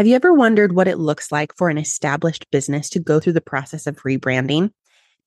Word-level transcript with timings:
Have 0.00 0.06
you 0.06 0.14
ever 0.14 0.32
wondered 0.32 0.74
what 0.74 0.88
it 0.88 0.96
looks 0.96 1.30
like 1.30 1.54
for 1.58 1.68
an 1.68 1.76
established 1.76 2.50
business 2.50 2.88
to 2.88 2.98
go 2.98 3.20
through 3.20 3.34
the 3.34 3.42
process 3.42 3.86
of 3.86 3.96
rebranding? 3.96 4.72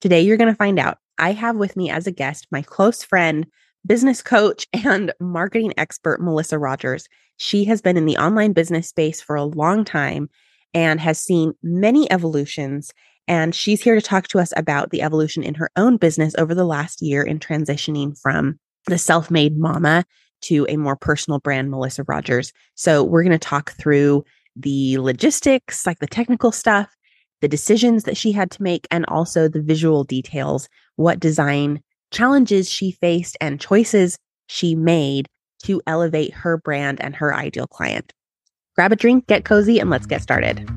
Today, 0.02 0.22
you're 0.22 0.36
going 0.36 0.52
to 0.52 0.58
find 0.58 0.80
out. 0.80 0.98
I 1.20 1.34
have 1.34 1.58
with 1.58 1.78
me 1.78 1.92
as 1.92 2.08
a 2.08 2.12
guest 2.12 2.48
my 2.50 2.64
close 2.64 3.04
friend, 3.04 3.46
business 3.86 4.24
coach, 4.24 4.66
and 4.74 5.14
marketing 5.20 5.75
expert, 5.78 6.24
Melissa 6.24 6.58
Rogers. 6.58 7.08
She 7.38 7.66
has 7.66 7.83
been 7.83 7.98
in 7.98 8.07
the 8.07 8.18
online 8.18 8.54
business 8.54 8.88
space 8.88 9.21
for 9.21 9.36
a 9.36 9.44
long 9.44 9.86
time 9.86 10.28
and 10.73 10.99
has 10.99 11.19
seen 11.19 11.53
many 11.61 12.11
evolutions. 12.11 12.91
And 13.27 13.53
she's 13.53 13.83
here 13.83 13.93
to 13.93 14.01
talk 14.01 14.27
to 14.29 14.39
us 14.39 14.53
about 14.57 14.89
the 14.89 15.03
evolution 15.03 15.43
in 15.43 15.53
her 15.53 15.69
own 15.75 15.97
business 15.97 16.33
over 16.39 16.55
the 16.55 16.65
last 16.65 16.99
year 16.99 17.21
in 17.21 17.37
transitioning 17.37 18.19
from 18.19 18.57
the 18.87 18.97
self 18.97 19.29
made 19.29 19.55
mama 19.55 20.03
to 20.45 20.65
a 20.67 20.77
more 20.77 20.95
personal 20.95 21.37
brand, 21.37 21.69
Melissa 21.69 22.01
Rogers. 22.07 22.51
So, 22.73 23.03
we're 23.03 23.21
going 23.21 23.33
to 23.33 23.37
talk 23.37 23.73
through 23.73 24.25
the 24.55 24.97
logistics, 24.99 25.86
like 25.86 25.99
the 25.99 26.07
technical 26.07 26.51
stuff, 26.51 26.96
the 27.41 27.47
decisions 27.47 28.04
that 28.04 28.18
she 28.18 28.32
had 28.32 28.51
to 28.51 28.64
make, 28.64 28.87
and 28.91 29.05
also 29.07 29.47
the 29.47 29.61
visual 29.61 30.04
details, 30.04 30.69
what 30.95 31.19
design 31.19 31.82
challenges 32.12 32.70
she 32.70 32.92
faced 32.92 33.36
and 33.42 33.59
choices 33.59 34.18
she 34.48 34.76
made 34.76 35.28
to 35.64 35.81
elevate 35.88 36.34
her 36.34 36.58
brand 36.58 37.02
and 37.02 37.16
her 37.16 37.34
ideal 37.34 37.68
client. 37.68 38.14
Grab 38.76 38.92
a 38.92 38.95
drink, 38.95 39.28
get 39.28 39.45
cozy, 39.45 39.80
and 39.80 39.90
let's 39.90 40.05
get 40.05 40.22
started. 40.22 40.70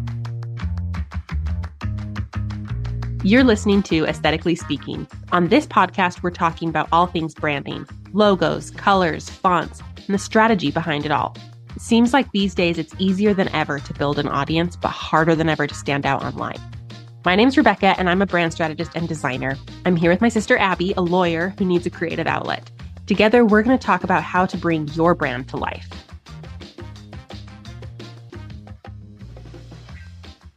You're 3.22 3.44
listening 3.44 3.82
to 3.84 4.04
Aesthetically 4.04 4.54
Speaking. 4.54 5.06
On 5.32 5.48
this 5.48 5.66
podcast, 5.66 6.22
we're 6.22 6.30
talking 6.30 6.68
about 6.68 6.88
all 6.92 7.06
things 7.06 7.34
branding 7.34 7.86
logos, 8.12 8.70
colors, 8.70 9.28
fonts, 9.28 9.82
and 9.96 10.14
the 10.14 10.18
strategy 10.18 10.70
behind 10.70 11.04
it 11.04 11.10
all. 11.10 11.36
Seems 11.78 12.14
like 12.14 12.32
these 12.32 12.54
days 12.54 12.78
it's 12.78 12.94
easier 12.98 13.34
than 13.34 13.48
ever 13.50 13.78
to 13.80 13.92
build 13.92 14.18
an 14.18 14.28
audience, 14.28 14.76
but 14.76 14.88
harder 14.88 15.34
than 15.34 15.50
ever 15.50 15.66
to 15.66 15.74
stand 15.74 16.06
out 16.06 16.24
online. 16.24 16.58
My 17.26 17.36
name's 17.36 17.58
Rebecca, 17.58 17.94
and 17.98 18.08
I'm 18.08 18.22
a 18.22 18.26
brand 18.26 18.54
strategist 18.54 18.92
and 18.94 19.06
designer. 19.06 19.58
I'm 19.84 19.94
here 19.94 20.10
with 20.10 20.22
my 20.22 20.30
sister 20.30 20.56
Abby, 20.56 20.94
a 20.96 21.02
lawyer 21.02 21.54
who 21.58 21.66
needs 21.66 21.84
a 21.84 21.90
creative 21.90 22.26
outlet. 22.26 22.70
Together, 23.06 23.44
we're 23.44 23.62
going 23.62 23.78
to 23.78 23.86
talk 23.86 24.04
about 24.04 24.22
how 24.22 24.46
to 24.46 24.56
bring 24.56 24.88
your 24.88 25.14
brand 25.14 25.48
to 25.48 25.58
life. 25.58 25.86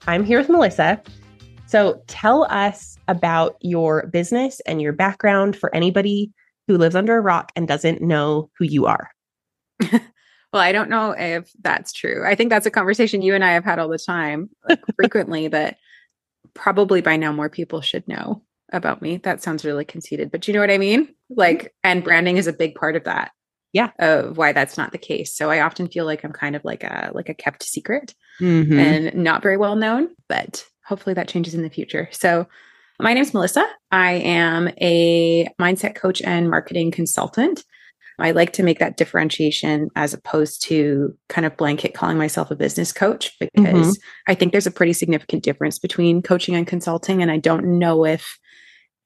I'm 0.07 0.23
here 0.23 0.39
with 0.39 0.49
Melissa. 0.49 1.01
So, 1.67 2.01
tell 2.07 2.47
us 2.49 2.97
about 3.09 3.57
your 3.59 4.07
business 4.07 4.61
and 4.61 4.81
your 4.81 4.93
background 4.93 5.57
for 5.57 5.75
anybody 5.75 6.31
who 6.67 6.77
lives 6.77 6.95
under 6.95 7.17
a 7.17 7.21
rock 7.21 7.51
and 7.57 7.67
doesn't 7.67 8.01
know 8.01 8.49
who 8.57 8.63
you 8.63 8.85
are. 8.85 9.11
Well, 10.51 10.61
I 10.61 10.71
don't 10.71 10.89
know 10.89 11.11
if 11.11 11.51
that's 11.61 11.93
true. 11.93 12.25
I 12.25 12.35
think 12.35 12.49
that's 12.49 12.65
a 12.65 12.71
conversation 12.71 13.21
you 13.21 13.35
and 13.35 13.43
I 13.43 13.51
have 13.51 13.63
had 13.63 13.79
all 13.79 13.87
the 13.87 13.99
time, 13.99 14.49
like 14.67 14.79
frequently, 14.95 15.47
but 15.47 15.77
probably 16.53 17.01
by 17.01 17.17
now 17.17 17.31
more 17.31 17.49
people 17.49 17.81
should 17.81 18.07
know 18.07 18.41
about 18.71 19.01
me. 19.01 19.17
That 19.17 19.43
sounds 19.43 19.65
really 19.65 19.85
conceited, 19.85 20.31
but 20.31 20.47
you 20.47 20.53
know 20.53 20.59
what 20.59 20.71
I 20.71 20.77
mean? 20.77 21.13
Like, 21.29 21.73
and 21.83 22.03
branding 22.03 22.37
is 22.37 22.47
a 22.47 22.53
big 22.53 22.75
part 22.75 22.95
of 22.95 23.03
that. 23.03 23.31
Yeah. 23.71 23.91
Of 23.99 24.37
why 24.37 24.51
that's 24.51 24.77
not 24.77 24.91
the 24.91 24.97
case. 24.97 25.35
So 25.35 25.51
I 25.51 25.61
often 25.61 25.87
feel 25.87 26.05
like 26.05 26.23
I'm 26.23 26.33
kind 26.33 26.55
of 26.55 26.65
like 26.65 26.83
a 26.83 27.11
like 27.13 27.29
a 27.29 27.35
kept 27.35 27.61
secret 27.61 28.15
mm-hmm. 28.41 28.79
and 28.79 29.13
not 29.13 29.43
very 29.43 29.57
well 29.57 29.75
known, 29.75 30.09
but 30.27 30.65
hopefully 30.83 31.13
that 31.13 31.27
changes 31.27 31.53
in 31.53 31.61
the 31.61 31.69
future. 31.69 32.09
So 32.11 32.47
my 32.99 33.13
name 33.13 33.21
is 33.21 33.33
Melissa. 33.33 33.65
I 33.91 34.13
am 34.13 34.69
a 34.81 35.47
mindset 35.59 35.95
coach 35.95 36.21
and 36.21 36.49
marketing 36.49 36.89
consultant. 36.89 37.63
I 38.19 38.31
like 38.31 38.53
to 38.53 38.63
make 38.63 38.79
that 38.79 38.97
differentiation 38.97 39.89
as 39.95 40.13
opposed 40.13 40.61
to 40.63 41.15
kind 41.27 41.45
of 41.45 41.57
blanket 41.57 41.93
calling 41.93 42.17
myself 42.17 42.51
a 42.51 42.55
business 42.55 42.91
coach 42.91 43.37
because 43.39 43.53
mm-hmm. 43.55 43.91
I 44.27 44.35
think 44.35 44.51
there's 44.51 44.67
a 44.67 44.71
pretty 44.71 44.93
significant 44.93 45.43
difference 45.43 45.79
between 45.79 46.21
coaching 46.21 46.55
and 46.55 46.67
consulting. 46.67 47.21
And 47.21 47.31
I 47.31 47.37
don't 47.37 47.79
know 47.79 48.05
if 48.05 48.37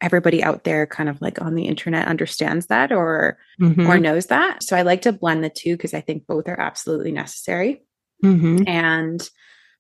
everybody 0.02 0.44
out 0.44 0.66
there 0.66 0.86
kind 0.86 1.08
of 1.08 1.22
like 1.22 1.42
on 1.42 1.55
the 1.55 1.66
internet 1.66 2.08
understands 2.08 2.67
that 2.67 2.92
or 2.92 3.37
mm-hmm. 3.60 3.87
or 3.89 3.98
knows 3.98 4.27
that. 4.27 4.61
So 4.61 4.76
I 4.76 4.82
like 4.82 5.02
to 5.04 5.14
blend 5.14 5.43
the 5.43 5.49
two 5.49 5.77
because 5.77 5.93
I 5.93 6.02
think 6.02 6.27
both 6.27 6.48
are 6.48 6.60
absolutely 6.60 7.11
necessary. 7.11 7.82
Mm-hmm. 8.23 8.67
And 8.67 9.30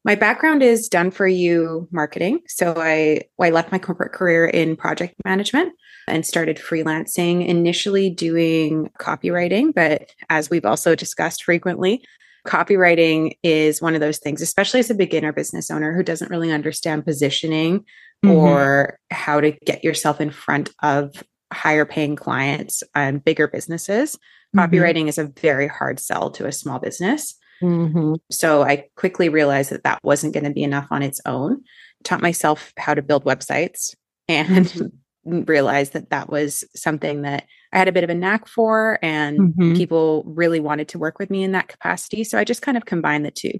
my 0.05 0.15
background 0.15 0.61
is 0.61 0.89
done 0.89 1.11
for 1.11 1.27
you 1.27 1.87
marketing. 1.91 2.41
So 2.47 2.73
I 2.77 3.21
I 3.41 3.49
left 3.49 3.71
my 3.71 3.79
corporate 3.79 4.13
career 4.13 4.45
in 4.45 4.75
project 4.75 5.15
management 5.25 5.73
and 6.07 6.25
started 6.25 6.57
freelancing, 6.57 7.47
initially 7.47 8.09
doing 8.09 8.89
copywriting, 8.99 9.73
but 9.73 10.09
as 10.29 10.49
we've 10.49 10.65
also 10.65 10.95
discussed 10.95 11.43
frequently, 11.43 12.03
copywriting 12.45 13.37
is 13.41 13.81
one 13.81 13.95
of 13.95 14.01
those 14.01 14.17
things, 14.19 14.41
especially 14.41 14.81
as 14.81 14.89
a 14.89 14.95
beginner 14.95 15.31
business 15.31 15.71
owner 15.71 15.95
who 15.95 16.03
doesn't 16.03 16.29
really 16.29 16.51
understand 16.51 17.05
positioning 17.05 17.79
mm-hmm. 17.79 18.31
or 18.31 18.99
how 19.11 19.39
to 19.39 19.51
get 19.65 19.83
yourself 19.83 20.19
in 20.19 20.29
front 20.29 20.69
of 20.81 21.23
higher 21.53 21.85
paying 21.85 22.15
clients 22.15 22.83
and 22.95 23.23
bigger 23.23 23.47
businesses. 23.47 24.17
Mm-hmm. 24.55 24.59
Copywriting 24.59 25.07
is 25.07 25.17
a 25.17 25.31
very 25.39 25.67
hard 25.67 25.99
sell 25.99 26.31
to 26.31 26.45
a 26.45 26.51
small 26.51 26.79
business. 26.79 27.35
Mm-hmm. 27.63 28.15
So 28.29 28.63
I 28.63 28.85
quickly 28.95 29.29
realized 29.29 29.71
that 29.71 29.83
that 29.83 29.99
wasn't 30.03 30.33
going 30.33 30.43
to 30.43 30.49
be 30.49 30.63
enough 30.63 30.87
on 30.91 31.01
its 31.01 31.21
own. 31.25 31.61
Taught 32.03 32.21
myself 32.21 32.73
how 32.77 32.93
to 32.93 33.01
build 33.01 33.23
websites 33.23 33.95
and 34.27 34.65
mm-hmm. 34.65 35.41
realized 35.45 35.93
that 35.93 36.09
that 36.09 36.29
was 36.29 36.63
something 36.75 37.21
that 37.21 37.45
I 37.71 37.77
had 37.77 37.87
a 37.87 37.93
bit 37.93 38.03
of 38.03 38.09
a 38.09 38.15
knack 38.15 38.47
for, 38.47 38.99
and 39.01 39.39
mm-hmm. 39.39 39.73
people 39.73 40.23
really 40.27 40.59
wanted 40.59 40.89
to 40.89 40.99
work 40.99 41.17
with 41.17 41.31
me 41.31 41.43
in 41.43 41.53
that 41.53 41.69
capacity. 41.69 42.23
So 42.23 42.37
I 42.37 42.43
just 42.43 42.61
kind 42.61 42.77
of 42.77 42.85
combined 42.85 43.25
the 43.25 43.31
two. 43.31 43.53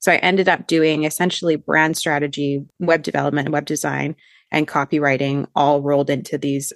So 0.00 0.12
I 0.12 0.16
ended 0.16 0.48
up 0.48 0.66
doing 0.66 1.04
essentially 1.04 1.56
brand 1.56 1.96
strategy, 1.96 2.64
web 2.78 3.02
development, 3.02 3.50
web 3.50 3.66
design, 3.66 4.14
and 4.50 4.68
copywriting 4.68 5.46
all 5.54 5.82
rolled 5.82 6.08
into 6.08 6.38
these 6.38 6.72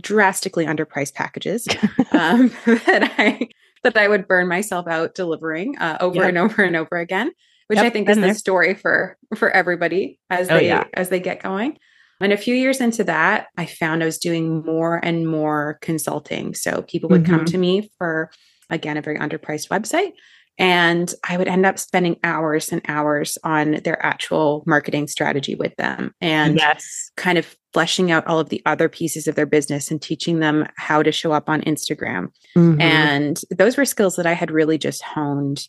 drastically 0.00 0.66
underpriced 0.66 1.14
packages 1.14 1.66
um, 2.12 2.48
that 2.66 3.12
I 3.18 3.48
that 3.84 3.96
I 3.96 4.08
would 4.08 4.26
burn 4.26 4.48
myself 4.48 4.86
out 4.88 5.14
delivering 5.14 5.78
uh, 5.78 5.98
over 6.00 6.16
yep. 6.16 6.28
and 6.28 6.38
over 6.38 6.62
and 6.62 6.76
over 6.76 6.98
again, 6.98 7.30
which 7.68 7.76
yep, 7.76 7.86
I 7.86 7.90
think 7.90 8.08
is 8.08 8.18
the 8.18 8.34
story 8.34 8.74
for 8.74 9.16
for 9.36 9.50
everybody 9.50 10.18
as 10.30 10.50
oh, 10.50 10.56
they 10.56 10.66
yeah. 10.66 10.84
as 10.94 11.08
they 11.08 11.20
get 11.20 11.42
going. 11.42 11.78
And 12.20 12.32
a 12.32 12.36
few 12.36 12.54
years 12.54 12.80
into 12.80 13.04
that, 13.04 13.48
I 13.56 13.66
found 13.66 14.02
I 14.02 14.06
was 14.06 14.18
doing 14.18 14.64
more 14.64 15.00
and 15.04 15.26
more 15.28 15.78
consulting. 15.82 16.54
So 16.54 16.82
people 16.82 17.10
would 17.10 17.24
mm-hmm. 17.24 17.34
come 17.34 17.44
to 17.46 17.58
me 17.58 17.90
for, 17.98 18.30
again, 18.70 18.96
a 18.96 19.02
very 19.02 19.18
underpriced 19.18 19.68
website. 19.68 20.12
And 20.56 21.12
I 21.28 21.36
would 21.36 21.48
end 21.48 21.66
up 21.66 21.78
spending 21.78 22.16
hours 22.22 22.70
and 22.70 22.80
hours 22.86 23.36
on 23.42 23.80
their 23.84 24.04
actual 24.04 24.62
marketing 24.66 25.08
strategy 25.08 25.56
with 25.56 25.74
them 25.76 26.14
and 26.20 26.56
yes. 26.56 27.10
kind 27.16 27.38
of 27.38 27.56
fleshing 27.74 28.12
out 28.12 28.26
all 28.26 28.38
of 28.38 28.48
the 28.48 28.62
other 28.64 28.88
pieces 28.88 29.26
of 29.26 29.34
their 29.34 29.46
business 29.46 29.90
and 29.90 30.00
teaching 30.00 30.38
them 30.38 30.66
how 30.76 31.02
to 31.02 31.12
show 31.12 31.32
up 31.32 31.50
on 31.50 31.60
Instagram. 31.62 32.28
Mm-hmm. 32.56 32.80
And 32.80 33.40
those 33.50 33.76
were 33.76 33.84
skills 33.84 34.16
that 34.16 34.26
I 34.26 34.32
had 34.32 34.50
really 34.50 34.78
just 34.78 35.02
honed 35.02 35.68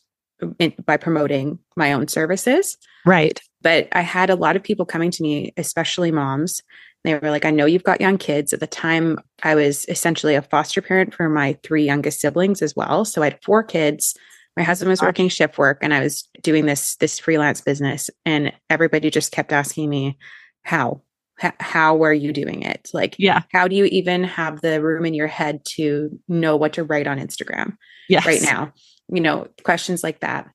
in, 0.60 0.74
by 0.86 0.98
promoting 0.98 1.60
my 1.76 1.94
own 1.94 2.08
services. 2.08 2.78
Right. 3.06 3.42
But 3.62 3.88
I 3.92 4.02
had 4.02 4.30
a 4.30 4.36
lot 4.36 4.56
of 4.56 4.64
people 4.64 4.86
coming 4.86 5.12
to 5.12 5.24
me, 5.24 5.54
especially 5.58 6.12
moms. 6.12 6.62
They 7.04 7.16
were 7.16 7.32
like, 7.32 7.46
I 7.46 7.52
know 7.52 7.66
you've 7.66 7.84
got 7.84 8.02
young 8.02 8.18
kids. 8.18 8.54
At 8.54 8.60
the 8.60 8.68
time, 8.68 9.20
I 9.44 9.56
was 9.56 9.86
essentially 9.90 10.36
a 10.36 10.42
foster 10.42 10.82
parent 10.82 11.14
for 11.14 11.28
my 11.28 11.58
three 11.64 11.86
youngest 11.86 12.20
siblings 12.20 12.62
as 12.62 12.76
well. 12.76 13.04
So 13.06 13.22
I 13.22 13.26
had 13.26 13.44
four 13.44 13.64
kids. 13.64 14.16
My 14.56 14.64
husband 14.64 14.90
was 14.90 15.02
working 15.02 15.28
shift 15.28 15.58
work 15.58 15.80
and 15.82 15.94
I 15.94 16.02
was 16.02 16.30
doing 16.42 16.66
this 16.66 16.96
this 16.96 17.20
freelance 17.20 17.62
business 17.62 18.10
and 18.26 18.54
everybody 18.70 19.10
just 19.10 19.34
kept 19.34 19.52
asking 19.52 19.90
me 19.90 20.18
how 20.64 21.02
how 21.38 22.02
are 22.02 22.14
you 22.14 22.32
doing 22.32 22.62
it 22.62 22.90
like 22.94 23.16
yeah 23.20 23.42
how 23.52 23.68
do 23.68 23.76
you 23.76 23.86
even 23.86 24.24
have 24.24 24.62
the 24.62 24.82
room 24.82 25.06
in 25.06 25.14
your 25.14 25.28
head 25.28 25.60
to 25.66 26.10
know 26.30 26.56
what 26.56 26.72
to 26.72 26.84
write 26.84 27.08
on 27.08 27.20
instagram 27.20 27.76
yes. 28.08 28.26
right 28.26 28.42
now 28.42 28.72
you 29.10 29.22
know, 29.22 29.48
questions 29.64 30.04
like 30.04 30.20
that. 30.22 30.50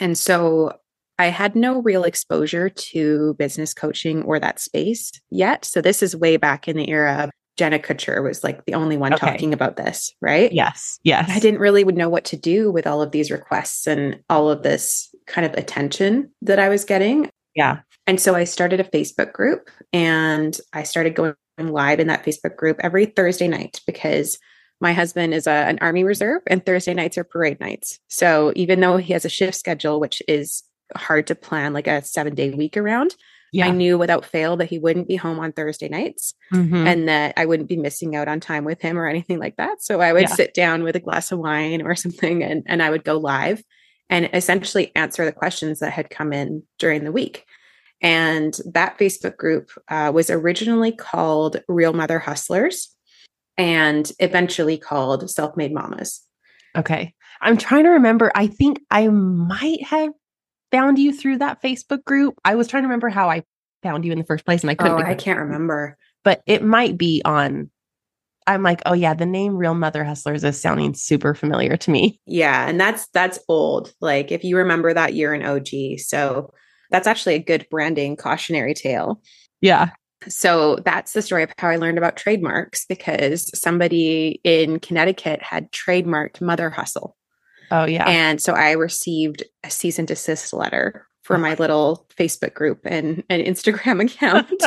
And 0.00 0.16
so 0.16 0.72
I 1.18 1.26
had 1.26 1.56
no 1.56 1.80
real 1.80 2.04
exposure 2.04 2.68
to 2.68 3.34
business 3.38 3.72
coaching 3.72 4.22
or 4.24 4.38
that 4.38 4.60
space 4.60 5.12
yet. 5.30 5.64
So 5.64 5.80
this 5.80 6.02
is 6.02 6.14
way 6.14 6.36
back 6.36 6.68
in 6.68 6.76
the 6.76 6.90
era 6.90 7.24
of 7.24 7.30
Jenna 7.56 7.78
Kutcher 7.78 8.22
was 8.22 8.44
like 8.44 8.66
the 8.66 8.74
only 8.74 8.98
one 8.98 9.14
okay. 9.14 9.30
talking 9.30 9.54
about 9.54 9.76
this, 9.76 10.12
right? 10.20 10.52
Yes. 10.52 10.98
Yes. 11.04 11.30
I 11.30 11.38
didn't 11.38 11.60
really 11.60 11.84
know 11.84 12.10
what 12.10 12.26
to 12.26 12.36
do 12.36 12.70
with 12.70 12.86
all 12.86 13.00
of 13.00 13.12
these 13.12 13.30
requests 13.30 13.86
and 13.86 14.20
all 14.28 14.50
of 14.50 14.62
this 14.62 15.08
kind 15.26 15.46
of 15.46 15.54
attention 15.54 16.30
that 16.42 16.58
I 16.58 16.68
was 16.68 16.84
getting. 16.84 17.30
Yeah. 17.54 17.78
And 18.06 18.20
so 18.20 18.34
I 18.34 18.44
started 18.44 18.80
a 18.80 18.84
Facebook 18.84 19.32
group 19.32 19.70
and 19.92 20.58
I 20.72 20.84
started 20.84 21.14
going 21.14 21.34
live 21.58 22.00
in 22.00 22.06
that 22.08 22.24
Facebook 22.24 22.56
group 22.56 22.78
every 22.80 23.06
Thursday 23.06 23.48
night 23.48 23.80
because 23.86 24.38
my 24.80 24.92
husband 24.92 25.34
is 25.34 25.46
a, 25.46 25.50
an 25.50 25.78
army 25.80 26.04
reserve 26.04 26.42
and 26.48 26.64
thursday 26.64 26.94
nights 26.94 27.16
are 27.16 27.24
parade 27.24 27.60
nights 27.60 27.98
so 28.08 28.52
even 28.56 28.80
though 28.80 28.96
he 28.96 29.12
has 29.12 29.24
a 29.24 29.30
shift 29.30 29.56
schedule 29.56 30.00
which 30.00 30.22
is 30.28 30.62
hard 30.94 31.26
to 31.26 31.34
plan 31.34 31.72
like 31.72 31.86
a 31.86 32.02
seven 32.02 32.34
day 32.34 32.50
week 32.50 32.76
around 32.76 33.14
yeah. 33.52 33.66
i 33.66 33.70
knew 33.70 33.96
without 33.96 34.24
fail 34.24 34.56
that 34.56 34.68
he 34.68 34.78
wouldn't 34.78 35.08
be 35.08 35.16
home 35.16 35.38
on 35.38 35.52
thursday 35.52 35.88
nights 35.88 36.34
mm-hmm. 36.52 36.86
and 36.86 37.08
that 37.08 37.32
i 37.36 37.46
wouldn't 37.46 37.68
be 37.68 37.76
missing 37.76 38.14
out 38.14 38.28
on 38.28 38.38
time 38.38 38.64
with 38.64 38.80
him 38.80 38.98
or 38.98 39.06
anything 39.06 39.38
like 39.38 39.56
that 39.56 39.82
so 39.82 40.00
i 40.00 40.12
would 40.12 40.22
yeah. 40.22 40.34
sit 40.34 40.54
down 40.54 40.82
with 40.82 40.96
a 40.96 41.00
glass 41.00 41.32
of 41.32 41.38
wine 41.38 41.82
or 41.82 41.94
something 41.96 42.42
and, 42.42 42.62
and 42.66 42.82
i 42.82 42.90
would 42.90 43.04
go 43.04 43.16
live 43.16 43.62
and 44.08 44.30
essentially 44.32 44.92
answer 44.94 45.24
the 45.24 45.32
questions 45.32 45.80
that 45.80 45.92
had 45.92 46.10
come 46.10 46.32
in 46.32 46.62
during 46.78 47.04
the 47.04 47.12
week. 47.12 47.44
And 48.00 48.58
that 48.72 48.98
Facebook 48.98 49.36
group 49.36 49.70
uh, 49.88 50.12
was 50.14 50.30
originally 50.30 50.92
called 50.92 51.62
Real 51.68 51.92
Mother 51.92 52.18
Hustlers 52.18 52.94
and 53.56 54.10
eventually 54.18 54.76
called 54.76 55.30
Self 55.30 55.56
Made 55.56 55.72
Mamas. 55.72 56.22
Okay. 56.76 57.14
I'm 57.40 57.56
trying 57.56 57.84
to 57.84 57.90
remember. 57.90 58.30
I 58.34 58.46
think 58.46 58.80
I 58.90 59.08
might 59.08 59.82
have 59.84 60.10
found 60.70 60.98
you 60.98 61.12
through 61.12 61.38
that 61.38 61.62
Facebook 61.62 62.04
group. 62.04 62.34
I 62.44 62.54
was 62.54 62.68
trying 62.68 62.82
to 62.82 62.88
remember 62.88 63.08
how 63.08 63.30
I 63.30 63.44
found 63.82 64.04
you 64.04 64.12
in 64.12 64.18
the 64.18 64.24
first 64.24 64.44
place 64.44 64.62
and 64.62 64.70
I 64.70 64.74
couldn't. 64.74 65.00
Oh, 65.00 65.04
I 65.04 65.14
can't 65.14 65.38
remember. 65.38 65.96
But 66.22 66.42
it 66.46 66.62
might 66.62 66.98
be 66.98 67.22
on 67.24 67.70
I'm 68.46 68.62
like, 68.62 68.80
oh 68.86 68.92
yeah, 68.92 69.14
the 69.14 69.26
name 69.26 69.56
Real 69.56 69.74
Mother 69.74 70.04
Hustlers 70.04 70.44
is 70.44 70.60
sounding 70.60 70.94
super 70.94 71.34
familiar 71.34 71.76
to 71.78 71.90
me. 71.90 72.20
Yeah, 72.26 72.68
and 72.68 72.80
that's 72.80 73.08
that's 73.08 73.40
old. 73.48 73.92
Like 74.00 74.30
if 74.30 74.44
you 74.44 74.56
remember 74.56 74.94
that 74.94 75.14
year 75.14 75.34
in 75.34 75.44
OG. 75.44 75.98
So 75.98 76.52
that's 76.90 77.06
actually 77.06 77.34
a 77.34 77.40
good 77.40 77.66
branding 77.70 78.16
cautionary 78.16 78.74
tale. 78.74 79.20
Yeah. 79.60 79.90
So 80.28 80.76
that's 80.84 81.12
the 81.12 81.22
story 81.22 81.42
of 81.42 81.52
how 81.58 81.68
I 81.68 81.76
learned 81.76 81.98
about 81.98 82.16
trademarks 82.16 82.84
because 82.86 83.50
somebody 83.58 84.40
in 84.44 84.80
Connecticut 84.80 85.42
had 85.42 85.70
trademarked 85.72 86.40
Mother 86.40 86.70
Hustle. 86.70 87.16
Oh 87.70 87.84
yeah. 87.84 88.08
And 88.08 88.40
so 88.40 88.52
I 88.52 88.72
received 88.72 89.44
a 89.64 89.70
cease 89.70 89.98
and 89.98 90.08
desist 90.08 90.52
letter 90.52 91.06
for 91.22 91.38
my 91.38 91.54
little 91.54 92.06
Facebook 92.16 92.54
group 92.54 92.80
and 92.84 93.24
an 93.28 93.40
Instagram 93.40 94.04
account. 94.04 94.62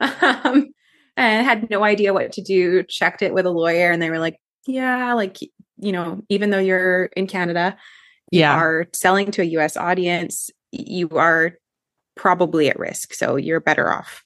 um, 0.44 0.72
and 1.16 1.46
had 1.46 1.68
no 1.70 1.84
idea 1.84 2.14
what 2.14 2.32
to 2.32 2.42
do. 2.42 2.82
Checked 2.84 3.22
it 3.22 3.34
with 3.34 3.46
a 3.46 3.50
lawyer, 3.50 3.90
and 3.90 4.00
they 4.00 4.10
were 4.10 4.18
like, 4.18 4.38
"Yeah, 4.66 5.12
like 5.12 5.38
you 5.76 5.92
know, 5.92 6.22
even 6.28 6.50
though 6.50 6.58
you're 6.58 7.06
in 7.16 7.26
Canada, 7.26 7.76
yeah, 8.30 8.54
are 8.54 8.86
selling 8.94 9.30
to 9.32 9.42
a 9.42 9.46
U.S. 9.46 9.76
audience, 9.76 10.50
you 10.70 11.10
are 11.10 11.54
probably 12.16 12.68
at 12.68 12.78
risk. 12.78 13.14
So 13.14 13.36
you're 13.36 13.60
better 13.60 13.92
off, 13.92 14.24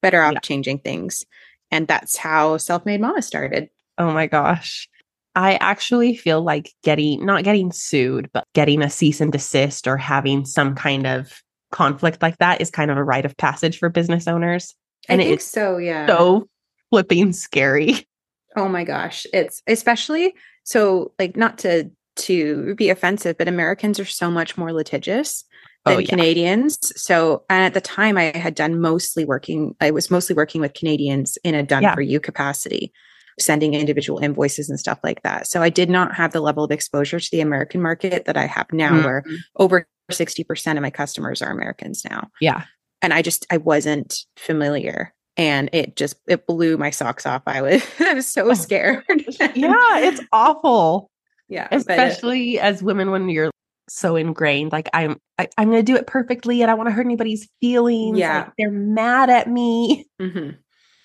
better 0.00 0.22
off 0.22 0.34
yeah. 0.34 0.40
changing 0.40 0.78
things." 0.78 1.24
And 1.70 1.88
that's 1.88 2.16
how 2.16 2.58
Self 2.58 2.84
Made 2.86 3.00
Mama 3.00 3.22
started. 3.22 3.70
Oh 3.98 4.12
my 4.12 4.26
gosh. 4.26 4.88
I 5.34 5.54
actually 5.56 6.14
feel 6.14 6.42
like 6.42 6.70
getting, 6.84 7.24
not 7.24 7.44
getting 7.44 7.72
sued, 7.72 8.28
but 8.34 8.44
getting 8.54 8.82
a 8.82 8.90
cease 8.90 9.20
and 9.20 9.32
desist 9.32 9.86
or 9.86 9.96
having 9.96 10.44
some 10.44 10.74
kind 10.74 11.06
of 11.06 11.42
conflict 11.70 12.20
like 12.20 12.36
that 12.38 12.60
is 12.60 12.70
kind 12.70 12.90
of 12.90 12.98
a 12.98 13.04
rite 13.04 13.24
of 13.24 13.36
passage 13.38 13.78
for 13.78 13.88
business 13.88 14.28
owners. 14.28 14.74
And 15.08 15.22
I 15.22 15.24
think 15.24 15.40
so, 15.40 15.78
yeah. 15.78 16.06
So 16.06 16.48
flipping 16.90 17.32
scary. 17.32 18.06
Oh 18.54 18.68
my 18.68 18.84
gosh. 18.84 19.24
It's 19.32 19.62
especially 19.66 20.34
so 20.62 21.14
like 21.18 21.38
not 21.38 21.56
to 21.60 21.90
to 22.16 22.74
be 22.74 22.90
offensive, 22.90 23.38
but 23.38 23.48
Americans 23.48 23.98
are 23.98 24.04
so 24.04 24.30
much 24.30 24.58
more 24.58 24.74
litigious 24.74 25.44
than 25.84 25.96
oh, 25.96 25.98
yeah. 25.98 26.08
Canadians. 26.08 26.78
So 27.00 27.44
and 27.50 27.64
at 27.64 27.74
the 27.74 27.80
time 27.80 28.16
I 28.16 28.36
had 28.36 28.54
done 28.54 28.80
mostly 28.80 29.24
working, 29.24 29.74
I 29.80 29.90
was 29.90 30.10
mostly 30.10 30.34
working 30.34 30.60
with 30.60 30.74
Canadians 30.74 31.38
in 31.44 31.54
a 31.54 31.62
done 31.62 31.82
yeah. 31.82 31.94
for 31.94 32.02
you 32.02 32.20
capacity, 32.20 32.92
sending 33.38 33.74
individual 33.74 34.18
invoices 34.18 34.70
and 34.70 34.78
stuff 34.78 34.98
like 35.02 35.22
that. 35.22 35.46
So 35.46 35.62
I 35.62 35.70
did 35.70 35.90
not 35.90 36.14
have 36.14 36.32
the 36.32 36.40
level 36.40 36.64
of 36.64 36.70
exposure 36.70 37.20
to 37.20 37.30
the 37.30 37.40
American 37.40 37.82
market 37.82 38.24
that 38.26 38.36
I 38.36 38.46
have 38.46 38.72
now, 38.72 38.92
mm-hmm. 38.92 39.04
where 39.04 39.24
over 39.56 39.86
60% 40.10 40.76
of 40.76 40.82
my 40.82 40.90
customers 40.90 41.42
are 41.42 41.50
Americans 41.50 42.04
now. 42.04 42.28
Yeah 42.40 42.64
and 43.02 43.12
I 43.12 43.20
just 43.20 43.44
I 43.50 43.58
wasn't 43.58 44.24
familiar 44.36 45.12
and 45.36 45.68
it 45.72 45.96
just 45.96 46.16
it 46.26 46.46
blew 46.46 46.78
my 46.78 46.90
socks 46.90 47.26
off. 47.26 47.42
I 47.46 47.60
was 47.60 47.84
I 48.00 48.14
was 48.14 48.26
so 48.26 48.48
oh, 48.48 48.54
scared. 48.54 49.04
yeah, 49.54 49.98
it's 49.98 50.20
awful. 50.32 51.10
Yeah, 51.48 51.68
especially 51.70 52.56
it, 52.56 52.60
as 52.60 52.82
women 52.82 53.10
when 53.10 53.28
you're 53.28 53.50
so 53.92 54.16
ingrained. 54.16 54.72
Like 54.72 54.88
I'm 54.92 55.20
I, 55.38 55.44
am 55.44 55.48
i 55.58 55.62
am 55.62 55.70
going 55.70 55.84
to 55.84 55.92
do 55.92 55.96
it 55.96 56.06
perfectly, 56.06 56.62
and 56.62 56.70
I 56.70 56.74
want 56.74 56.88
to 56.88 56.92
hurt 56.92 57.06
anybody's 57.06 57.48
feelings. 57.60 58.18
Yeah, 58.18 58.38
like 58.38 58.52
they're 58.58 58.70
mad 58.70 59.30
at 59.30 59.48
me. 59.48 60.06
Mm-hmm. 60.20 60.50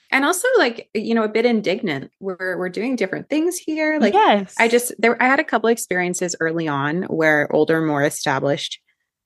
And 0.10 0.26
also, 0.26 0.48
like 0.58 0.90
you 0.94 1.14
know, 1.14 1.24
a 1.24 1.30
bit 1.30 1.46
indignant. 1.46 2.12
We're 2.20 2.58
we're 2.58 2.70
doing 2.70 2.96
different 2.96 3.30
things 3.30 3.58
here. 3.58 4.00
Like, 4.00 4.14
yes, 4.14 4.56
I 4.58 4.68
just 4.68 4.94
there. 5.00 5.22
I 5.22 5.28
had 5.28 5.40
a 5.40 5.44
couple 5.44 5.70
experiences 5.70 6.36
early 6.40 6.68
on 6.68 7.04
where 7.04 7.54
older, 7.54 7.82
more 7.82 8.04
established 8.04 8.80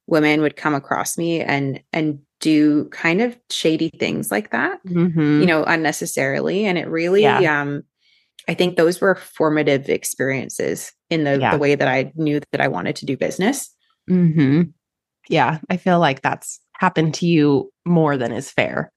women 0.08 0.42
would 0.42 0.56
come 0.56 0.74
across 0.74 1.18
me 1.18 1.42
and 1.42 1.82
and 1.94 2.20
do 2.40 2.86
kind 2.86 3.22
of 3.22 3.38
shady 3.52 3.90
things 3.90 4.32
like 4.32 4.50
that, 4.52 4.84
mm-hmm. 4.86 5.40
you 5.40 5.46
know, 5.46 5.64
unnecessarily. 5.64 6.66
And 6.66 6.78
it 6.78 6.88
really, 6.88 7.22
yeah. 7.22 7.62
um, 7.62 7.84
I 8.48 8.54
think 8.54 8.76
those 8.76 9.02
were 9.02 9.16
formative 9.16 9.90
experiences 9.90 10.92
in 11.10 11.24
the, 11.24 11.40
yeah. 11.40 11.52
the 11.52 11.58
way 11.58 11.76
that 11.76 11.88
I 11.88 12.12
knew 12.16 12.42
that 12.52 12.62
I 12.62 12.68
wanted 12.68 12.96
to 12.98 13.06
do 13.06 13.16
business. 13.18 13.70
Mm-hmm. 14.10 14.64
Yeah. 15.30 15.60
I 15.70 15.78
feel 15.78 16.00
like 16.00 16.22
that's 16.22 16.60
happened 16.74 17.14
to 17.16 17.28
you 17.28 17.72
more 17.86 18.18
than 18.18 18.32
is 18.32 18.52
fair. 18.52 18.92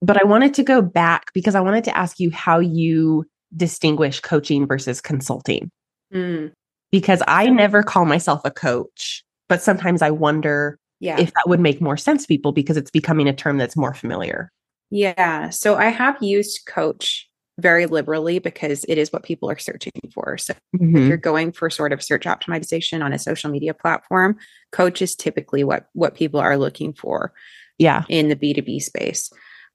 But 0.00 0.20
I 0.20 0.24
wanted 0.24 0.54
to 0.54 0.62
go 0.62 0.82
back 0.82 1.32
because 1.32 1.54
I 1.54 1.60
wanted 1.60 1.84
to 1.84 1.96
ask 1.96 2.20
you 2.20 2.30
how 2.30 2.58
you 2.58 3.24
distinguish 3.56 4.20
coaching 4.20 4.66
versus 4.66 5.00
consulting. 5.00 5.70
Mm. 6.12 6.52
Because 6.92 7.22
I 7.26 7.48
never 7.48 7.82
call 7.82 8.04
myself 8.04 8.40
a 8.44 8.50
coach, 8.50 9.24
but 9.48 9.62
sometimes 9.62 10.02
I 10.02 10.10
wonder 10.10 10.78
yeah. 11.00 11.18
if 11.18 11.32
that 11.34 11.48
would 11.48 11.60
make 11.60 11.80
more 11.80 11.96
sense 11.96 12.22
to 12.22 12.28
people 12.28 12.52
because 12.52 12.76
it's 12.76 12.90
becoming 12.90 13.28
a 13.28 13.34
term 13.34 13.58
that's 13.58 13.76
more 13.76 13.94
familiar. 13.94 14.50
Yeah. 14.90 15.50
So 15.50 15.76
I 15.76 15.88
have 15.88 16.16
used 16.22 16.60
coach 16.66 17.27
very 17.58 17.86
liberally 17.86 18.38
because 18.38 18.84
it 18.88 18.98
is 18.98 19.12
what 19.12 19.24
people 19.24 19.50
are 19.50 19.58
searching 19.58 19.92
for. 20.14 20.38
So 20.38 20.54
mm-hmm. 20.76 20.96
if 20.96 21.08
you're 21.08 21.16
going 21.16 21.52
for 21.52 21.68
sort 21.68 21.92
of 21.92 22.02
search 22.02 22.24
optimization 22.24 23.04
on 23.04 23.12
a 23.12 23.18
social 23.18 23.50
media 23.50 23.74
platform, 23.74 24.38
coach 24.72 25.02
is 25.02 25.14
typically 25.14 25.64
what 25.64 25.88
what 25.92 26.14
people 26.14 26.40
are 26.40 26.56
looking 26.56 26.92
for. 26.92 27.32
Yeah. 27.78 28.04
In 28.08 28.28
the 28.28 28.36
B2B 28.36 28.82
space. 28.82 29.30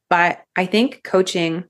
But 0.10 0.42
I 0.58 0.66
think 0.66 1.04
coaching 1.04 1.66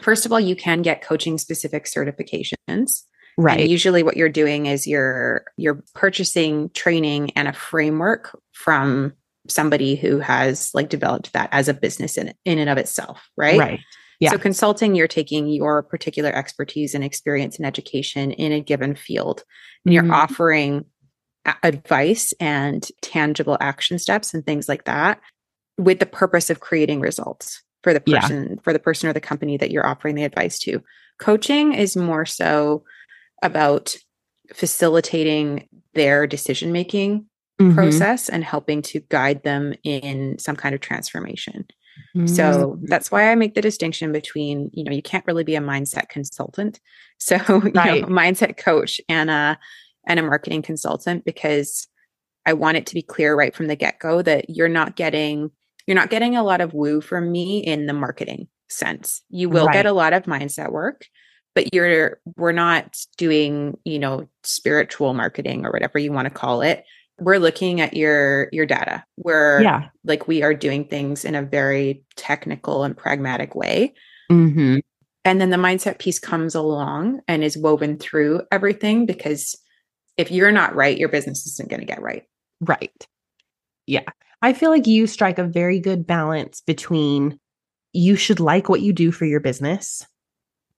first 0.00 0.24
of 0.24 0.32
all 0.32 0.40
you 0.40 0.56
can 0.56 0.82
get 0.82 1.02
coaching 1.02 1.38
specific 1.38 1.84
certifications. 1.84 3.02
Right. 3.38 3.60
And 3.60 3.70
usually 3.70 4.02
what 4.02 4.16
you're 4.16 4.28
doing 4.28 4.66
is 4.66 4.86
you're 4.86 5.44
you're 5.56 5.82
purchasing 5.94 6.70
training 6.70 7.30
and 7.36 7.48
a 7.48 7.52
framework 7.52 8.38
from 8.52 9.14
somebody 9.48 9.96
who 9.96 10.18
has 10.18 10.70
like 10.74 10.88
developed 10.88 11.32
that 11.32 11.48
as 11.52 11.68
a 11.68 11.74
business 11.74 12.16
in 12.16 12.32
in 12.44 12.58
and 12.58 12.70
of 12.70 12.78
itself, 12.78 13.28
right? 13.36 13.58
Right. 13.58 13.80
Yeah. 14.22 14.30
So 14.30 14.38
consulting, 14.38 14.94
you're 14.94 15.08
taking 15.08 15.48
your 15.48 15.82
particular 15.82 16.30
expertise 16.30 16.94
and 16.94 17.02
experience 17.02 17.56
and 17.56 17.66
education 17.66 18.30
in 18.30 18.52
a 18.52 18.60
given 18.60 18.94
field, 18.94 19.42
and 19.84 19.92
mm-hmm. 19.92 20.06
you're 20.06 20.14
offering 20.14 20.84
a- 21.44 21.56
advice 21.64 22.32
and 22.38 22.86
tangible 23.00 23.56
action 23.60 23.98
steps 23.98 24.32
and 24.32 24.46
things 24.46 24.68
like 24.68 24.84
that 24.84 25.20
with 25.76 25.98
the 25.98 26.06
purpose 26.06 26.50
of 26.50 26.60
creating 26.60 27.00
results 27.00 27.64
for 27.82 27.92
the 27.92 28.00
person 28.00 28.46
yeah. 28.50 28.60
for 28.62 28.72
the 28.72 28.78
person 28.78 29.08
or 29.08 29.12
the 29.12 29.20
company 29.20 29.56
that 29.56 29.72
you're 29.72 29.86
offering 29.86 30.14
the 30.14 30.22
advice 30.22 30.60
to. 30.60 30.80
Coaching 31.18 31.72
is 31.72 31.96
more 31.96 32.24
so 32.24 32.84
about 33.42 33.96
facilitating 34.54 35.68
their 35.94 36.28
decision 36.28 36.70
making 36.70 37.26
mm-hmm. 37.60 37.74
process 37.74 38.28
and 38.28 38.44
helping 38.44 38.82
to 38.82 39.00
guide 39.08 39.42
them 39.42 39.74
in 39.82 40.38
some 40.38 40.54
kind 40.54 40.76
of 40.76 40.80
transformation. 40.80 41.66
Mm-hmm. 42.16 42.26
So 42.26 42.78
that's 42.82 43.10
why 43.10 43.30
I 43.30 43.34
make 43.34 43.54
the 43.54 43.62
distinction 43.62 44.12
between, 44.12 44.70
you 44.72 44.84
know, 44.84 44.92
you 44.92 45.02
can't 45.02 45.26
really 45.26 45.44
be 45.44 45.56
a 45.56 45.60
mindset 45.60 46.08
consultant. 46.08 46.80
So, 47.22 47.36
right. 47.36 47.94
you 47.94 48.00
know, 48.02 48.08
mindset 48.08 48.56
coach 48.56 49.00
and 49.08 49.30
a 49.30 49.56
and 50.08 50.18
a 50.18 50.24
marketing 50.24 50.62
consultant 50.62 51.24
because 51.24 51.86
I 52.44 52.52
want 52.54 52.78
it 52.78 52.86
to 52.86 52.94
be 52.94 53.02
clear 53.02 53.36
right 53.36 53.54
from 53.54 53.68
the 53.68 53.76
get-go 53.76 54.22
that 54.22 54.50
you're 54.50 54.68
not 54.68 54.96
getting 54.96 55.52
you're 55.86 55.94
not 55.94 56.10
getting 56.10 56.36
a 56.36 56.42
lot 56.42 56.60
of 56.60 56.74
woo 56.74 57.00
from 57.00 57.30
me 57.30 57.60
in 57.60 57.86
the 57.86 57.92
marketing 57.92 58.48
sense. 58.68 59.22
You 59.28 59.48
will 59.48 59.66
right. 59.66 59.72
get 59.72 59.86
a 59.86 59.92
lot 59.92 60.12
of 60.12 60.24
mindset 60.24 60.72
work, 60.72 61.06
but 61.54 61.72
you're 61.72 62.20
we're 62.36 62.50
not 62.50 62.98
doing 63.16 63.78
you 63.84 64.00
know 64.00 64.28
spiritual 64.42 65.14
marketing 65.14 65.64
or 65.64 65.70
whatever 65.70 65.98
you 65.98 66.12
want 66.12 66.26
to 66.26 66.34
call 66.34 66.62
it 66.62 66.84
we're 67.24 67.38
looking 67.38 67.80
at 67.80 67.94
your 67.94 68.48
your 68.52 68.66
data. 68.66 69.04
We're 69.16 69.62
yeah. 69.62 69.88
like 70.04 70.28
we 70.28 70.42
are 70.42 70.54
doing 70.54 70.84
things 70.84 71.24
in 71.24 71.34
a 71.34 71.42
very 71.42 72.04
technical 72.16 72.84
and 72.84 72.96
pragmatic 72.96 73.54
way. 73.54 73.94
Mm-hmm. 74.30 74.78
and 75.26 75.40
then 75.40 75.50
the 75.50 75.58
mindset 75.58 75.98
piece 75.98 76.18
comes 76.18 76.54
along 76.54 77.20
and 77.28 77.44
is 77.44 77.58
woven 77.58 77.98
through 77.98 78.40
everything 78.50 79.04
because 79.04 79.58
if 80.16 80.30
you're 80.30 80.52
not 80.52 80.74
right 80.74 80.96
your 80.96 81.10
business 81.10 81.46
isn't 81.46 81.68
going 81.68 81.80
to 81.80 81.86
get 81.86 82.00
right. 82.00 82.22
Right. 82.60 83.06
Yeah. 83.86 84.08
I 84.40 84.54
feel 84.54 84.70
like 84.70 84.86
you 84.86 85.06
strike 85.06 85.38
a 85.38 85.44
very 85.44 85.80
good 85.80 86.06
balance 86.06 86.62
between 86.62 87.38
you 87.92 88.16
should 88.16 88.40
like 88.40 88.70
what 88.70 88.80
you 88.80 88.94
do 88.94 89.12
for 89.12 89.26
your 89.26 89.40
business 89.40 90.06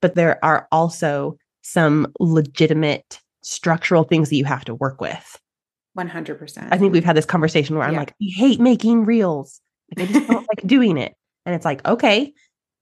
but 0.01 0.17
there 0.17 0.45
are 0.45 0.67
also 0.73 1.39
some 1.63 2.13
legitimate 2.21 3.21
structural 3.43 4.05
things 4.05 4.29
that 4.29 4.37
you 4.37 4.45
have 4.45 4.65
to 4.67 4.75
work 4.75 5.01
with. 5.01 5.39
100%. 5.99 6.69
I 6.71 6.79
think 6.79 6.93
we've 6.93 7.05
had 7.05 7.17
this 7.17 7.27
conversation 7.27 7.77
where 7.77 7.85
yeah. 7.87 7.93
I'm 7.93 7.97
like, 7.97 8.11
I 8.11 8.27
hate 8.37 8.61
making 8.61 9.05
reels. 9.05 9.61
Like, 9.97 10.09
I 10.09 10.13
just 10.13 10.27
don't 10.29 10.47
like 10.57 10.67
doing 10.67 10.97
it. 10.97 11.15
And 11.47 11.55
it's 11.55 11.65
like, 11.65 11.85
okay, 11.87 12.33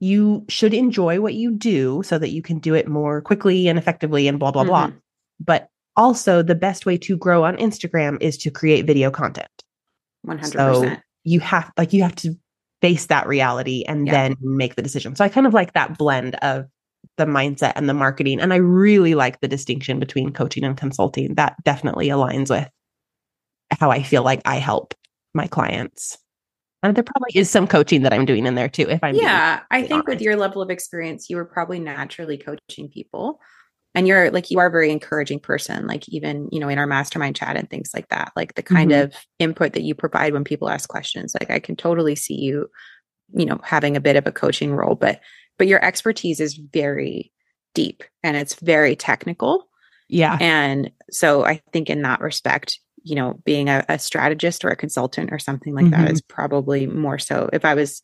you 0.00 0.44
should 0.48 0.74
enjoy 0.74 1.20
what 1.20 1.34
you 1.34 1.52
do 1.52 2.02
so 2.04 2.18
that 2.18 2.30
you 2.30 2.42
can 2.42 2.58
do 2.58 2.74
it 2.74 2.88
more 2.88 3.20
quickly 3.20 3.68
and 3.68 3.78
effectively 3.78 4.28
and 4.28 4.38
blah, 4.38 4.50
blah, 4.50 4.62
mm-hmm. 4.62 4.70
blah. 4.70 4.90
But 5.40 5.68
also 5.96 6.42
the 6.42 6.54
best 6.54 6.86
way 6.86 6.96
to 6.98 7.16
grow 7.16 7.44
on 7.44 7.56
Instagram 7.56 8.20
is 8.20 8.38
to 8.38 8.50
create 8.50 8.86
video 8.86 9.10
content. 9.10 9.48
100%. 10.26 10.52
So 10.52 10.96
you 11.24 11.40
have 11.40 11.70
like 11.76 11.92
you 11.92 12.02
have 12.02 12.14
to 12.16 12.34
face 12.80 13.06
that 13.06 13.26
reality 13.26 13.84
and 13.86 14.06
yeah. 14.06 14.12
then 14.12 14.36
make 14.40 14.74
the 14.74 14.82
decision. 14.82 15.14
So 15.14 15.24
I 15.24 15.28
kind 15.28 15.46
of 15.46 15.54
like 15.54 15.72
that 15.74 15.98
blend 15.98 16.34
of 16.36 16.66
the 17.16 17.26
mindset 17.26 17.72
and 17.76 17.88
the 17.88 17.94
marketing 17.94 18.40
and 18.40 18.52
I 18.52 18.56
really 18.56 19.14
like 19.14 19.40
the 19.40 19.48
distinction 19.48 19.98
between 19.98 20.32
coaching 20.32 20.64
and 20.64 20.76
consulting. 20.76 21.34
That 21.34 21.54
definitely 21.64 22.08
aligns 22.08 22.50
with 22.50 22.68
how 23.78 23.90
I 23.90 24.02
feel 24.02 24.22
like 24.22 24.42
I 24.44 24.56
help 24.56 24.94
my 25.34 25.46
clients. 25.46 26.18
And 26.82 26.96
there 26.96 27.04
probably 27.04 27.30
is 27.34 27.48
some 27.48 27.68
coaching 27.68 28.02
that 28.02 28.12
I'm 28.12 28.24
doing 28.24 28.44
in 28.44 28.56
there 28.56 28.68
too. 28.68 28.88
If 28.88 29.04
I'm 29.04 29.14
yeah, 29.14 29.60
I 29.70 29.82
think 29.82 29.92
honest. 29.92 30.08
with 30.08 30.20
your 30.20 30.34
level 30.34 30.62
of 30.62 30.70
experience, 30.70 31.30
you 31.30 31.36
were 31.36 31.44
probably 31.44 31.78
naturally 31.78 32.36
coaching 32.36 32.88
people, 32.88 33.40
and 33.94 34.08
you're 34.08 34.32
like 34.32 34.50
you 34.50 34.58
are 34.58 34.66
a 34.66 34.70
very 34.70 34.90
encouraging 34.90 35.38
person. 35.38 35.86
Like 35.86 36.08
even 36.08 36.48
you 36.50 36.58
know 36.58 36.68
in 36.68 36.78
our 36.78 36.86
mastermind 36.88 37.36
chat 37.36 37.56
and 37.56 37.70
things 37.70 37.90
like 37.94 38.08
that, 38.08 38.32
like 38.34 38.54
the 38.54 38.64
kind 38.64 38.90
mm-hmm. 38.90 39.04
of 39.04 39.14
input 39.38 39.74
that 39.74 39.82
you 39.82 39.94
provide 39.94 40.32
when 40.32 40.42
people 40.42 40.68
ask 40.68 40.88
questions. 40.88 41.36
Like 41.38 41.52
I 41.52 41.60
can 41.60 41.76
totally 41.76 42.16
see 42.16 42.34
you, 42.34 42.68
you 43.32 43.46
know, 43.46 43.60
having 43.62 43.96
a 43.96 44.00
bit 44.00 44.16
of 44.16 44.26
a 44.26 44.32
coaching 44.32 44.74
role, 44.74 44.96
but 44.96 45.20
but 45.58 45.68
your 45.68 45.84
expertise 45.84 46.40
is 46.40 46.54
very 46.54 47.32
deep 47.74 48.02
and 48.24 48.36
it's 48.36 48.54
very 48.54 48.96
technical. 48.96 49.68
Yeah, 50.08 50.36
and 50.40 50.90
so 51.12 51.44
I 51.44 51.62
think 51.72 51.88
in 51.88 52.02
that 52.02 52.20
respect, 52.20 52.80
you 53.04 53.14
know, 53.14 53.40
being 53.44 53.68
a, 53.68 53.84
a, 53.88 53.98
strategist 53.98 54.64
or 54.64 54.68
a 54.68 54.76
consultant 54.76 55.30
or 55.32 55.38
something 55.38 55.74
like 55.74 55.86
mm-hmm. 55.86 56.02
that 56.02 56.10
is 56.10 56.22
probably 56.22 56.86
more 56.86 57.18
so. 57.18 57.48
If 57.52 57.64
I 57.64 57.74
was 57.74 58.02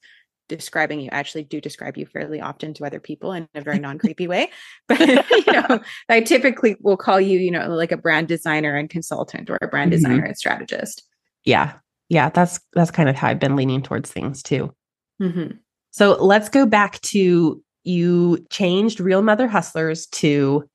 describing 0.49 1.01
you, 1.01 1.09
I 1.13 1.19
actually 1.19 1.45
do 1.45 1.61
describe 1.61 1.97
you 1.97 2.07
fairly 2.07 2.41
often 2.41 2.75
to 2.75 2.85
other 2.85 3.01
people 3.01 3.33
in 3.33 3.49
a 3.55 3.61
very 3.61 3.79
non 3.79 3.99
creepy 3.99 4.27
way. 4.27 4.51
But, 4.89 5.01
you 5.01 5.53
know, 5.53 5.81
I 6.09 6.21
typically 6.21 6.77
will 6.81 6.97
call 6.97 7.21
you, 7.21 7.39
you 7.39 7.51
know, 7.51 7.69
like 7.69 7.93
a 7.93 7.97
brand 7.97 8.29
designer 8.29 8.75
and 8.77 8.89
consultant 8.89 9.51
or 9.51 9.59
a 9.61 9.69
brand 9.69 9.93
mm-hmm. 9.93 10.03
designer 10.03 10.25
and 10.25 10.37
strategist. 10.37 11.03
Yeah. 11.45 11.75
Yeah. 12.09 12.31
That's, 12.31 12.61
that's 12.73 12.91
kind 12.91 13.09
of 13.09 13.17
how 13.17 13.29
I've 13.29 13.41
been 13.41 13.57
leaning 13.57 13.83
towards 13.83 14.11
things 14.11 14.43
too. 14.43 14.75
Mm-hmm. 15.21 15.57
So 15.91 16.23
let's 16.23 16.49
go 16.49 16.67
back 16.67 17.01
to 17.03 17.63
you 17.85 18.47
changed 18.51 19.01
Real 19.01 19.23
Mother 19.23 19.49
Hustlers 19.49 20.07
to 20.07 20.69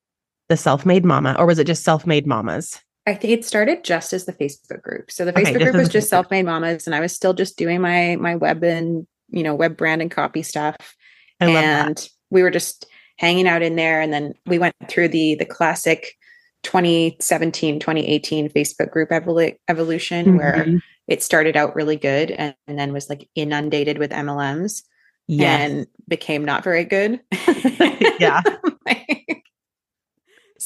the 0.49 0.57
Self 0.57 0.85
Made 0.85 1.05
Mama, 1.05 1.35
or 1.37 1.45
was 1.45 1.59
it 1.59 1.67
just 1.67 1.83
Self 1.83 2.05
Made 2.05 2.27
Mamas? 2.27 2.79
I 3.05 3.15
think 3.15 3.33
it 3.33 3.45
started 3.45 3.83
just 3.83 4.13
as 4.13 4.25
the 4.25 4.33
Facebook 4.33 4.81
group. 4.81 5.11
So 5.11 5.25
the 5.25 5.33
Facebook 5.33 5.55
okay, 5.55 5.63
group 5.63 5.75
was 5.75 5.89
just 5.89 6.09
self-made 6.09 6.45
mamas 6.45 6.87
and 6.87 6.95
I 6.95 7.01
was 7.01 7.13
still 7.13 7.33
just 7.33 7.57
doing 7.57 7.81
my 7.81 8.15
my 8.15 8.35
web 8.35 8.63
and, 8.63 9.05
you 9.29 9.43
know, 9.43 9.55
web 9.55 9.75
brand 9.75 10.01
and 10.01 10.09
copy 10.09 10.41
stuff. 10.41 10.95
and 11.39 12.09
we 12.29 12.43
were 12.43 12.51
just 12.51 12.85
hanging 13.17 13.47
out 13.47 13.61
in 13.61 13.75
there 13.75 14.01
and 14.01 14.13
then 14.13 14.33
we 14.45 14.57
went 14.57 14.75
through 14.87 15.09
the 15.09 15.35
the 15.35 15.45
classic 15.45 16.15
2017 16.63 17.79
2018 17.79 18.49
Facebook 18.49 18.89
group 18.89 19.09
evolu- 19.09 19.57
evolution 19.67 20.25
mm-hmm. 20.25 20.37
where 20.37 20.81
it 21.07 21.21
started 21.21 21.57
out 21.57 21.75
really 21.75 21.97
good 21.97 22.31
and, 22.31 22.55
and, 22.67 22.79
then 22.79 22.93
was 22.93 23.09
like 23.09 23.29
inundated 23.35 23.97
with 23.97 24.11
MLMs 24.11 24.83
yes. 25.27 25.59
and 25.59 25.87
became 26.07 26.45
not 26.45 26.63
very 26.63 26.85
good. 26.85 27.19
yeah. 28.19 28.41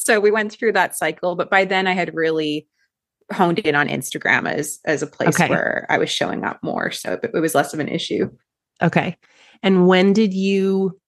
so 0.04 0.20
we 0.20 0.32
went 0.32 0.52
through 0.52 0.72
that 0.72 0.96
cycle 0.96 1.36
but 1.36 1.50
by 1.50 1.66
then 1.66 1.88
i 1.88 1.94
had 1.94 2.14
really 2.16 2.68
honed 3.34 3.60
in 3.60 3.76
on 3.76 3.88
instagram 3.88 4.50
as 4.50 4.80
as 4.86 5.02
a 5.02 5.08
place 5.08 5.36
okay. 5.36 5.50
where 5.50 5.86
i 5.90 5.98
was 5.98 6.10
showing 6.10 6.44
up 6.44 6.60
more. 6.64 6.92
So 6.92 7.20
it, 7.22 7.34
was 7.34 7.56
less 7.56 7.74
of 7.74 7.80
an 7.80 7.88
issue. 7.88 8.30
Okay. 8.82 9.18
And 9.64 9.88
when 9.88 10.14
did 10.14 10.34
you 10.34 11.00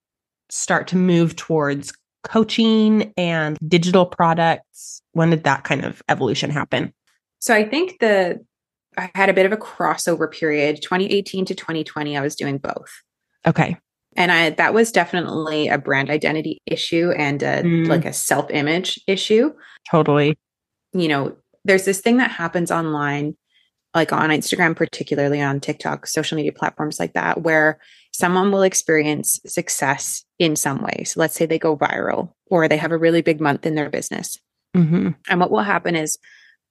start 0.49 0.87
to 0.87 0.97
move 0.97 1.35
towards 1.35 1.93
coaching 2.23 3.13
and 3.15 3.57
digital 3.67 4.05
products? 4.05 5.01
When 5.13 5.29
did 5.29 5.43
that 5.43 5.63
kind 5.63 5.85
of 5.85 6.01
evolution 6.09 6.49
happen? 6.49 6.93
So 7.39 7.53
i 7.53 7.63
think 7.63 7.99
the 7.99 8.39
i 8.97 9.09
had 9.15 9.29
a 9.29 9.33
bit 9.33 9.45
of 9.45 9.51
a 9.51 9.57
crossover 9.57 10.31
period 10.31 10.81
2018 10.81 11.45
to 11.45 11.55
2020 11.55 12.17
i 12.17 12.21
was 12.21 12.35
doing 12.35 12.57
both. 12.57 12.91
Okay 13.47 13.77
and 14.19 14.31
I 14.33 14.49
that 14.51 14.73
was 14.73 14.91
definitely 14.91 15.69
a 15.69 15.77
brand 15.77 16.09
identity 16.09 16.59
issue 16.65 17.11
and 17.17 17.41
a, 17.41 17.63
mm. 17.63 17.87
like 17.87 18.05
a 18.05 18.13
self 18.13 18.51
image 18.51 18.99
issue. 19.07 19.51
Totally. 19.89 20.37
You 20.93 21.07
know, 21.07 21.37
there's 21.63 21.85
this 21.85 22.01
thing 22.01 22.17
that 22.17 22.29
happens 22.29 22.69
online, 22.69 23.37
like 23.95 24.11
on 24.11 24.29
Instagram, 24.29 24.75
particularly 24.75 25.41
on 25.41 25.61
TikTok, 25.61 26.05
social 26.05 26.35
media 26.35 26.51
platforms 26.51 26.99
like 26.99 27.13
that, 27.13 27.41
where 27.41 27.79
someone 28.11 28.51
will 28.51 28.63
experience 28.63 29.39
success 29.45 30.25
in 30.37 30.57
some 30.57 30.81
way. 30.81 31.05
So 31.05 31.21
let's 31.21 31.35
say 31.35 31.45
they 31.45 31.59
go 31.59 31.77
viral 31.77 32.33
or 32.47 32.67
they 32.67 32.77
have 32.77 32.91
a 32.91 32.97
really 32.97 33.21
big 33.21 33.39
month 33.39 33.65
in 33.65 33.75
their 33.75 33.89
business. 33.89 34.37
Mm-hmm. 34.75 35.11
And 35.29 35.39
what 35.39 35.51
will 35.51 35.61
happen 35.61 35.95
is, 35.95 36.17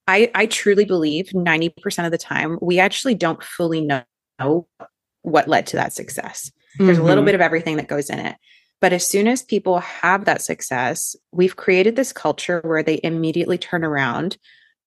I, 0.06 0.30
I 0.34 0.46
truly 0.46 0.84
believe 0.84 1.26
90% 1.34 2.04
of 2.04 2.10
the 2.10 2.18
time, 2.18 2.58
we 2.62 2.78
actually 2.78 3.14
don't 3.14 3.42
fully 3.42 3.82
know 3.82 4.66
what 5.22 5.48
led 5.48 5.66
to 5.68 5.76
that 5.76 5.92
success. 5.92 6.50
There's 6.78 6.96
mm-hmm. 6.96 7.04
a 7.04 7.06
little 7.06 7.22
mm-hmm. 7.22 7.26
bit 7.26 7.34
of 7.34 7.40
everything 7.40 7.76
that 7.76 7.88
goes 7.88 8.10
in 8.10 8.18
it. 8.18 8.36
But 8.80 8.92
as 8.92 9.06
soon 9.06 9.26
as 9.26 9.42
people 9.42 9.80
have 9.80 10.24
that 10.24 10.42
success, 10.42 11.16
we've 11.32 11.56
created 11.56 11.96
this 11.96 12.12
culture 12.12 12.60
where 12.64 12.82
they 12.82 13.00
immediately 13.02 13.58
turn 13.58 13.84
around, 13.84 14.38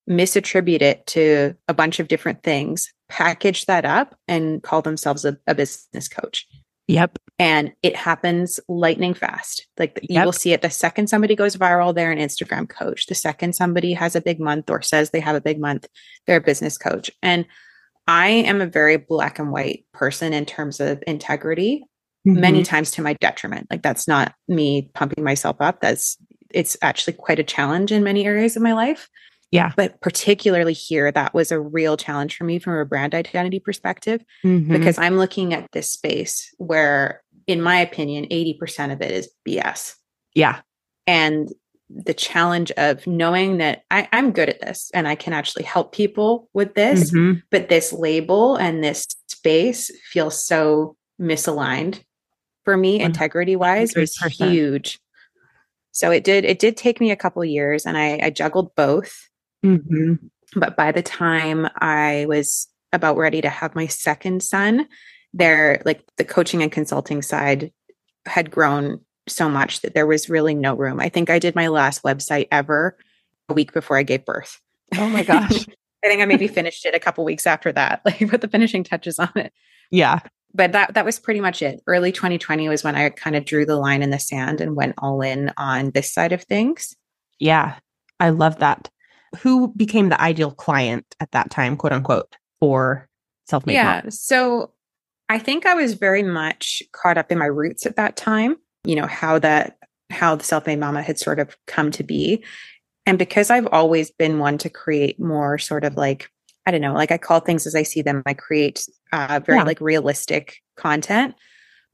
misattribute 0.09 0.81
it 0.81 1.05
to 1.07 1.55
a 1.67 1.73
bunch 1.73 1.99
of 1.99 2.07
different 2.07 2.41
things, 2.43 2.91
package 3.09 3.65
that 3.65 3.83
up, 3.83 4.15
and 4.27 4.63
call 4.63 4.81
themselves 4.81 5.25
a, 5.25 5.37
a 5.45 5.53
business 5.53 6.07
coach. 6.07 6.47
Yep. 6.87 7.19
And 7.37 7.73
it 7.83 7.95
happens 7.95 8.59
lightning 8.67 9.13
fast. 9.13 9.67
Like 9.77 9.99
you 10.01 10.15
yep. 10.15 10.25
will 10.25 10.33
see 10.33 10.53
it 10.53 10.61
the 10.61 10.69
second 10.69 11.07
somebody 11.07 11.35
goes 11.35 11.55
viral, 11.55 11.93
they're 11.93 12.11
an 12.11 12.17
Instagram 12.17 12.67
coach. 12.67 13.05
The 13.07 13.15
second 13.15 13.53
somebody 13.53 13.93
has 13.93 14.15
a 14.15 14.21
big 14.21 14.39
month 14.39 14.69
or 14.69 14.81
says 14.81 15.09
they 15.09 15.19
have 15.19 15.35
a 15.35 15.41
big 15.41 15.59
month, 15.59 15.87
they're 16.27 16.37
a 16.37 16.41
business 16.41 16.77
coach. 16.77 17.11
And 17.21 17.45
I 18.07 18.29
am 18.29 18.61
a 18.61 18.67
very 18.67 18.97
black 18.97 19.39
and 19.39 19.51
white 19.51 19.85
person 19.93 20.33
in 20.33 20.45
terms 20.45 20.79
of 20.79 21.03
integrity, 21.07 21.83
mm-hmm. 22.27 22.39
many 22.39 22.63
times 22.63 22.91
to 22.91 23.01
my 23.01 23.13
detriment. 23.21 23.67
Like 23.69 23.83
that's 23.83 24.07
not 24.07 24.33
me 24.47 24.89
pumping 24.93 25.23
myself 25.23 25.57
up. 25.59 25.81
That's 25.81 26.17
it's 26.53 26.75
actually 26.81 27.13
quite 27.13 27.39
a 27.39 27.43
challenge 27.43 27.91
in 27.91 28.03
many 28.03 28.25
areas 28.25 28.55
of 28.55 28.63
my 28.63 28.73
life. 28.73 29.09
Yeah. 29.51 29.73
But 29.75 29.99
particularly 29.99 30.73
here, 30.73 31.11
that 31.11 31.33
was 31.33 31.51
a 31.51 31.59
real 31.59 31.97
challenge 31.97 32.37
for 32.37 32.45
me 32.45 32.57
from 32.57 32.73
a 32.75 32.85
brand 32.85 33.13
identity 33.13 33.59
perspective, 33.59 34.23
mm-hmm. 34.45 34.71
because 34.71 34.97
I'm 34.97 35.17
looking 35.17 35.53
at 35.53 35.69
this 35.73 35.91
space 35.91 36.53
where, 36.57 37.21
in 37.47 37.61
my 37.61 37.77
opinion, 37.77 38.25
80% 38.31 38.93
of 38.93 39.01
it 39.01 39.11
is 39.11 39.29
BS. 39.47 39.95
Yeah. 40.33 40.61
And 41.05 41.49
the 41.93 42.13
challenge 42.13 42.71
of 42.71 43.05
knowing 43.05 43.57
that 43.57 43.83
I, 43.91 44.07
am 44.11 44.31
good 44.31 44.49
at 44.49 44.61
this 44.61 44.91
and 44.93 45.07
I 45.07 45.15
can 45.15 45.33
actually 45.33 45.63
help 45.63 45.93
people 45.93 46.49
with 46.53 46.73
this, 46.75 47.11
mm-hmm. 47.11 47.39
but 47.49 47.69
this 47.69 47.91
label 47.91 48.55
and 48.55 48.83
this 48.83 49.05
space 49.27 49.91
feels 50.11 50.43
so 50.43 50.95
misaligned 51.19 52.01
for 52.63 52.77
me, 52.77 52.99
integrity 52.99 53.55
wise, 53.55 53.95
was 53.95 54.15
huge. 54.17 54.99
So 55.91 56.11
it 56.11 56.23
did 56.23 56.45
it 56.45 56.59
did 56.59 56.77
take 56.77 56.99
me 56.99 57.11
a 57.11 57.15
couple 57.15 57.43
years 57.43 57.85
and 57.85 57.97
I, 57.97 58.19
I 58.23 58.29
juggled 58.29 58.75
both. 58.75 59.27
Mm-hmm. 59.65 60.13
But 60.55 60.75
by 60.75 60.91
the 60.91 61.01
time 61.01 61.67
I 61.79 62.25
was 62.27 62.67
about 62.93 63.17
ready 63.17 63.41
to 63.41 63.49
have 63.49 63.75
my 63.75 63.87
second 63.87 64.43
son, 64.43 64.87
there 65.33 65.81
like 65.85 66.03
the 66.17 66.23
coaching 66.23 66.61
and 66.61 66.71
consulting 66.71 67.21
side 67.21 67.71
had 68.25 68.51
grown 68.51 69.01
so 69.31 69.49
much 69.49 69.81
that 69.81 69.93
there 69.93 70.07
was 70.07 70.29
really 70.29 70.53
no 70.53 70.75
room. 70.75 70.99
I 70.99 71.09
think 71.09 71.29
I 71.29 71.39
did 71.39 71.55
my 71.55 71.67
last 71.67 72.03
website 72.03 72.47
ever 72.51 72.97
a 73.49 73.53
week 73.53 73.73
before 73.73 73.97
I 73.97 74.03
gave 74.03 74.25
birth. 74.25 74.59
Oh 74.97 75.07
my 75.09 75.23
gosh. 75.25 75.67
I 76.03 76.07
think 76.07 76.21
I 76.21 76.25
maybe 76.25 76.47
finished 76.47 76.85
it 76.85 76.95
a 76.95 76.99
couple 76.99 77.23
weeks 77.23 77.45
after 77.45 77.71
that, 77.71 78.01
like 78.05 78.27
put 78.29 78.41
the 78.41 78.47
finishing 78.47 78.83
touches 78.83 79.19
on 79.19 79.31
it. 79.35 79.53
Yeah. 79.91 80.19
But 80.53 80.73
that 80.73 80.95
that 80.95 81.05
was 81.05 81.19
pretty 81.19 81.39
much 81.39 81.61
it. 81.61 81.81
Early 81.87 82.11
2020 82.11 82.67
was 82.67 82.83
when 82.83 82.95
I 82.95 83.09
kind 83.09 83.35
of 83.35 83.45
drew 83.45 83.65
the 83.65 83.77
line 83.77 84.01
in 84.03 84.09
the 84.09 84.19
sand 84.19 84.59
and 84.59 84.75
went 84.75 84.95
all 84.97 85.21
in 85.21 85.51
on 85.57 85.91
this 85.91 86.13
side 86.13 86.33
of 86.33 86.43
things. 86.43 86.95
Yeah. 87.39 87.75
I 88.19 88.29
love 88.31 88.59
that. 88.59 88.89
Who 89.39 89.73
became 89.75 90.09
the 90.09 90.21
ideal 90.21 90.51
client 90.51 91.05
at 91.21 91.31
that 91.31 91.51
time, 91.51 91.77
quote 91.77 91.93
unquote, 91.93 92.35
for 92.59 93.07
self-made 93.45 93.73
Yeah. 93.75 94.01
Mom? 94.03 94.11
So 94.11 94.73
I 95.29 95.39
think 95.39 95.65
I 95.65 95.73
was 95.75 95.93
very 95.93 96.23
much 96.23 96.83
caught 96.91 97.17
up 97.17 97.31
in 97.31 97.37
my 97.37 97.45
roots 97.45 97.85
at 97.85 97.95
that 97.95 98.17
time 98.17 98.57
you 98.83 98.95
know, 98.95 99.07
how 99.07 99.39
that, 99.39 99.77
how 100.09 100.35
the 100.35 100.43
self 100.43 100.67
made 100.67 100.79
mama 100.79 101.01
had 101.01 101.17
sort 101.17 101.39
of 101.39 101.55
come 101.67 101.91
to 101.91 102.03
be. 102.03 102.43
And 103.05 103.17
because 103.17 103.49
I've 103.49 103.67
always 103.67 104.11
been 104.11 104.39
one 104.39 104.57
to 104.59 104.69
create 104.69 105.19
more 105.19 105.57
sort 105.57 105.83
of 105.83 105.95
like, 105.95 106.29
I 106.65 106.71
don't 106.71 106.81
know, 106.81 106.93
like 106.93 107.11
I 107.11 107.17
call 107.17 107.39
things 107.39 107.65
as 107.65 107.75
I 107.75 107.83
see 107.83 108.01
them, 108.01 108.21
I 108.25 108.33
create 108.33 108.87
uh, 109.11 109.39
very 109.43 109.57
yeah. 109.57 109.63
like 109.63 109.81
realistic 109.81 110.57
content. 110.77 111.35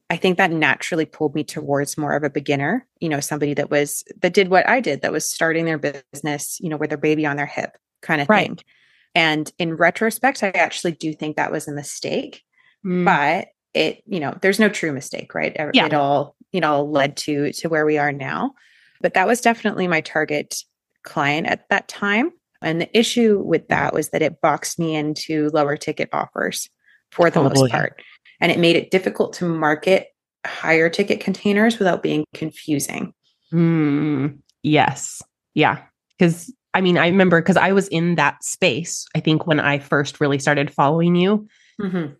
I 0.09 0.17
think 0.17 0.37
that 0.37 0.51
naturally 0.51 1.05
pulled 1.05 1.35
me 1.35 1.43
towards 1.43 1.97
more 1.97 2.15
of 2.15 2.23
a 2.23 2.29
beginner, 2.29 2.87
you 2.99 3.09
know, 3.09 3.19
somebody 3.19 3.53
that 3.55 3.69
was, 3.69 4.03
that 4.21 4.33
did 4.33 4.49
what 4.49 4.67
I 4.67 4.79
did, 4.79 5.01
that 5.01 5.11
was 5.11 5.29
starting 5.29 5.65
their 5.65 5.77
business, 5.77 6.59
you 6.61 6.69
know, 6.69 6.77
with 6.77 6.89
their 6.89 6.97
baby 6.97 7.25
on 7.25 7.35
their 7.35 7.45
hip 7.45 7.77
kind 8.01 8.21
of 8.21 8.29
right. 8.29 8.47
thing. 8.47 8.59
And 9.15 9.51
in 9.57 9.75
retrospect, 9.75 10.43
I 10.43 10.49
actually 10.49 10.93
do 10.93 11.13
think 11.13 11.35
that 11.35 11.51
was 11.51 11.67
a 11.67 11.73
mistake. 11.73 12.43
Mm. 12.85 13.05
But 13.05 13.47
it 13.77 14.03
you 14.05 14.19
know 14.19 14.37
there's 14.41 14.59
no 14.59 14.69
true 14.69 14.91
mistake 14.91 15.33
right 15.33 15.55
yeah. 15.73 15.85
it 15.85 15.93
all 15.93 16.35
you 16.51 16.59
know 16.59 16.83
led 16.83 17.15
to 17.15 17.51
to 17.53 17.69
where 17.69 17.85
we 17.85 17.97
are 17.97 18.11
now 18.11 18.53
but 19.01 19.13
that 19.13 19.27
was 19.27 19.41
definitely 19.41 19.87
my 19.87 20.01
target 20.01 20.55
client 21.03 21.47
at 21.47 21.67
that 21.69 21.87
time. 21.87 22.31
And 22.61 22.81
the 22.81 22.97
issue 22.97 23.41
with 23.43 23.67
that 23.69 23.93
was 23.93 24.09
that 24.09 24.21
it 24.21 24.41
boxed 24.41 24.79
me 24.79 24.95
into 24.95 25.49
lower 25.53 25.77
ticket 25.77 26.09
offers 26.11 26.69
for 27.11 27.29
the 27.29 27.41
totally. 27.41 27.61
most 27.61 27.71
part. 27.71 28.01
And 28.41 28.51
it 28.51 28.59
made 28.59 28.75
it 28.75 28.91
difficult 28.91 29.33
to 29.33 29.45
market 29.45 30.07
higher 30.45 30.89
ticket 30.89 31.19
containers 31.19 31.79
without 31.79 32.03
being 32.03 32.23
confusing. 32.33 33.13
Mm, 33.53 34.39
yes. 34.63 35.21
Yeah. 35.53 35.81
Because 36.17 36.53
I 36.73 36.81
mean, 36.81 36.97
I 36.97 37.07
remember 37.07 37.41
because 37.41 37.57
I 37.57 37.71
was 37.71 37.87
in 37.87 38.15
that 38.15 38.43
space, 38.43 39.05
I 39.15 39.19
think 39.19 39.47
when 39.47 39.59
I 39.59 39.79
first 39.79 40.19
really 40.19 40.37
started 40.37 40.71
following 40.71 41.15
you. 41.15 41.47
Mm-hmm. 41.81 42.13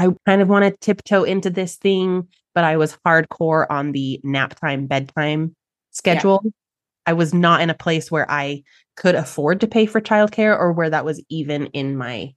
I 0.00 0.08
kind 0.24 0.40
of 0.40 0.48
want 0.48 0.64
to 0.64 0.78
tiptoe 0.78 1.24
into 1.24 1.50
this 1.50 1.76
thing, 1.76 2.26
but 2.54 2.64
I 2.64 2.78
was 2.78 2.96
hardcore 3.06 3.66
on 3.68 3.92
the 3.92 4.18
nap 4.24 4.58
time, 4.58 4.86
bedtime 4.86 5.54
schedule. 5.90 6.40
Yeah. 6.42 6.50
I 7.06 7.12
was 7.12 7.34
not 7.34 7.60
in 7.60 7.68
a 7.68 7.74
place 7.74 8.10
where 8.10 8.30
I 8.30 8.62
could 8.96 9.14
afford 9.14 9.60
to 9.60 9.66
pay 9.66 9.84
for 9.84 10.00
childcare 10.00 10.58
or 10.58 10.72
where 10.72 10.88
that 10.88 11.04
was 11.04 11.22
even 11.28 11.66
in 11.66 11.98
my 11.98 12.32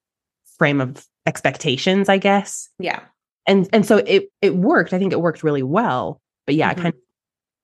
frame 0.58 0.82
of 0.82 1.06
expectations, 1.26 2.10
I 2.10 2.18
guess. 2.18 2.68
Yeah. 2.80 3.00
And 3.48 3.70
and 3.72 3.86
so 3.86 3.98
it 3.98 4.28
it 4.42 4.56
worked. 4.56 4.92
I 4.92 5.00
think 5.00 5.14
it 5.14 5.22
worked 5.22 5.44
really 5.44 5.64
well. 5.64 6.22
But 6.46 6.56
yeah, 6.56 6.74
mm-hmm. 6.74 6.82
kind 6.82 6.94
of 6.94 7.00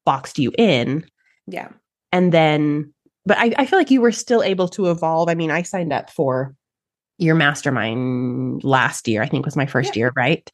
boxed 0.05 0.39
you 0.39 0.53
in. 0.57 1.05
Yeah. 1.45 1.69
And 2.13 2.31
then 2.31 2.93
but 3.25 3.37
I, 3.37 3.53
I 3.57 3.65
feel 3.65 3.79
like 3.79 3.91
you 3.91 3.99
were 3.99 4.13
still 4.13 4.43
able 4.43 4.69
to 4.69 4.91
evolve. 4.91 5.27
I 5.27 5.35
mean, 5.35 5.51
I 5.51 5.63
signed 5.63 5.91
up 5.91 6.09
for 6.09 6.55
your 7.19 7.35
mastermind 7.35 8.63
last 8.63 9.07
year, 9.07 9.21
I 9.21 9.27
think 9.27 9.45
was 9.45 9.55
my 9.55 9.65
first 9.65 9.95
yeah. 9.95 9.99
year, 9.99 10.13
right? 10.15 10.49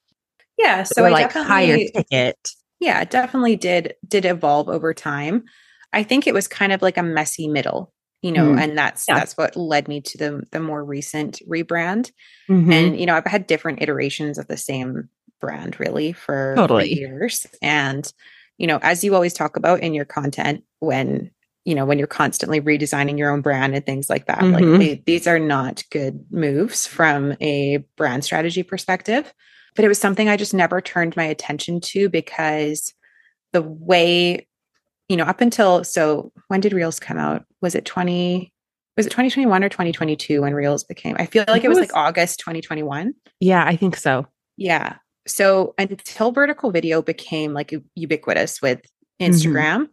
Yeah. 0.57 0.83
So, 0.83 1.05
I 1.05 1.09
like 1.09 1.31
higher 1.31 1.77
ticket. 1.77 2.49
Yeah, 2.79 3.03
definitely 3.05 3.55
did 3.55 3.93
did 4.07 4.25
evolve 4.25 4.67
over 4.67 4.93
time. 4.93 5.45
I 5.93 6.03
think 6.03 6.27
it 6.27 6.33
was 6.33 6.47
kind 6.47 6.73
of 6.73 6.81
like 6.81 6.97
a 6.97 7.03
messy 7.03 7.47
middle, 7.47 7.93
you 8.21 8.31
know, 8.31 8.47
mm. 8.47 8.59
and 8.59 8.77
that's 8.77 9.05
yeah. 9.07 9.17
that's 9.17 9.37
what 9.37 9.55
led 9.55 9.87
me 9.87 10.01
to 10.01 10.17
the 10.17 10.43
the 10.51 10.59
more 10.59 10.83
recent 10.83 11.39
rebrand. 11.47 12.11
Mm-hmm. 12.49 12.71
And 12.71 12.99
you 12.99 13.05
know, 13.05 13.15
I've 13.15 13.25
had 13.25 13.47
different 13.47 13.81
iterations 13.81 14.37
of 14.37 14.47
the 14.47 14.57
same 14.57 15.09
brand 15.39 15.79
really 15.79 16.13
for 16.13 16.55
totally. 16.57 16.93
years. 16.93 17.45
And 17.61 18.11
you 18.57 18.67
know, 18.67 18.79
as 18.81 19.03
you 19.03 19.13
always 19.13 19.33
talk 19.33 19.57
about 19.57 19.81
in 19.81 19.93
your 19.93 20.05
content, 20.05 20.63
when 20.79 21.31
you 21.65 21.75
know 21.75 21.85
when 21.85 21.97
you're 21.97 22.07
constantly 22.07 22.61
redesigning 22.61 23.17
your 23.17 23.31
own 23.31 23.41
brand 23.41 23.75
and 23.75 23.85
things 23.85 24.09
like 24.09 24.27
that, 24.27 24.39
mm-hmm. 24.39 24.53
like 24.53 24.79
they, 24.79 25.03
these 25.05 25.27
are 25.27 25.39
not 25.39 25.83
good 25.91 26.25
moves 26.31 26.87
from 26.87 27.35
a 27.41 27.83
brand 27.97 28.23
strategy 28.23 28.63
perspective. 28.63 29.33
But 29.75 29.83
it 29.83 29.89
was 29.89 29.99
something 29.99 30.29
I 30.29 30.37
just 30.37 30.53
never 30.53 30.79
turned 30.79 31.17
my 31.17 31.25
attention 31.25 31.81
to 31.81 32.07
because 32.07 32.93
the 33.51 33.61
way 33.61 34.47
you 35.09 35.17
know, 35.17 35.25
up 35.25 35.41
until 35.41 35.83
so 35.83 36.31
when 36.47 36.61
did 36.61 36.73
Reels 36.73 36.99
come 36.99 37.17
out? 37.17 37.45
Was 37.61 37.75
it 37.75 37.85
20 37.85 38.51
was 38.97 39.05
it 39.05 39.09
2021 39.09 39.63
or 39.63 39.69
2022 39.69 40.41
when 40.41 40.53
Reels 40.53 40.83
became? 40.83 41.15
I 41.19 41.25
feel 41.25 41.43
like 41.47 41.63
it 41.63 41.67
was, 41.67 41.77
it 41.77 41.81
was 41.81 41.89
like 41.89 41.97
August 41.97 42.39
2021. 42.39 43.13
Yeah, 43.41 43.63
I 43.65 43.75
think 43.75 43.97
so. 43.97 44.25
Yeah. 44.55 44.95
So 45.27 45.73
until 45.77 46.31
vertical 46.31 46.71
video 46.71 47.01
became 47.01 47.53
like 47.53 47.73
ubiquitous 47.95 48.61
with 48.61 48.81
Instagram, 49.19 49.81
mm-hmm. 49.81 49.83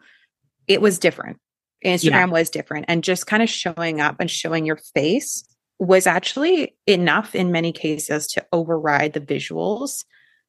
it 0.69 0.81
was 0.81 1.00
different. 1.00 1.38
Instagram 1.85 2.11
yeah. 2.11 2.27
was 2.27 2.51
different 2.51 2.87
and 2.89 3.05
just 3.05 3.27
kind 3.27 3.43
of 3.43 3.49
showing 3.49 4.01
up 4.01 4.17
and 4.21 4.31
showing 4.31 4.67
your 4.67 4.81
face 4.95 5.45
was 5.79 6.07
actually 6.07 6.77
enough 6.87 7.35
in 7.35 7.51
many 7.51 7.73
cases 7.73 8.27
to 8.29 8.47
override 8.53 9.15
the 9.15 9.21
visuals 9.21 10.05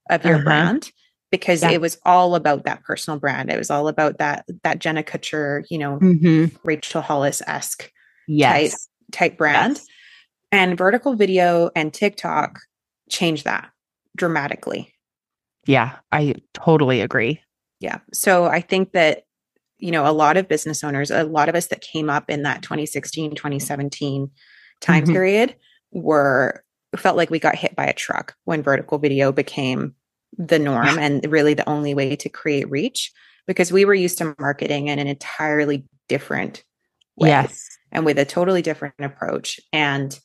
of 0.09 0.23
your 0.25 0.35
uh-huh. 0.35 0.43
brand 0.43 0.91
because 1.31 1.63
yeah. 1.63 1.71
it 1.71 1.81
was 1.81 1.97
all 2.05 2.35
about 2.35 2.65
that 2.65 2.83
personal 2.83 3.19
brand. 3.19 3.49
It 3.49 3.57
was 3.57 3.71
all 3.71 3.87
about 3.87 4.19
that 4.19 4.45
that 4.63 4.79
Jenna 4.79 5.01
Kutcher, 5.01 5.65
you 5.69 5.79
know, 5.79 5.97
mm-hmm. 5.97 6.55
Rachel 6.63 7.01
Hollis 7.01 7.41
esque 7.47 7.91
yes. 8.27 8.71
type 8.71 8.79
type 9.11 9.37
brand. 9.37 9.77
Yes. 9.77 9.87
And 10.51 10.77
vertical 10.77 11.15
video 11.15 11.71
and 11.75 11.91
TikTok 11.91 12.59
changed 13.09 13.45
that 13.45 13.71
dramatically. 14.15 14.93
Yeah, 15.65 15.97
I 16.11 16.35
totally 16.53 17.01
agree. 17.01 17.41
Yeah. 17.79 17.99
So 18.13 18.45
I 18.45 18.61
think 18.61 18.91
that 18.91 19.23
you 19.77 19.91
know 19.91 20.09
a 20.09 20.11
lot 20.11 20.37
of 20.37 20.47
business 20.47 20.83
owners, 20.83 21.11
a 21.11 21.23
lot 21.23 21.49
of 21.49 21.55
us 21.55 21.67
that 21.67 21.81
came 21.81 22.09
up 22.09 22.29
in 22.29 22.43
that 22.43 22.61
2016, 22.61 23.35
2017 23.35 24.29
time 24.81 25.03
mm-hmm. 25.03 25.13
period 25.13 25.55
were 25.91 26.63
felt 26.97 27.17
like 27.17 27.29
we 27.29 27.39
got 27.39 27.55
hit 27.55 27.75
by 27.75 27.85
a 27.85 27.93
truck 27.93 28.35
when 28.45 28.61
vertical 28.61 28.97
video 28.97 29.31
became 29.31 29.95
the 30.37 30.59
norm 30.59 30.99
and 30.99 31.25
really 31.31 31.53
the 31.53 31.67
only 31.69 31.93
way 31.93 32.15
to 32.15 32.29
create 32.29 32.69
reach 32.69 33.11
because 33.47 33.71
we 33.71 33.85
were 33.85 33.93
used 33.93 34.17
to 34.17 34.35
marketing 34.39 34.87
in 34.87 34.99
an 34.99 35.07
entirely 35.07 35.85
different 36.07 36.63
way 37.15 37.29
yes. 37.29 37.67
and 37.91 38.05
with 38.05 38.17
a 38.17 38.25
totally 38.25 38.61
different 38.61 38.95
approach. 38.99 39.59
And 39.71 40.17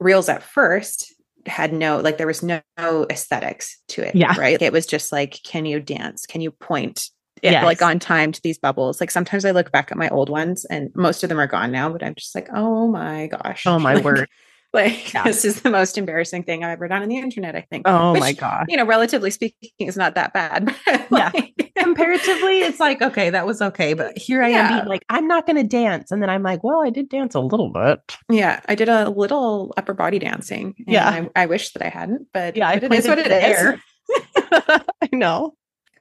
Reels 0.00 0.28
at 0.28 0.42
first 0.42 1.14
had 1.46 1.72
no 1.72 1.98
like 1.98 2.18
there 2.18 2.26
was 2.26 2.42
no, 2.42 2.60
no 2.78 3.06
aesthetics 3.10 3.78
to 3.88 4.06
it. 4.06 4.14
Yeah. 4.14 4.34
Right. 4.38 4.60
It 4.60 4.72
was 4.72 4.86
just 4.86 5.12
like, 5.12 5.40
can 5.44 5.66
you 5.66 5.80
dance? 5.80 6.26
Can 6.26 6.40
you 6.40 6.50
point? 6.50 7.08
Yes. 7.50 7.64
like 7.64 7.82
on 7.82 7.98
time 7.98 8.30
to 8.32 8.40
these 8.42 8.58
bubbles. 8.58 9.00
Like 9.00 9.10
sometimes 9.10 9.44
I 9.44 9.50
look 9.50 9.72
back 9.72 9.90
at 9.90 9.98
my 9.98 10.08
old 10.10 10.28
ones 10.28 10.64
and 10.66 10.90
most 10.94 11.22
of 11.22 11.28
them 11.28 11.40
are 11.40 11.46
gone 11.46 11.72
now, 11.72 11.90
but 11.90 12.02
I'm 12.02 12.14
just 12.14 12.34
like, 12.34 12.48
oh 12.54 12.86
my 12.88 13.26
gosh. 13.26 13.66
Oh 13.66 13.78
my 13.78 13.94
like, 13.94 14.04
word. 14.04 14.28
Like 14.72 15.12
yeah. 15.12 15.24
this 15.24 15.44
is 15.44 15.60
the 15.60 15.70
most 15.70 15.98
embarrassing 15.98 16.44
thing 16.44 16.64
I've 16.64 16.70
ever 16.70 16.88
done 16.88 17.02
on 17.02 17.08
the 17.08 17.18
internet, 17.18 17.54
I 17.54 17.60
think. 17.60 17.86
Oh 17.86 18.12
Which, 18.12 18.20
my 18.20 18.32
god. 18.32 18.66
You 18.68 18.78
know, 18.78 18.86
relatively 18.86 19.30
speaking, 19.30 19.70
is 19.78 19.96
not 19.96 20.14
that 20.14 20.32
bad. 20.32 20.74
like, 21.10 21.34
yeah. 21.58 21.66
Comparatively, 21.82 22.60
it's 22.60 22.80
like, 22.80 23.02
okay, 23.02 23.28
that 23.30 23.44
was 23.44 23.60
okay. 23.60 23.92
But 23.92 24.16
here 24.16 24.42
I 24.42 24.48
yeah. 24.48 24.68
am 24.68 24.78
being 24.78 24.88
like, 24.88 25.04
I'm 25.08 25.26
not 25.26 25.46
gonna 25.46 25.64
dance. 25.64 26.10
And 26.10 26.22
then 26.22 26.30
I'm 26.30 26.42
like, 26.42 26.62
well, 26.64 26.82
I 26.82 26.90
did 26.90 27.08
dance 27.08 27.34
a 27.34 27.40
little 27.40 27.70
bit. 27.70 27.98
Yeah. 28.30 28.60
I 28.66 28.74
did 28.74 28.88
a 28.88 29.10
little 29.10 29.74
upper 29.76 29.92
body 29.92 30.18
dancing. 30.18 30.74
yeah. 30.86 31.08
I, 31.08 31.42
I, 31.42 31.46
wish 31.46 31.72
that 31.72 31.84
I 31.84 31.88
hadn't, 31.88 32.28
but 32.32 32.56
yeah, 32.56 32.72
it 32.72 32.84
is 32.84 33.08
what 33.08 33.18
it 33.18 33.30
is. 33.30 33.78
I 34.62 35.08
know. 35.12 35.54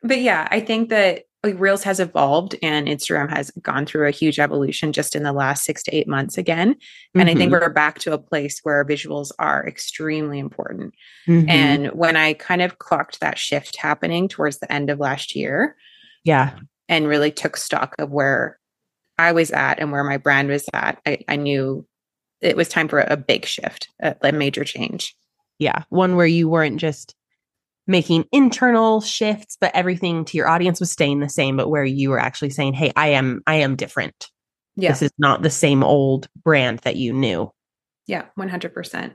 But 0.04 0.21
yeah, 0.21 0.47
I 0.49 0.60
think 0.60 0.89
that 0.89 1.23
like 1.43 1.60
Reels 1.60 1.84
has 1.84 1.99
evolved 1.99 2.56
and 2.62 2.88
Instagram 2.88 3.30
has 3.30 3.49
gone 3.62 3.86
through 3.86 4.08
a 4.08 4.12
huge 4.12 4.39
evolution 4.39 4.93
just 4.93 5.15
in 5.15 5.23
the 5.23 5.34
last 5.34 5.63
six 5.63 5.82
to 5.84 5.95
eight 5.95 6.08
months 6.08 6.38
again. 6.38 6.69
And 6.69 6.77
mm-hmm. 6.77 7.21
I 7.21 7.25
think 7.34 7.51
mm-hmm. 7.51 7.63
we're 7.63 7.69
back 7.69 7.97
to 7.99 8.13
a 8.13 8.19
place 8.19 8.60
where 8.62 8.86
visuals 8.86 9.32
are 9.39 9.67
extremely 9.67 10.38
important. 10.38 10.93
Mm-hmm. 11.27 11.49
And 11.49 11.88
when 11.93 12.15
I 12.15 12.34
kind 12.34 12.62
of 12.62 12.77
clocked 12.77 13.19
that 13.19 13.39
shift 13.39 13.77
happening 13.77 14.27
towards 14.27 14.60
the 14.60 14.71
end 14.71 14.89
of 14.91 14.99
last 14.99 15.36
year, 15.36 15.75
yeah, 16.23 16.60
and 16.88 17.08
really 17.08 17.32
took 17.32 17.58
stock 17.58 17.95
of 17.97 18.12
where 18.12 18.60
I 19.17 19.32
was 19.32 19.49
at 19.51 19.80
and 19.80 19.91
where 19.91 20.04
my 20.04 20.17
brand 20.17 20.49
was 20.49 20.65
at, 20.73 20.99
I, 21.08 21.19
I 21.27 21.38
knew 21.38 21.88
it 22.41 22.56
was 22.56 22.69
time 22.69 22.88
for 22.88 22.99
a 22.99 23.17
big 23.17 23.45
shift, 23.45 23.89
a, 23.99 24.15
a 24.21 24.32
major 24.32 24.63
change. 24.63 25.15
Yeah, 25.58 25.84
one 25.89 26.15
where 26.15 26.27
you 26.27 26.49
weren't 26.49 26.80
just 26.80 27.15
making 27.91 28.25
internal 28.32 29.01
shifts, 29.01 29.58
but 29.60 29.75
everything 29.75 30.25
to 30.25 30.38
your 30.38 30.47
audience 30.47 30.80
was 30.80 30.91
staying 30.91 31.19
the 31.19 31.30
same, 31.30 31.58
but 31.58 31.69
where 31.69 31.86
you 31.86 32.10
were 32.10 32.19
actually 32.19 32.49
saying, 32.49 32.73
Hey, 32.73 32.91
I 32.95 33.10
am, 33.10 33.41
I 33.45 33.56
am 33.56 33.75
different. 33.75 34.30
Yeah. 34.75 34.91
This 34.91 35.04
is 35.04 35.12
not 35.17 35.43
the 35.43 35.49
same 35.49 35.84
old 35.84 36.27
brand 36.43 36.80
that 36.80 36.95
you 36.95 37.13
knew. 37.13 37.51
Yeah, 38.08 38.25
100%. 38.39 39.13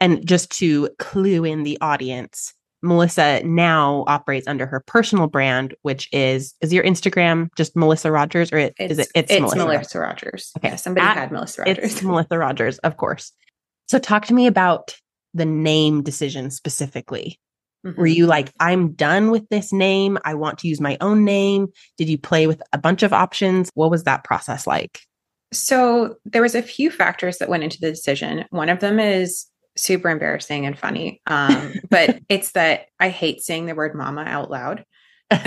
And 0.00 0.26
just 0.26 0.50
to 0.58 0.90
clue 0.98 1.44
in 1.44 1.62
the 1.62 1.78
audience, 1.80 2.54
Melissa 2.82 3.40
now 3.44 4.04
operates 4.08 4.48
under 4.48 4.66
her 4.66 4.82
personal 4.86 5.28
brand, 5.28 5.74
which 5.82 6.08
is 6.12 6.54
is 6.60 6.72
your 6.72 6.82
Instagram 6.82 7.48
just 7.56 7.76
Melissa 7.76 8.10
Rogers 8.10 8.52
or 8.52 8.58
it, 8.58 8.74
it's, 8.78 8.92
is 8.92 8.98
it 8.98 9.08
it's, 9.14 9.30
it's 9.30 9.40
Melissa, 9.40 9.56
Melissa 9.56 10.00
Rogers. 10.00 10.22
Rogers. 10.22 10.52
Okay, 10.58 10.68
yeah, 10.68 10.76
somebody 10.76 11.06
At, 11.06 11.16
had 11.16 11.32
Melissa 11.32 11.62
Rogers. 11.62 11.78
It's 11.78 12.02
Melissa 12.02 12.38
Rogers, 12.38 12.78
of 12.78 12.96
course. 12.96 13.32
So 13.88 13.98
talk 13.98 14.26
to 14.26 14.34
me 14.34 14.46
about 14.46 14.96
the 15.32 15.46
name 15.46 16.02
decision 16.02 16.50
specifically. 16.50 17.38
Mm-hmm. 17.84 18.00
Were 18.00 18.06
you 18.06 18.26
like, 18.26 18.52
I'm 18.60 18.92
done 18.92 19.30
with 19.30 19.48
this 19.48 19.72
name. 19.72 20.18
I 20.24 20.34
want 20.34 20.58
to 20.58 20.68
use 20.68 20.80
my 20.80 20.96
own 21.00 21.24
name? 21.24 21.68
Did 21.98 22.08
you 22.08 22.18
play 22.18 22.46
with 22.46 22.62
a 22.72 22.78
bunch 22.78 23.02
of 23.02 23.12
options? 23.12 23.70
What 23.74 23.90
was 23.90 24.04
that 24.04 24.24
process 24.24 24.66
like? 24.66 25.00
So 25.52 26.16
there 26.24 26.42
was 26.42 26.54
a 26.54 26.62
few 26.62 26.90
factors 26.90 27.38
that 27.38 27.48
went 27.48 27.64
into 27.64 27.80
the 27.80 27.90
decision. 27.90 28.44
One 28.50 28.68
of 28.68 28.80
them 28.80 28.98
is 28.98 29.46
super 29.76 30.08
embarrassing 30.08 30.66
and 30.66 30.78
funny. 30.78 31.20
Um, 31.26 31.74
but 31.90 32.20
it's 32.28 32.52
that 32.52 32.86
I 33.00 33.08
hate 33.08 33.42
saying 33.42 33.66
the 33.66 33.74
word 33.74 33.94
mama 33.94 34.22
out 34.22 34.50
loud. 34.50 34.84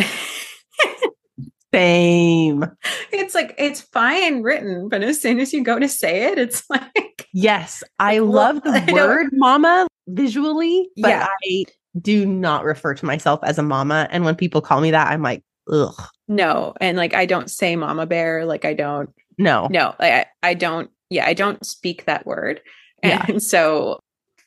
Same. 1.73 2.65
It's 3.17 3.33
like 3.33 3.55
it's 3.57 3.79
fine 3.79 4.41
written, 4.41 4.89
but 4.89 5.01
as 5.01 5.21
soon 5.21 5.39
as 5.39 5.53
you 5.53 5.63
go 5.63 5.79
to 5.79 5.87
say 5.87 6.25
it, 6.25 6.37
it's 6.37 6.69
like 6.69 7.27
Yes, 7.33 7.81
I 7.97 8.19
love 8.19 8.61
the 8.61 8.91
word 8.93 9.29
mama 9.31 9.87
visually, 10.07 10.89
but 10.97 11.09
yeah. 11.09 11.27
I 11.45 11.65
do 11.99 12.25
not 12.25 12.63
refer 12.63 12.93
to 12.93 13.05
myself 13.05 13.39
as 13.43 13.57
a 13.57 13.63
mama. 13.63 14.07
And 14.11 14.25
when 14.25 14.35
people 14.35 14.61
call 14.61 14.81
me 14.81 14.91
that, 14.91 15.11
I'm 15.11 15.21
like, 15.21 15.43
ugh. 15.71 15.95
No. 16.27 16.73
And 16.81 16.97
like, 16.97 17.13
I 17.13 17.25
don't 17.25 17.49
say 17.49 17.75
mama 17.75 18.05
bear. 18.05 18.45
Like, 18.45 18.65
I 18.65 18.73
don't. 18.73 19.09
No. 19.37 19.67
No. 19.69 19.95
I, 19.99 20.25
I 20.43 20.53
don't. 20.53 20.89
Yeah. 21.09 21.25
I 21.25 21.33
don't 21.33 21.65
speak 21.65 22.05
that 22.05 22.25
word. 22.25 22.61
And 23.03 23.29
yeah. 23.29 23.37
so, 23.37 23.99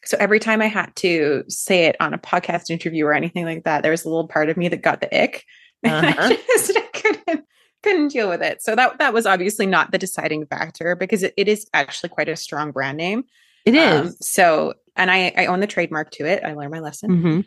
so 0.04 0.16
every 0.20 0.40
time 0.40 0.60
I 0.62 0.66
had 0.66 0.94
to 0.96 1.44
say 1.48 1.84
it 1.86 1.96
on 2.00 2.14
a 2.14 2.18
podcast 2.18 2.70
interview 2.70 3.06
or 3.06 3.12
anything 3.12 3.44
like 3.44 3.64
that, 3.64 3.82
there 3.82 3.90
was 3.90 4.04
a 4.04 4.08
little 4.08 4.28
part 4.28 4.48
of 4.48 4.56
me 4.56 4.68
that 4.68 4.82
got 4.82 5.00
the 5.00 5.22
ick. 5.22 5.44
Uh-huh. 5.84 6.12
I 6.18 6.34
just 6.34 6.76
I 6.76 6.80
couldn't 6.92 7.44
couldn't 7.84 8.08
deal 8.08 8.28
with 8.28 8.42
it. 8.42 8.60
So 8.60 8.74
that 8.74 8.98
that 8.98 9.14
was 9.14 9.26
obviously 9.26 9.64
not 9.64 9.92
the 9.92 9.98
deciding 9.98 10.44
factor 10.46 10.96
because 10.96 11.22
it, 11.22 11.34
it 11.36 11.46
is 11.46 11.68
actually 11.72 12.08
quite 12.08 12.28
a 12.28 12.34
strong 12.34 12.72
brand 12.72 12.98
name. 12.98 13.22
It 13.64 13.74
is. 13.74 14.00
Um, 14.00 14.16
so, 14.20 14.74
and 14.98 15.10
I 15.10 15.32
I 15.36 15.46
own 15.46 15.60
the 15.60 15.66
trademark 15.66 16.10
to 16.12 16.26
it. 16.26 16.44
I 16.44 16.52
learned 16.52 16.72
my 16.72 16.80
lesson. 16.80 17.10
Mm-hmm. 17.10 17.40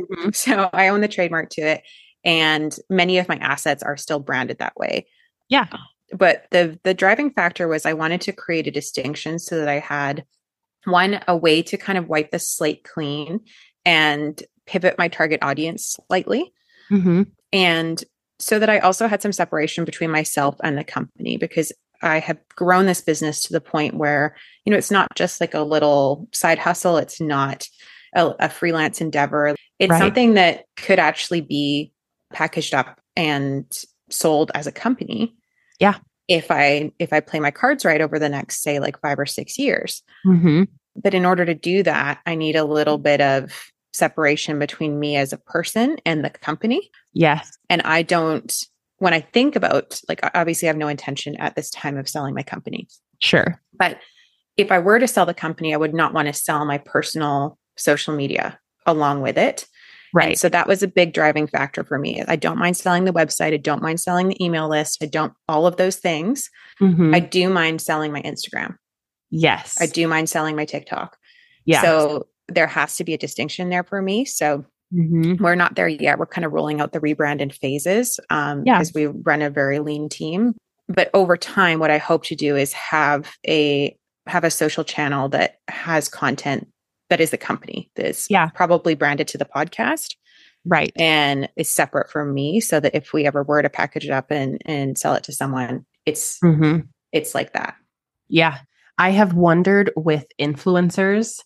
Mm-hmm. 0.00 0.30
So 0.32 0.70
I 0.72 0.88
own 0.88 1.02
the 1.02 1.08
trademark 1.08 1.50
to 1.50 1.60
it, 1.60 1.82
and 2.24 2.74
many 2.88 3.18
of 3.18 3.28
my 3.28 3.36
assets 3.36 3.82
are 3.82 3.96
still 3.96 4.20
branded 4.20 4.58
that 4.58 4.76
way. 4.76 5.06
Yeah. 5.48 5.66
But 6.12 6.46
the 6.50 6.78
the 6.84 6.94
driving 6.94 7.30
factor 7.30 7.68
was 7.68 7.84
I 7.84 7.92
wanted 7.92 8.22
to 8.22 8.32
create 8.32 8.66
a 8.66 8.70
distinction 8.70 9.38
so 9.38 9.58
that 9.58 9.68
I 9.68 9.80
had 9.80 10.24
one 10.84 11.20
a 11.28 11.36
way 11.36 11.62
to 11.62 11.76
kind 11.76 11.98
of 11.98 12.08
wipe 12.08 12.30
the 12.30 12.38
slate 12.38 12.84
clean 12.84 13.40
and 13.84 14.42
pivot 14.66 14.96
my 14.98 15.08
target 15.08 15.42
audience 15.42 15.98
slightly. 16.08 16.52
Mm-hmm. 16.90 17.22
And 17.52 18.02
so 18.38 18.58
that 18.58 18.70
I 18.70 18.78
also 18.80 19.06
had 19.06 19.22
some 19.22 19.32
separation 19.32 19.84
between 19.84 20.10
myself 20.10 20.56
and 20.62 20.76
the 20.76 20.84
company 20.84 21.36
because 21.36 21.72
I 22.02 22.18
have 22.18 22.38
grown 22.56 22.86
this 22.86 23.00
business 23.00 23.42
to 23.44 23.52
the 23.52 23.60
point 23.60 23.94
where, 23.94 24.36
you 24.64 24.70
know, 24.70 24.78
it's 24.78 24.90
not 24.90 25.08
just 25.14 25.40
like 25.40 25.54
a 25.54 25.60
little 25.60 26.28
side 26.32 26.58
hustle. 26.58 26.96
It's 26.96 27.20
not 27.20 27.66
a, 28.14 28.34
a 28.40 28.48
freelance 28.48 29.00
endeavor. 29.00 29.54
It's 29.78 29.90
right. 29.90 29.98
something 29.98 30.34
that 30.34 30.64
could 30.76 30.98
actually 30.98 31.40
be 31.40 31.92
packaged 32.32 32.74
up 32.74 33.00
and 33.16 33.64
sold 34.10 34.50
as 34.54 34.66
a 34.66 34.72
company. 34.72 35.34
Yeah. 35.78 35.94
If 36.28 36.50
I 36.50 36.92
if 36.98 37.12
I 37.12 37.20
play 37.20 37.40
my 37.40 37.50
cards 37.50 37.84
right 37.84 38.00
over 38.00 38.18
the 38.18 38.28
next 38.28 38.62
say 38.62 38.78
like 38.78 39.00
5 39.00 39.18
or 39.18 39.26
6 39.26 39.58
years. 39.58 40.02
Mm-hmm. 40.26 40.64
But 40.96 41.14
in 41.14 41.24
order 41.24 41.44
to 41.44 41.54
do 41.54 41.82
that, 41.82 42.20
I 42.26 42.34
need 42.34 42.56
a 42.56 42.64
little 42.64 42.98
bit 42.98 43.20
of 43.20 43.72
separation 43.92 44.58
between 44.58 44.98
me 44.98 45.16
as 45.16 45.32
a 45.32 45.38
person 45.38 45.96
and 46.04 46.24
the 46.24 46.30
company. 46.30 46.90
Yes. 47.12 47.50
And 47.68 47.82
I 47.82 48.02
don't, 48.02 48.52
when 49.02 49.12
I 49.12 49.20
think 49.20 49.56
about, 49.56 50.00
like, 50.08 50.20
obviously, 50.32 50.68
I 50.68 50.70
have 50.70 50.76
no 50.76 50.86
intention 50.86 51.34
at 51.40 51.56
this 51.56 51.70
time 51.70 51.96
of 51.98 52.08
selling 52.08 52.36
my 52.36 52.44
company. 52.44 52.86
Sure. 53.18 53.60
But 53.76 53.98
if 54.56 54.70
I 54.70 54.78
were 54.78 55.00
to 55.00 55.08
sell 55.08 55.26
the 55.26 55.34
company, 55.34 55.74
I 55.74 55.76
would 55.76 55.92
not 55.92 56.14
want 56.14 56.28
to 56.28 56.32
sell 56.32 56.64
my 56.64 56.78
personal 56.78 57.58
social 57.76 58.14
media 58.14 58.60
along 58.86 59.20
with 59.20 59.36
it. 59.36 59.66
Right. 60.14 60.28
And 60.28 60.38
so 60.38 60.48
that 60.50 60.68
was 60.68 60.84
a 60.84 60.88
big 60.88 61.14
driving 61.14 61.48
factor 61.48 61.82
for 61.82 61.98
me. 61.98 62.22
I 62.28 62.36
don't 62.36 62.58
mind 62.58 62.76
selling 62.76 63.04
the 63.04 63.12
website. 63.12 63.52
I 63.52 63.56
don't 63.56 63.82
mind 63.82 63.98
selling 63.98 64.28
the 64.28 64.44
email 64.44 64.68
list. 64.68 65.02
I 65.02 65.06
don't, 65.06 65.32
all 65.48 65.66
of 65.66 65.78
those 65.78 65.96
things. 65.96 66.48
Mm-hmm. 66.80 67.12
I 67.12 67.18
do 67.18 67.50
mind 67.50 67.80
selling 67.80 68.12
my 68.12 68.22
Instagram. 68.22 68.76
Yes. 69.30 69.78
I 69.80 69.86
do 69.86 70.06
mind 70.06 70.30
selling 70.30 70.54
my 70.54 70.64
TikTok. 70.64 71.16
Yeah. 71.64 71.82
So 71.82 72.28
there 72.46 72.68
has 72.68 72.96
to 72.98 73.04
be 73.04 73.14
a 73.14 73.18
distinction 73.18 73.68
there 73.68 73.82
for 73.82 74.00
me. 74.00 74.26
So 74.26 74.64
mm-hmm. 74.92 75.42
we're 75.42 75.54
not 75.54 75.74
there 75.74 75.88
yet. 75.88 76.18
We're 76.18 76.26
kind 76.26 76.44
of 76.44 76.52
rolling 76.52 76.80
out 76.80 76.92
the 76.92 77.00
rebrand 77.00 77.40
in 77.40 77.50
phases 77.50 78.18
um, 78.30 78.62
yeah. 78.64 78.78
because 78.78 78.92
we 78.94 79.06
run 79.06 79.42
a 79.42 79.50
very 79.50 79.78
lean 79.78 80.08
team. 80.08 80.54
But 80.88 81.10
over 81.14 81.36
time, 81.36 81.78
what 81.78 81.90
I 81.90 81.98
hope 81.98 82.24
to 82.24 82.36
do 82.36 82.56
is 82.56 82.72
have 82.72 83.32
a 83.46 83.96
have 84.26 84.44
a 84.44 84.50
social 84.50 84.84
channel 84.84 85.28
that 85.30 85.56
has 85.68 86.08
content 86.08 86.68
that 87.10 87.20
is 87.20 87.30
the 87.30 87.38
company 87.38 87.90
that's 87.96 88.26
yeah. 88.30 88.48
probably 88.48 88.94
branded 88.94 89.28
to 89.28 89.38
the 89.38 89.44
podcast. 89.44 90.16
Right. 90.64 90.92
And 90.96 91.48
is 91.56 91.68
separate 91.68 92.08
from 92.08 92.32
me 92.32 92.60
so 92.60 92.78
that 92.78 92.94
if 92.94 93.12
we 93.12 93.26
ever 93.26 93.42
were 93.42 93.62
to 93.62 93.68
package 93.68 94.04
it 94.04 94.10
up 94.10 94.30
and 94.30 94.62
and 94.64 94.96
sell 94.96 95.14
it 95.14 95.24
to 95.24 95.32
someone, 95.32 95.84
it's 96.06 96.38
mm-hmm. 96.38 96.86
it's 97.12 97.34
like 97.34 97.52
that. 97.52 97.74
Yeah. 98.28 98.58
I 98.98 99.10
have 99.10 99.34
wondered 99.34 99.90
with 99.96 100.26
influencers 100.40 101.40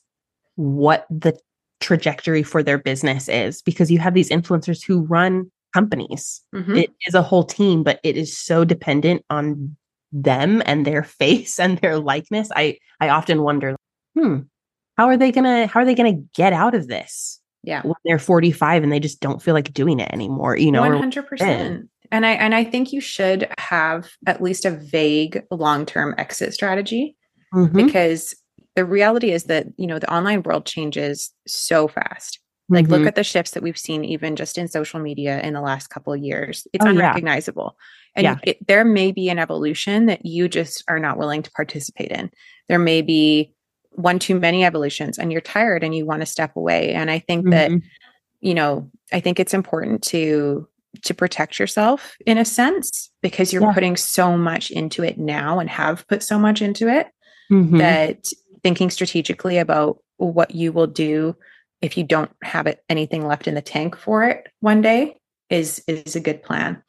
what 0.56 1.06
the 1.11 1.38
trajectory 1.80 2.42
for 2.42 2.62
their 2.62 2.78
business 2.78 3.28
is 3.28 3.62
because 3.62 3.90
you 3.90 3.98
have 3.98 4.14
these 4.14 4.30
influencers 4.30 4.84
who 4.84 5.02
run 5.02 5.50
companies. 5.74 6.40
Mm-hmm. 6.54 6.76
It 6.76 6.90
is 7.06 7.14
a 7.14 7.22
whole 7.22 7.44
team, 7.44 7.82
but 7.82 8.00
it 8.02 8.16
is 8.16 8.36
so 8.36 8.64
dependent 8.64 9.24
on 9.30 9.76
them 10.12 10.62
and 10.64 10.86
their 10.86 11.02
face 11.20 11.58
and 11.58 11.78
their 11.78 11.98
likeness. 11.98 12.50
I 12.54 12.78
I 13.00 13.08
often 13.08 13.42
wonder, 13.42 13.76
hmm, 14.14 14.40
how 14.96 15.06
are 15.06 15.16
they 15.16 15.32
gonna 15.32 15.66
how 15.66 15.80
are 15.80 15.84
they 15.84 15.94
gonna 15.94 16.20
get 16.34 16.52
out 16.52 16.74
of 16.74 16.88
this? 16.88 17.40
Yeah, 17.62 17.82
when 17.82 17.96
they're 18.04 18.18
45 18.18 18.84
and 18.84 18.92
they 18.92 19.00
just 19.00 19.20
don't 19.20 19.42
feel 19.42 19.54
like 19.54 19.72
doing 19.72 19.98
it 19.98 20.10
anymore. 20.12 20.56
You 20.56 20.70
know, 20.70 20.82
100. 20.82 21.26
percent 21.26 21.88
And 22.12 22.24
I 22.24 22.32
and 22.32 22.54
I 22.54 22.64
think 22.64 22.92
you 22.92 23.00
should 23.00 23.48
have 23.58 24.08
at 24.26 24.42
least 24.42 24.64
a 24.64 24.70
vague 24.70 25.42
long 25.50 25.84
term 25.84 26.14
exit 26.16 26.54
strategy 26.54 27.16
mm-hmm. 27.52 27.76
because 27.86 28.34
the 28.76 28.84
reality 28.84 29.32
is 29.32 29.44
that 29.44 29.66
you 29.76 29.86
know 29.86 29.98
the 29.98 30.12
online 30.12 30.42
world 30.42 30.64
changes 30.64 31.32
so 31.46 31.88
fast 31.88 32.38
like 32.68 32.84
mm-hmm. 32.84 32.94
look 32.94 33.06
at 33.06 33.14
the 33.14 33.24
shifts 33.24 33.52
that 33.52 33.62
we've 33.62 33.78
seen 33.78 34.04
even 34.04 34.36
just 34.36 34.58
in 34.58 34.68
social 34.68 35.00
media 35.00 35.40
in 35.40 35.54
the 35.54 35.60
last 35.60 35.88
couple 35.88 36.12
of 36.12 36.20
years 36.20 36.68
it's 36.72 36.84
oh, 36.84 36.88
unrecognizable 36.88 37.76
yeah. 38.16 38.20
and 38.30 38.40
yeah. 38.44 38.52
It, 38.52 38.66
there 38.66 38.84
may 38.84 39.10
be 39.10 39.28
an 39.28 39.38
evolution 39.38 40.06
that 40.06 40.24
you 40.24 40.48
just 40.48 40.84
are 40.86 41.00
not 41.00 41.18
willing 41.18 41.42
to 41.42 41.50
participate 41.50 42.12
in 42.12 42.30
there 42.68 42.78
may 42.78 43.02
be 43.02 43.52
one 43.90 44.18
too 44.18 44.38
many 44.38 44.64
evolutions 44.64 45.18
and 45.18 45.32
you're 45.32 45.40
tired 45.40 45.82
and 45.82 45.94
you 45.94 46.04
want 46.04 46.20
to 46.20 46.26
step 46.26 46.54
away 46.54 46.92
and 46.92 47.10
i 47.10 47.18
think 47.18 47.46
mm-hmm. 47.46 47.50
that 47.50 47.70
you 48.40 48.54
know 48.54 48.88
i 49.12 49.20
think 49.20 49.40
it's 49.40 49.54
important 49.54 50.02
to 50.02 50.68
to 51.02 51.14
protect 51.14 51.58
yourself 51.58 52.16
in 52.26 52.38
a 52.38 52.44
sense 52.44 53.10
because 53.22 53.52
you're 53.52 53.62
yeah. 53.62 53.72
putting 53.72 53.96
so 53.96 54.36
much 54.36 54.70
into 54.70 55.02
it 55.02 55.18
now 55.18 55.58
and 55.58 55.68
have 55.68 56.06
put 56.08 56.22
so 56.22 56.38
much 56.38 56.62
into 56.62 56.88
it 56.88 57.08
mm-hmm. 57.50 57.78
that 57.78 58.26
thinking 58.62 58.90
strategically 58.90 59.58
about 59.58 59.98
what 60.16 60.54
you 60.54 60.72
will 60.72 60.86
do 60.86 61.36
if 61.82 61.96
you 61.96 62.04
don't 62.04 62.30
have 62.42 62.66
it 62.66 62.82
anything 62.88 63.26
left 63.26 63.46
in 63.46 63.54
the 63.54 63.62
tank 63.62 63.96
for 63.96 64.24
it 64.24 64.48
one 64.60 64.80
day 64.80 65.16
is 65.50 65.82
is 65.86 66.16
a 66.16 66.20
good 66.20 66.42
plan. 66.42 66.82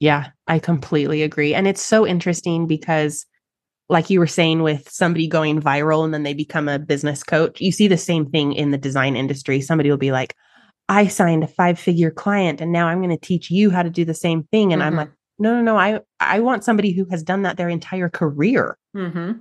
Yeah, 0.00 0.28
I 0.46 0.58
completely 0.58 1.22
agree. 1.22 1.54
And 1.54 1.66
it's 1.66 1.82
so 1.82 2.06
interesting 2.06 2.66
because 2.66 3.26
like 3.88 4.10
you 4.10 4.20
were 4.20 4.26
saying 4.26 4.62
with 4.62 4.88
somebody 4.88 5.26
going 5.26 5.60
viral 5.60 6.04
and 6.04 6.12
then 6.12 6.22
they 6.22 6.34
become 6.34 6.68
a 6.68 6.78
business 6.78 7.22
coach, 7.22 7.60
you 7.60 7.72
see 7.72 7.88
the 7.88 7.96
same 7.96 8.26
thing 8.26 8.52
in 8.52 8.70
the 8.70 8.78
design 8.78 9.16
industry. 9.16 9.60
Somebody 9.60 9.90
will 9.90 9.96
be 9.96 10.12
like, 10.12 10.34
I 10.88 11.06
signed 11.08 11.42
a 11.42 11.48
five 11.48 11.78
figure 11.78 12.10
client 12.10 12.60
and 12.60 12.70
now 12.70 12.86
I'm 12.86 12.98
going 12.98 13.16
to 13.16 13.26
teach 13.26 13.50
you 13.50 13.70
how 13.70 13.82
to 13.82 13.90
do 13.90 14.04
the 14.04 14.14
same 14.14 14.44
thing. 14.44 14.72
And 14.72 14.82
mm-hmm. 14.82 14.88
I'm 14.88 14.96
like, 14.96 15.10
no, 15.38 15.54
no, 15.54 15.62
no. 15.62 15.76
I, 15.76 16.00
I 16.20 16.40
want 16.40 16.64
somebody 16.64 16.92
who 16.92 17.06
has 17.10 17.22
done 17.22 17.42
that 17.42 17.56
their 17.56 17.68
entire 17.68 18.08
career. 18.08 18.76
Mm-hmm. 18.96 19.32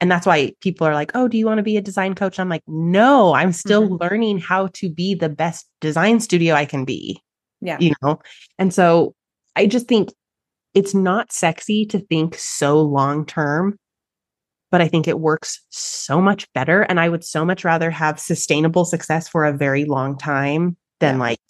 And 0.00 0.10
that's 0.10 0.26
why 0.26 0.52
people 0.60 0.86
are 0.86 0.94
like, 0.94 1.12
oh, 1.14 1.26
do 1.26 1.38
you 1.38 1.46
want 1.46 1.58
to 1.58 1.62
be 1.62 1.76
a 1.76 1.82
design 1.82 2.14
coach? 2.14 2.38
I'm 2.38 2.48
like, 2.48 2.62
no, 2.66 3.34
I'm 3.34 3.52
still 3.52 3.84
mm-hmm. 3.84 3.96
learning 4.02 4.38
how 4.38 4.68
to 4.74 4.90
be 4.90 5.14
the 5.14 5.28
best 5.28 5.66
design 5.80 6.20
studio 6.20 6.54
I 6.54 6.66
can 6.66 6.84
be. 6.84 7.22
Yeah. 7.60 7.78
You 7.80 7.94
know? 8.02 8.20
And 8.58 8.74
so 8.74 9.14
I 9.54 9.66
just 9.66 9.88
think 9.88 10.10
it's 10.74 10.94
not 10.94 11.32
sexy 11.32 11.86
to 11.86 11.98
think 11.98 12.34
so 12.34 12.82
long 12.82 13.24
term, 13.24 13.78
but 14.70 14.82
I 14.82 14.88
think 14.88 15.08
it 15.08 15.18
works 15.18 15.64
so 15.70 16.20
much 16.20 16.52
better. 16.52 16.82
And 16.82 17.00
I 17.00 17.08
would 17.08 17.24
so 17.24 17.46
much 17.46 17.64
rather 17.64 17.90
have 17.90 18.20
sustainable 18.20 18.84
success 18.84 19.28
for 19.28 19.46
a 19.46 19.56
very 19.56 19.86
long 19.86 20.18
time 20.18 20.76
than 21.00 21.14
yeah. 21.14 21.20
like 21.20 21.40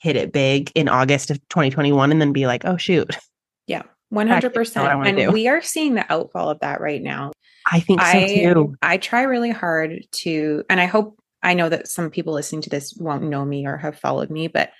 hit 0.00 0.16
it 0.16 0.32
big 0.32 0.72
in 0.74 0.88
August 0.88 1.30
of 1.30 1.38
2021 1.48 2.10
and 2.10 2.20
then 2.20 2.32
be 2.32 2.48
like, 2.48 2.64
oh, 2.64 2.76
shoot. 2.76 3.16
Yeah. 4.10 4.40
100%. 4.40 5.06
And 5.06 5.32
we 5.32 5.48
are 5.48 5.62
seeing 5.62 5.94
the 5.94 6.10
outfall 6.12 6.50
of 6.50 6.60
that 6.60 6.80
right 6.80 7.02
now. 7.02 7.32
I 7.70 7.80
think 7.80 8.00
so 8.00 8.06
I, 8.06 8.26
too. 8.26 8.74
I 8.82 8.96
try 8.96 9.22
really 9.22 9.50
hard 9.50 10.04
to, 10.12 10.64
and 10.70 10.80
I 10.80 10.86
hope 10.86 11.18
I 11.42 11.54
know 11.54 11.68
that 11.68 11.88
some 11.88 12.10
people 12.10 12.34
listening 12.34 12.62
to 12.62 12.70
this 12.70 12.94
won't 12.98 13.24
know 13.24 13.44
me 13.44 13.66
or 13.66 13.76
have 13.76 13.98
followed 13.98 14.30
me, 14.30 14.48
but 14.48 14.70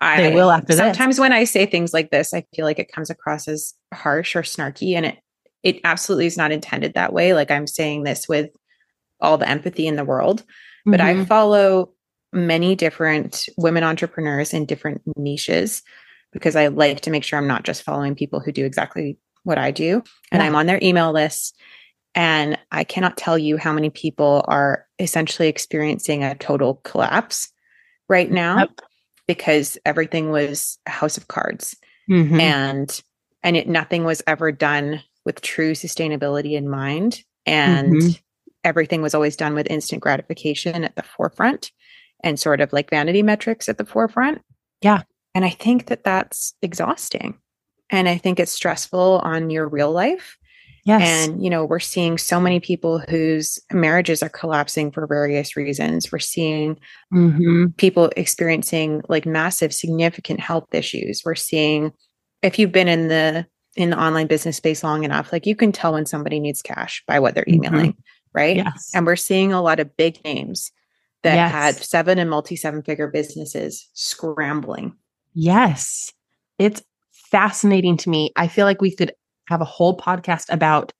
I 0.00 0.22
they 0.22 0.34
will 0.34 0.50
after 0.50 0.74
that. 0.74 0.76
sometimes 0.76 1.16
this. 1.16 1.20
when 1.20 1.32
I 1.32 1.44
say 1.44 1.66
things 1.66 1.92
like 1.92 2.10
this, 2.10 2.34
I 2.34 2.44
feel 2.54 2.64
like 2.64 2.78
it 2.78 2.92
comes 2.92 3.10
across 3.10 3.48
as 3.48 3.74
harsh 3.92 4.36
or 4.36 4.42
snarky, 4.42 4.94
and 4.94 5.06
it 5.06 5.18
it 5.62 5.80
absolutely 5.84 6.26
is 6.26 6.36
not 6.36 6.52
intended 6.52 6.94
that 6.94 7.12
way. 7.12 7.34
Like 7.34 7.50
I'm 7.50 7.66
saying 7.66 8.04
this 8.04 8.28
with 8.28 8.50
all 9.20 9.38
the 9.38 9.48
empathy 9.48 9.86
in 9.86 9.96
the 9.96 10.04
world, 10.04 10.44
but 10.84 11.00
mm-hmm. 11.00 11.22
I 11.22 11.24
follow 11.24 11.92
many 12.32 12.74
different 12.76 13.48
women 13.56 13.82
entrepreneurs 13.82 14.52
in 14.52 14.66
different 14.66 15.00
niches 15.16 15.82
because 16.36 16.56
I 16.56 16.68
like 16.68 17.00
to 17.00 17.10
make 17.10 17.24
sure 17.24 17.38
I'm 17.38 17.48
not 17.48 17.64
just 17.64 17.82
following 17.82 18.14
people 18.14 18.40
who 18.40 18.52
do 18.52 18.64
exactly 18.64 19.18
what 19.42 19.58
I 19.58 19.70
do, 19.70 20.02
and 20.30 20.40
yeah. 20.40 20.46
I'm 20.46 20.54
on 20.54 20.66
their 20.66 20.78
email 20.82 21.12
list 21.12 21.56
and 22.16 22.58
I 22.72 22.82
cannot 22.82 23.18
tell 23.18 23.36
you 23.36 23.58
how 23.58 23.74
many 23.74 23.90
people 23.90 24.42
are 24.48 24.86
essentially 24.98 25.48
experiencing 25.48 26.24
a 26.24 26.34
total 26.34 26.80
collapse 26.82 27.52
right 28.08 28.30
now 28.30 28.60
yep. 28.60 28.80
because 29.28 29.76
everything 29.84 30.30
was 30.30 30.78
a 30.86 30.90
house 30.90 31.18
of 31.18 31.28
cards. 31.28 31.76
Mm-hmm. 32.10 32.40
And 32.40 33.02
and 33.42 33.56
it 33.56 33.68
nothing 33.68 34.04
was 34.04 34.22
ever 34.26 34.50
done 34.50 35.02
with 35.26 35.42
true 35.42 35.72
sustainability 35.72 36.52
in 36.52 36.70
mind. 36.70 37.22
And 37.44 37.92
mm-hmm. 37.92 38.08
everything 38.64 39.02
was 39.02 39.14
always 39.14 39.36
done 39.36 39.54
with 39.54 39.70
instant 39.70 40.02
gratification 40.02 40.84
at 40.84 40.96
the 40.96 41.02
forefront 41.02 41.70
and 42.24 42.40
sort 42.40 42.62
of 42.62 42.72
like 42.72 42.88
vanity 42.88 43.22
metrics 43.22 43.68
at 43.68 43.76
the 43.76 43.84
forefront. 43.84 44.40
Yeah. 44.80 45.02
And 45.36 45.44
I 45.44 45.50
think 45.50 45.88
that 45.88 46.02
that's 46.02 46.54
exhausting. 46.62 47.38
And 47.90 48.08
I 48.08 48.16
think 48.16 48.40
it's 48.40 48.52
stressful 48.52 49.20
on 49.22 49.50
your 49.50 49.68
real 49.68 49.92
life. 49.92 50.38
Yes. 50.86 51.28
And, 51.28 51.44
you 51.44 51.50
know, 51.50 51.66
we're 51.66 51.78
seeing 51.78 52.16
so 52.16 52.40
many 52.40 52.58
people 52.58 53.00
whose 53.00 53.58
marriages 53.70 54.22
are 54.22 54.30
collapsing 54.30 54.92
for 54.92 55.06
various 55.06 55.54
reasons. 55.54 56.10
We're 56.10 56.20
seeing 56.20 56.78
mm-hmm. 57.12 57.66
people 57.76 58.10
experiencing 58.16 59.02
like 59.10 59.26
massive, 59.26 59.74
significant 59.74 60.40
health 60.40 60.72
issues. 60.72 61.20
We're 61.22 61.34
seeing, 61.34 61.92
if 62.40 62.58
you've 62.58 62.72
been 62.72 62.88
in 62.88 63.08
the 63.08 63.46
in 63.76 63.90
the 63.90 64.02
online 64.02 64.28
business 64.28 64.56
space 64.56 64.82
long 64.82 65.04
enough, 65.04 65.34
like 65.34 65.44
you 65.44 65.54
can 65.54 65.70
tell 65.70 65.92
when 65.92 66.06
somebody 66.06 66.40
needs 66.40 66.62
cash 66.62 67.04
by 67.06 67.20
what 67.20 67.34
they're 67.34 67.44
emailing, 67.46 67.92
mm-hmm. 67.92 68.00
right? 68.32 68.56
Yes. 68.56 68.90
And 68.94 69.04
we're 69.04 69.16
seeing 69.16 69.52
a 69.52 69.60
lot 69.60 69.80
of 69.80 69.98
big 69.98 70.24
names 70.24 70.72
that 71.24 71.34
yes. 71.34 71.52
had 71.52 71.74
seven 71.74 72.18
and 72.18 72.30
multi 72.30 72.56
seven 72.56 72.82
figure 72.82 73.08
businesses 73.08 73.86
scrambling. 73.92 74.96
Yes. 75.36 76.12
It's 76.58 76.82
fascinating 77.12 77.98
to 77.98 78.10
me. 78.10 78.32
I 78.36 78.48
feel 78.48 78.64
like 78.64 78.80
we 78.80 78.96
could 78.96 79.12
have 79.48 79.60
a 79.60 79.66
whole 79.66 79.96
podcast 79.96 80.46
about 80.50 80.92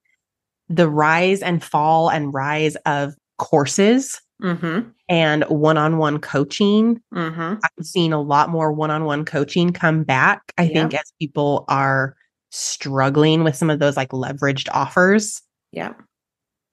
the 0.69 0.89
rise 0.89 1.43
and 1.43 1.65
fall 1.65 2.11
and 2.11 2.35
rise 2.35 2.77
of 2.85 3.15
courses 3.39 4.21
mm-hmm. 4.43 4.89
and 5.09 5.45
one 5.45 5.79
on 5.79 5.97
one 5.97 6.19
coaching. 6.19 7.01
Mm-hmm. 7.15 7.55
I've 7.63 7.87
seen 7.87 8.13
a 8.13 8.21
lot 8.21 8.51
more 8.51 8.73
one 8.73 8.91
on 8.91 9.05
one 9.05 9.25
coaching 9.25 9.73
come 9.73 10.05
back. 10.05 10.43
I 10.59 10.65
yeah. 10.65 10.73
think 10.75 10.95
as 10.95 11.13
people 11.19 11.65
are 11.69 12.15
struggling 12.51 13.43
with 13.43 13.57
some 13.57 13.71
of 13.71 13.79
those 13.79 13.97
like 13.97 14.11
leveraged 14.11 14.69
offers. 14.73 15.41
Yeah. 15.73 15.95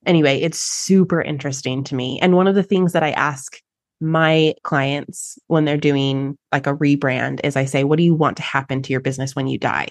Anyway, 0.05 0.41
it's 0.41 0.59
super 0.59 1.21
interesting 1.21 1.81
to 1.85 1.95
me. 1.95 2.19
And 2.21 2.35
one 2.35 2.47
of 2.47 2.55
the 2.55 2.63
things 2.63 2.91
that 2.91 3.03
I 3.03 3.11
ask 3.11 3.57
my 4.03 4.53
clients 4.63 5.39
when 5.47 5.63
they're 5.63 5.77
doing 5.77 6.37
like 6.51 6.67
a 6.67 6.75
rebrand 6.75 7.39
is 7.43 7.55
I 7.55 7.65
say, 7.65 7.85
what 7.85 7.97
do 7.97 8.03
you 8.03 8.13
want 8.13 8.35
to 8.37 8.43
happen 8.43 8.81
to 8.81 8.91
your 8.91 8.99
business 8.99 9.35
when 9.35 9.47
you 9.47 9.57
die? 9.57 9.87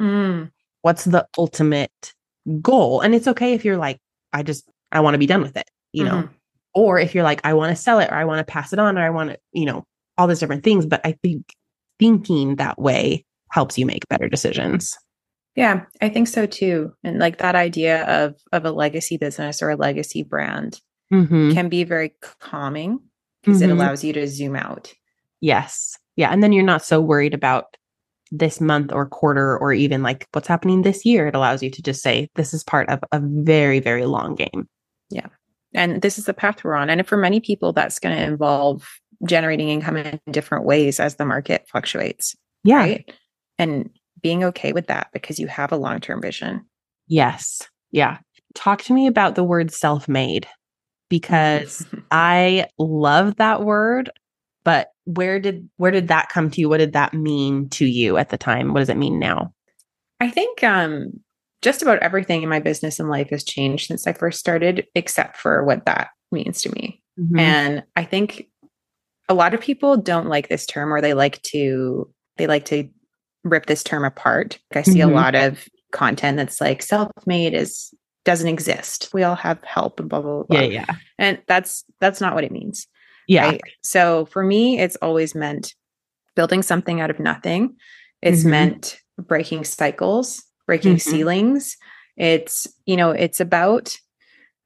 Mm. 0.00 0.52
What's 0.82 1.04
the 1.04 1.26
ultimate 1.36 2.14
goal? 2.62 3.00
And 3.00 3.14
it's 3.14 3.26
okay 3.26 3.54
if 3.54 3.64
you're 3.64 3.76
like, 3.76 3.98
I 4.32 4.44
just, 4.44 4.68
I 4.92 5.00
want 5.00 5.14
to 5.14 5.18
be 5.18 5.26
done 5.26 5.42
with 5.42 5.56
it, 5.56 5.68
you 5.92 6.04
mm-hmm. 6.04 6.20
know, 6.20 6.28
or 6.74 7.00
if 7.00 7.12
you're 7.12 7.24
like, 7.24 7.40
I 7.42 7.54
want 7.54 7.76
to 7.76 7.82
sell 7.82 7.98
it 7.98 8.08
or 8.10 8.14
I 8.14 8.24
want 8.24 8.38
to 8.38 8.50
pass 8.50 8.72
it 8.72 8.78
on 8.78 8.96
or 8.96 9.02
I 9.02 9.10
want 9.10 9.30
to, 9.30 9.38
you 9.52 9.64
know, 9.64 9.84
all 10.16 10.28
those 10.28 10.38
different 10.38 10.62
things. 10.62 10.86
But 10.86 11.00
I 11.04 11.16
think 11.22 11.52
thinking 11.98 12.56
that 12.56 12.80
way 12.80 13.24
helps 13.50 13.76
you 13.76 13.84
make 13.84 14.06
better 14.08 14.28
decisions. 14.28 14.96
Yeah, 15.56 15.86
I 16.00 16.08
think 16.08 16.28
so 16.28 16.46
too. 16.46 16.92
And 17.02 17.18
like 17.18 17.38
that 17.38 17.56
idea 17.56 18.04
of 18.04 18.36
of 18.52 18.64
a 18.64 18.70
legacy 18.70 19.16
business 19.16 19.62
or 19.62 19.70
a 19.70 19.76
legacy 19.76 20.22
brand 20.22 20.80
mm-hmm. 21.12 21.52
can 21.52 21.68
be 21.68 21.82
very 21.82 22.12
calming 22.40 23.00
because 23.46 23.62
mm-hmm. 23.62 23.70
it 23.70 23.74
allows 23.74 24.02
you 24.04 24.12
to 24.12 24.26
zoom 24.26 24.56
out. 24.56 24.92
Yes. 25.40 25.96
Yeah, 26.16 26.30
and 26.30 26.42
then 26.42 26.52
you're 26.52 26.64
not 26.64 26.84
so 26.84 27.00
worried 27.00 27.34
about 27.34 27.76
this 28.32 28.60
month 28.60 28.92
or 28.92 29.06
quarter 29.06 29.56
or 29.56 29.72
even 29.72 30.02
like 30.02 30.26
what's 30.32 30.48
happening 30.48 30.82
this 30.82 31.04
year. 31.04 31.28
It 31.28 31.36
allows 31.36 31.62
you 31.62 31.70
to 31.70 31.82
just 31.82 32.02
say 32.02 32.28
this 32.34 32.52
is 32.52 32.64
part 32.64 32.88
of 32.88 33.00
a 33.12 33.20
very 33.22 33.78
very 33.78 34.04
long 34.06 34.34
game. 34.34 34.68
Yeah. 35.10 35.28
And 35.74 36.02
this 36.02 36.18
is 36.18 36.24
the 36.24 36.34
path 36.34 36.64
we're 36.64 36.74
on. 36.74 36.90
And 36.90 37.06
for 37.06 37.16
many 37.16 37.38
people 37.38 37.72
that's 37.72 37.98
going 37.98 38.16
to 38.16 38.22
involve 38.22 38.88
generating 39.26 39.68
income 39.68 39.96
in 39.96 40.18
different 40.30 40.64
ways 40.64 40.98
as 40.98 41.16
the 41.16 41.24
market 41.24 41.66
fluctuates. 41.70 42.34
Yeah. 42.64 42.78
Right? 42.78 43.12
And 43.58 43.90
being 44.22 44.42
okay 44.44 44.72
with 44.72 44.88
that 44.88 45.08
because 45.12 45.38
you 45.38 45.46
have 45.46 45.70
a 45.70 45.76
long 45.76 46.00
term 46.00 46.20
vision. 46.20 46.64
Yes. 47.06 47.62
Yeah. 47.92 48.18
Talk 48.54 48.82
to 48.84 48.94
me 48.94 49.06
about 49.06 49.34
the 49.34 49.44
word 49.44 49.70
self 49.70 50.08
made 50.08 50.48
because 51.08 51.86
I 52.10 52.66
love 52.78 53.36
that 53.36 53.62
word. 53.62 54.10
But 54.64 54.88
where 55.04 55.38
did 55.38 55.68
where 55.76 55.92
did 55.92 56.08
that 56.08 56.28
come 56.28 56.50
to 56.50 56.60
you? 56.60 56.68
What 56.68 56.78
did 56.78 56.94
that 56.94 57.14
mean 57.14 57.68
to 57.70 57.86
you 57.86 58.16
at 58.16 58.30
the 58.30 58.38
time? 58.38 58.72
What 58.72 58.80
does 58.80 58.88
it 58.88 58.96
mean 58.96 59.18
now? 59.18 59.52
I 60.20 60.30
think 60.30 60.64
um, 60.64 61.12
just 61.62 61.82
about 61.82 62.00
everything 62.00 62.42
in 62.42 62.48
my 62.48 62.58
business 62.58 62.98
and 62.98 63.08
life 63.08 63.30
has 63.30 63.44
changed 63.44 63.86
since 63.86 64.06
I 64.06 64.12
first 64.12 64.40
started, 64.40 64.86
except 64.94 65.36
for 65.36 65.64
what 65.64 65.86
that 65.86 66.08
means 66.32 66.62
to 66.62 66.70
me. 66.70 67.02
Mm-hmm. 67.18 67.38
And 67.38 67.84
I 67.94 68.04
think 68.04 68.48
a 69.28 69.34
lot 69.34 69.54
of 69.54 69.60
people 69.60 69.96
don't 69.96 70.28
like 70.28 70.48
this 70.48 70.66
term 70.66 70.92
or 70.92 71.00
they 71.00 71.14
like 71.14 71.42
to 71.42 72.10
they 72.36 72.46
like 72.46 72.66
to 72.66 72.88
rip 73.44 73.66
this 73.66 73.82
term 73.82 74.04
apart. 74.04 74.58
I 74.74 74.82
see 74.82 74.98
mm-hmm. 74.98 75.10
a 75.10 75.14
lot 75.14 75.34
of 75.34 75.66
content 75.92 76.36
that's 76.36 76.60
like 76.60 76.82
self-made 76.82 77.54
is 77.54 77.94
doesn't 78.26 78.48
exist. 78.48 79.08
We 79.14 79.22
all 79.22 79.36
have 79.36 79.62
help 79.64 79.98
and 80.00 80.10
blah 80.10 80.20
blah 80.20 80.42
blah. 80.42 80.60
Yeah, 80.60 80.66
yeah. 80.66 80.94
And 81.18 81.40
that's 81.46 81.84
that's 82.00 82.20
not 82.20 82.34
what 82.34 82.44
it 82.44 82.52
means. 82.52 82.86
Yeah. 83.26 83.46
Right? 83.46 83.60
So 83.82 84.26
for 84.26 84.42
me, 84.42 84.78
it's 84.78 84.96
always 84.96 85.34
meant 85.34 85.74
building 86.34 86.62
something 86.62 87.00
out 87.00 87.10
of 87.10 87.18
nothing. 87.18 87.76
It's 88.22 88.40
mm-hmm. 88.40 88.50
meant 88.50 89.00
breaking 89.18 89.64
cycles, 89.64 90.44
breaking 90.66 90.96
mm-hmm. 90.96 91.10
ceilings. 91.10 91.76
It's, 92.16 92.66
you 92.84 92.96
know, 92.96 93.10
it's 93.10 93.40
about 93.40 93.96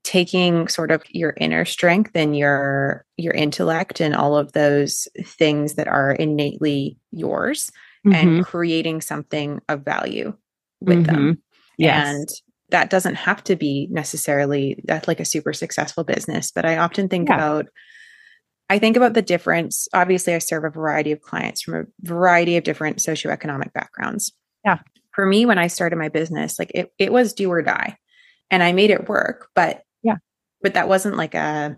taking 0.02 0.66
sort 0.68 0.90
of 0.90 1.02
your 1.10 1.34
inner 1.38 1.64
strength 1.64 2.12
and 2.14 2.36
your 2.36 3.04
your 3.16 3.34
intellect 3.34 4.00
and 4.00 4.14
all 4.14 4.36
of 4.36 4.52
those 4.52 5.06
things 5.22 5.74
that 5.74 5.88
are 5.88 6.12
innately 6.12 6.96
yours 7.12 7.70
mm-hmm. 8.06 8.14
and 8.14 8.44
creating 8.44 9.00
something 9.00 9.60
of 9.68 9.84
value 9.84 10.34
with 10.80 11.04
mm-hmm. 11.04 11.14
them. 11.14 11.42
Yes. 11.76 12.08
And 12.08 12.28
that 12.70 12.90
doesn't 12.90 13.14
have 13.14 13.42
to 13.44 13.56
be 13.56 13.88
necessarily 13.90 14.82
that's 14.84 15.08
like 15.08 15.20
a 15.20 15.24
super 15.24 15.52
successful 15.52 16.04
business, 16.04 16.50
but 16.50 16.64
I 16.64 16.78
often 16.78 17.08
think 17.08 17.28
yeah. 17.28 17.36
about 17.36 17.66
I 18.70 18.78
think 18.78 18.96
about 18.96 19.14
the 19.14 19.22
difference. 19.22 19.88
Obviously, 19.92 20.32
I 20.32 20.38
serve 20.38 20.64
a 20.64 20.70
variety 20.70 21.10
of 21.10 21.20
clients 21.20 21.60
from 21.60 21.74
a 21.74 21.84
variety 22.02 22.56
of 22.56 22.62
different 22.62 22.98
socioeconomic 22.98 23.72
backgrounds. 23.72 24.32
Yeah. 24.64 24.78
For 25.12 25.26
me, 25.26 25.44
when 25.44 25.58
I 25.58 25.66
started 25.66 25.96
my 25.96 26.08
business, 26.08 26.56
like 26.56 26.70
it, 26.72 26.92
it 26.96 27.12
was 27.12 27.32
do 27.32 27.50
or 27.50 27.62
die. 27.62 27.96
And 28.48 28.62
I 28.62 28.72
made 28.72 28.90
it 28.90 29.08
work, 29.08 29.48
but 29.56 29.82
yeah, 30.02 30.16
but 30.62 30.74
that 30.74 30.88
wasn't 30.88 31.16
like 31.16 31.34
a 31.34 31.76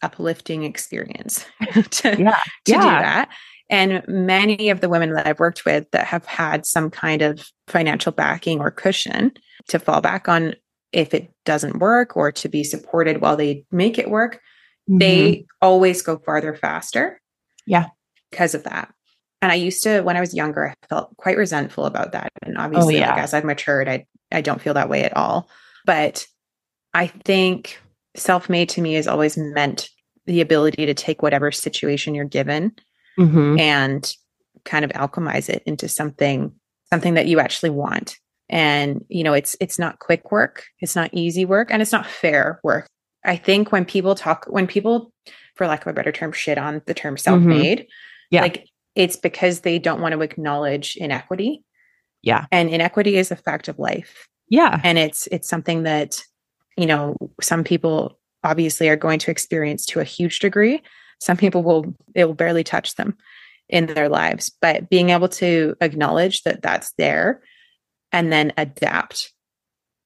uplifting 0.00 0.62
experience 0.62 1.44
to, 1.90 2.16
yeah. 2.18 2.38
to 2.66 2.72
yeah. 2.72 2.80
do 2.80 2.88
that. 2.88 3.28
And 3.68 4.02
many 4.06 4.70
of 4.70 4.80
the 4.80 4.88
women 4.88 5.14
that 5.14 5.26
I've 5.26 5.40
worked 5.40 5.64
with 5.64 5.90
that 5.90 6.06
have 6.06 6.24
had 6.24 6.66
some 6.66 6.88
kind 6.88 7.20
of 7.20 7.48
financial 7.66 8.12
backing 8.12 8.60
or 8.60 8.70
cushion 8.70 9.32
to 9.68 9.78
fall 9.78 10.00
back 10.00 10.28
on 10.28 10.54
if 10.92 11.12
it 11.12 11.30
doesn't 11.44 11.78
work 11.78 12.16
or 12.16 12.32
to 12.32 12.48
be 12.48 12.64
supported 12.64 13.20
while 13.20 13.36
they 13.36 13.64
make 13.70 13.98
it 13.98 14.10
work, 14.10 14.36
mm-hmm. 14.88 14.98
they 14.98 15.46
always 15.60 16.02
go 16.02 16.18
farther 16.18 16.54
faster. 16.54 17.20
Yeah. 17.66 17.86
Because 18.30 18.54
of 18.54 18.64
that. 18.64 18.92
And 19.40 19.52
I 19.52 19.56
used 19.56 19.82
to, 19.84 20.00
when 20.00 20.16
I 20.16 20.20
was 20.20 20.34
younger, 20.34 20.68
I 20.68 20.86
felt 20.88 21.16
quite 21.16 21.36
resentful 21.36 21.86
about 21.86 22.12
that. 22.12 22.30
And 22.42 22.58
obviously, 22.58 22.96
oh, 22.96 23.00
yeah. 23.00 23.10
like, 23.10 23.22
as 23.22 23.34
I've 23.34 23.44
matured, 23.44 23.88
I, 23.88 24.06
I 24.32 24.40
don't 24.40 24.60
feel 24.60 24.74
that 24.74 24.88
way 24.88 25.04
at 25.04 25.16
all. 25.16 25.48
But 25.84 26.26
I 26.92 27.06
think 27.06 27.80
self 28.16 28.48
made 28.48 28.68
to 28.70 28.80
me 28.80 28.94
has 28.94 29.06
always 29.06 29.36
meant 29.36 29.88
the 30.26 30.40
ability 30.40 30.86
to 30.86 30.94
take 30.94 31.22
whatever 31.22 31.52
situation 31.52 32.14
you're 32.14 32.24
given 32.24 32.72
mm-hmm. 33.18 33.58
and 33.58 34.12
kind 34.64 34.84
of 34.84 34.90
alchemize 34.92 35.48
it 35.48 35.62
into 35.64 35.88
something 35.88 36.52
something 36.90 37.14
that 37.14 37.26
you 37.26 37.38
actually 37.38 37.70
want 37.70 38.16
and 38.50 39.04
you 39.08 39.22
know 39.22 39.34
it's 39.34 39.56
it's 39.60 39.78
not 39.78 39.98
quick 39.98 40.32
work 40.32 40.64
it's 40.80 40.96
not 40.96 41.10
easy 41.12 41.44
work 41.44 41.68
and 41.70 41.82
it's 41.82 41.92
not 41.92 42.06
fair 42.06 42.60
work. 42.62 42.86
I 43.24 43.36
think 43.36 43.72
when 43.72 43.84
people 43.84 44.14
talk 44.14 44.46
when 44.48 44.66
people 44.66 45.12
for 45.54 45.66
lack 45.66 45.82
of 45.82 45.90
a 45.90 45.92
better 45.92 46.12
term 46.12 46.32
shit 46.32 46.56
on 46.56 46.82
the 46.86 46.94
term 46.94 47.14
mm-hmm. 47.14 47.22
self-made 47.22 47.78
mm-hmm. 47.80 47.88
yeah. 48.30 48.42
like 48.42 48.68
it's 48.94 49.16
because 49.16 49.60
they 49.60 49.78
don't 49.78 50.00
want 50.00 50.12
to 50.12 50.20
acknowledge 50.22 50.96
inequity. 50.96 51.62
Yeah. 52.22 52.46
And 52.50 52.68
inequity 52.68 53.16
is 53.16 53.30
a 53.30 53.36
fact 53.36 53.68
of 53.68 53.78
life. 53.78 54.26
Yeah. 54.48 54.80
And 54.82 54.98
it's 54.98 55.28
it's 55.28 55.48
something 55.48 55.84
that 55.84 56.20
you 56.76 56.86
know 56.86 57.16
some 57.40 57.64
people 57.64 58.18
obviously 58.44 58.88
are 58.88 58.96
going 58.96 59.18
to 59.20 59.30
experience 59.30 59.86
to 59.86 60.00
a 60.00 60.04
huge 60.04 60.40
degree. 60.40 60.82
Some 61.20 61.36
people 61.36 61.62
will 61.62 61.94
it 62.14 62.24
will 62.24 62.34
barely 62.34 62.64
touch 62.64 62.96
them 62.96 63.16
in 63.68 63.86
their 63.86 64.08
lives. 64.08 64.50
But 64.60 64.88
being 64.88 65.10
able 65.10 65.28
to 65.28 65.76
acknowledge 65.80 66.42
that 66.42 66.62
that's 66.62 66.92
there 66.98 67.40
and 68.12 68.32
then 68.32 68.52
adapt 68.56 69.32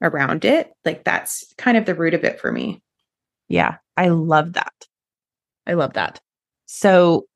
around 0.01 0.45
it. 0.45 0.73
Like 0.85 1.05
that's 1.05 1.53
kind 1.59 1.77
of 1.77 1.87
the 1.87 1.95
root 1.95 2.15
of 2.15 2.25
it 2.25 2.41
for 2.41 2.51
me. 2.51 2.83
Yeah 3.49 3.77
i 3.97 4.09
love 4.09 4.55
that. 4.55 4.73
I 5.67 5.75
love 5.75 5.95
that. 5.95 6.21
So 6.67 7.27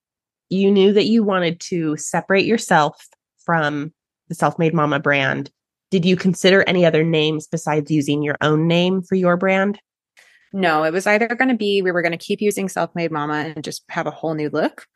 you 0.49 0.71
knew 0.71 0.93
that 0.93 1.07
you 1.07 1.23
wanted 1.23 1.61
to 1.61 1.97
separate 1.97 2.47
yourself 2.47 3.07
from 3.45 3.93
the 4.29 4.35
self-made 4.35 4.75
mama 4.75 4.99
brand. 4.99 5.51
Did 5.91 6.05
you 6.05 6.17
consider 6.17 6.65
any 6.65 6.85
other 6.85 7.05
names 7.05 7.47
besides 7.47 7.91
using 7.91 8.23
your 8.23 8.37
own 8.41 8.67
name 8.67 9.03
for 9.03 9.15
your 9.15 9.37
brand? 9.37 9.79
No, 10.53 10.85
it 10.85 10.93
was 10.93 11.07
either 11.07 11.29
going 11.29 11.51
to 11.51 11.57
be 11.57 11.83
we 11.83 11.93
were 11.93 12.03
going 12.03 12.13
to 12.13 12.19
keep 12.19 12.41
using 12.41 12.69
Self 12.69 12.95
Made 12.95 13.11
Mama 13.11 13.53
and 13.55 13.63
just 13.63 13.85
have 13.89 14.07
a 14.07 14.13
whole 14.13 14.35
new 14.35 14.49
look, 14.49 14.87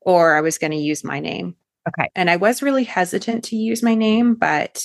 or 0.00 0.36
I 0.36 0.40
was 0.40 0.58
going 0.58 0.70
to 0.70 0.76
use 0.76 1.04
my 1.04 1.20
name. 1.20 1.54
Okay. 1.88 2.08
And 2.14 2.30
I 2.30 2.36
was 2.36 2.62
really 2.62 2.84
hesitant 2.84 3.44
to 3.44 3.56
use 3.56 3.82
my 3.82 3.94
name, 3.94 4.34
but 4.34 4.82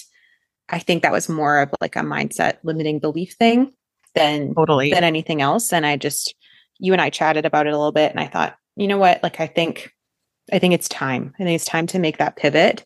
I 0.70 0.80
think 0.80 1.04
that 1.04 1.12
was 1.12 1.30
more 1.30 1.60
of 1.60 1.74
like 1.82 1.96
a 1.96 2.02
mindset 2.02 2.58
limiting 2.64 3.00
belief 3.00 3.34
thing 3.34 3.74
than 4.16 4.54
totally 4.54 4.92
than 4.92 5.04
anything 5.04 5.42
else. 5.42 5.72
And 5.72 5.86
I 5.86 5.98
just 5.98 6.36
you 6.80 6.94
and 6.94 7.02
I 7.02 7.10
chatted 7.10 7.46
about 7.46 7.68
it 7.68 7.74
a 7.74 7.78
little 7.78 7.92
bit 7.92 8.12
and 8.12 8.20
I 8.20 8.28
thought, 8.28 8.56
you 8.76 8.88
know 8.88 8.98
what? 8.98 9.24
Like 9.24 9.40
I 9.40 9.48
think 9.48 9.92
I 10.52 10.60
think 10.60 10.74
it's 10.74 10.90
time. 10.90 11.34
I 11.40 11.44
think 11.44 11.56
it's 11.56 11.66
time 11.66 11.88
to 11.88 12.00
make 12.00 12.18
that 12.18 12.36
pivot. 12.36 12.86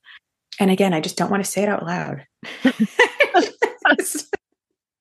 And 0.59 0.69
again, 0.71 0.93
I 0.93 1.01
just 1.01 1.17
don't 1.17 1.31
want 1.31 1.43
to 1.43 1.49
say 1.49 1.63
it 1.63 1.69
out 1.69 1.85
loud. 1.85 2.25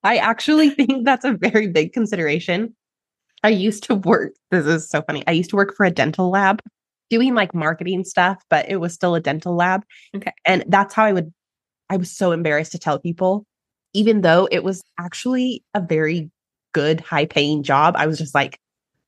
I 0.02 0.16
actually 0.16 0.70
think 0.70 1.04
that's 1.04 1.24
a 1.24 1.32
very 1.32 1.68
big 1.68 1.92
consideration. 1.92 2.74
I 3.42 3.50
used 3.50 3.84
to 3.84 3.94
work, 3.94 4.32
this 4.50 4.66
is 4.66 4.88
so 4.88 5.02
funny. 5.02 5.22
I 5.26 5.32
used 5.32 5.50
to 5.50 5.56
work 5.56 5.74
for 5.76 5.84
a 5.84 5.90
dental 5.90 6.30
lab 6.30 6.60
doing 7.10 7.34
like 7.34 7.54
marketing 7.54 8.04
stuff, 8.04 8.42
but 8.48 8.68
it 8.68 8.76
was 8.76 8.94
still 8.94 9.14
a 9.14 9.20
dental 9.20 9.54
lab. 9.54 9.82
Okay. 10.14 10.32
And 10.46 10.64
that's 10.68 10.94
how 10.94 11.04
I 11.04 11.12
would 11.12 11.32
I 11.90 11.96
was 11.96 12.10
so 12.10 12.32
embarrassed 12.32 12.72
to 12.72 12.78
tell 12.78 12.98
people, 12.98 13.44
even 13.92 14.22
though 14.22 14.48
it 14.50 14.64
was 14.64 14.82
actually 14.98 15.64
a 15.74 15.80
very 15.80 16.30
good, 16.72 17.00
high 17.00 17.26
paying 17.26 17.62
job. 17.62 17.94
I 17.98 18.06
was 18.06 18.16
just 18.16 18.34
like, 18.34 18.58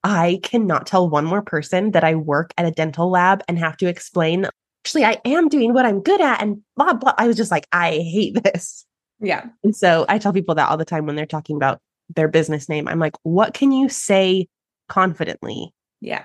I 0.05 0.40
cannot 0.42 0.87
tell 0.87 1.09
one 1.09 1.25
more 1.25 1.42
person 1.42 1.92
that 1.92 2.05
I 2.05 2.16
work 2.16 2.53
at 2.59 2.66
a 2.66 2.73
dental 2.73 3.09
lab 3.11 3.42
and 3.47 3.59
have 3.59 3.77
to 3.79 3.87
explain, 3.87 4.49
actually, 4.85 5.05
I 5.05 5.18
am 5.25 5.49
doing 5.49 5.73
what 5.73 5.87
I'm 5.87 6.01
good 6.01 6.21
at 6.21 6.42
and 6.42 6.61
blah, 6.77 6.95
blah. 6.95 7.14
I 7.16 7.29
was 7.29 7.37
just 7.37 7.53
like, 7.53 7.68
I 7.73 7.92
hate 7.92 8.42
this. 8.42 8.85
Yeah. 9.21 9.47
And 9.62 9.77
so 9.77 10.05
I 10.09 10.18
tell 10.18 10.33
people 10.33 10.57
that 10.57 10.68
all 10.68 10.77
the 10.77 10.85
time 10.85 11.07
when 11.07 11.14
they're 11.14 11.25
talking 11.25 11.55
about 11.55 11.79
their 12.16 12.29
business 12.29 12.68
name. 12.68 12.88
I'm 12.88 12.99
like, 12.99 13.14
what 13.23 13.55
can 13.55 13.71
you 13.71 13.88
say 13.88 14.49
confidently? 14.88 15.73
Yeah. 16.01 16.25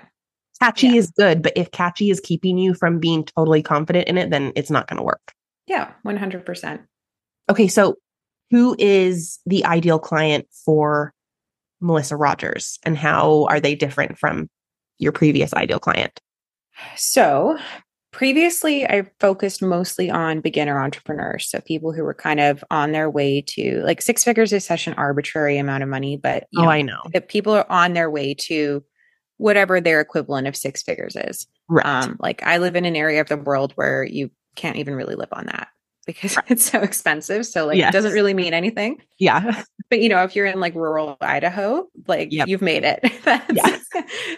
Catchy 0.60 0.88
yeah. 0.88 0.94
is 0.94 1.12
good, 1.12 1.40
but 1.40 1.52
if 1.54 1.70
catchy 1.70 2.10
is 2.10 2.18
keeping 2.18 2.58
you 2.58 2.74
from 2.74 2.98
being 2.98 3.24
totally 3.24 3.62
confident 3.62 4.08
in 4.08 4.18
it, 4.18 4.30
then 4.30 4.52
it's 4.56 4.70
not 4.70 4.88
going 4.88 4.96
to 4.96 5.04
work. 5.04 5.32
Yeah, 5.68 5.92
100%. 6.04 6.80
Okay, 7.50 7.68
so 7.68 7.96
who 8.50 8.74
is 8.78 9.38
the 9.46 9.64
ideal 9.64 9.98
client 9.98 10.46
for 10.64 11.12
Melissa 11.80 12.16
Rogers 12.16 12.78
and 12.82 12.96
how 12.96 13.46
are 13.50 13.60
they 13.60 13.74
different 13.74 14.18
from 14.18 14.48
your 14.98 15.12
previous 15.12 15.52
ideal 15.54 15.78
client? 15.78 16.20
So, 16.96 17.58
previously 18.12 18.86
I 18.86 19.10
focused 19.20 19.62
mostly 19.62 20.10
on 20.10 20.40
beginner 20.40 20.80
entrepreneurs, 20.80 21.48
so 21.48 21.60
people 21.60 21.92
who 21.92 22.02
were 22.02 22.14
kind 22.14 22.40
of 22.40 22.64
on 22.70 22.92
their 22.92 23.10
way 23.10 23.42
to 23.48 23.82
like 23.84 24.00
six 24.00 24.24
figures 24.24 24.52
is 24.52 24.64
such 24.64 24.86
an 24.86 24.94
arbitrary 24.94 25.58
amount 25.58 25.82
of 25.82 25.88
money, 25.88 26.16
but 26.16 26.46
oh, 26.56 26.62
know, 26.62 26.70
I 26.70 26.82
know 26.82 27.02
that 27.12 27.28
people 27.28 27.52
are 27.52 27.70
on 27.70 27.92
their 27.92 28.10
way 28.10 28.34
to 28.34 28.82
whatever 29.36 29.80
their 29.80 30.00
equivalent 30.00 30.48
of 30.48 30.56
six 30.56 30.82
figures 30.82 31.16
is. 31.16 31.46
Right. 31.68 31.86
Um, 31.86 32.16
like 32.20 32.42
I 32.42 32.58
live 32.58 32.76
in 32.76 32.84
an 32.84 32.96
area 32.96 33.20
of 33.20 33.28
the 33.28 33.36
world 33.36 33.72
where 33.76 34.02
you 34.04 34.30
can't 34.58 34.76
even 34.76 34.94
really 34.94 35.14
live 35.14 35.30
on 35.32 35.46
that 35.46 35.68
because 36.08 36.36
right. 36.36 36.44
it's 36.48 36.68
so 36.68 36.80
expensive. 36.80 37.46
So 37.46 37.66
like 37.66 37.76
yes. 37.76 37.90
it 37.90 37.92
doesn't 37.92 38.12
really 38.12 38.34
mean 38.34 38.52
anything. 38.52 39.00
Yeah. 39.18 39.62
But 39.90 40.02
you 40.02 40.10
know, 40.10 40.22
if 40.22 40.36
you're 40.36 40.44
in 40.44 40.60
like 40.60 40.74
rural 40.74 41.16
Idaho, 41.18 41.88
like 42.06 42.30
yep. 42.30 42.46
you've 42.46 42.60
made 42.60 42.84
it. 42.84 43.00
that's, 43.24 43.50
yes. 43.50 43.82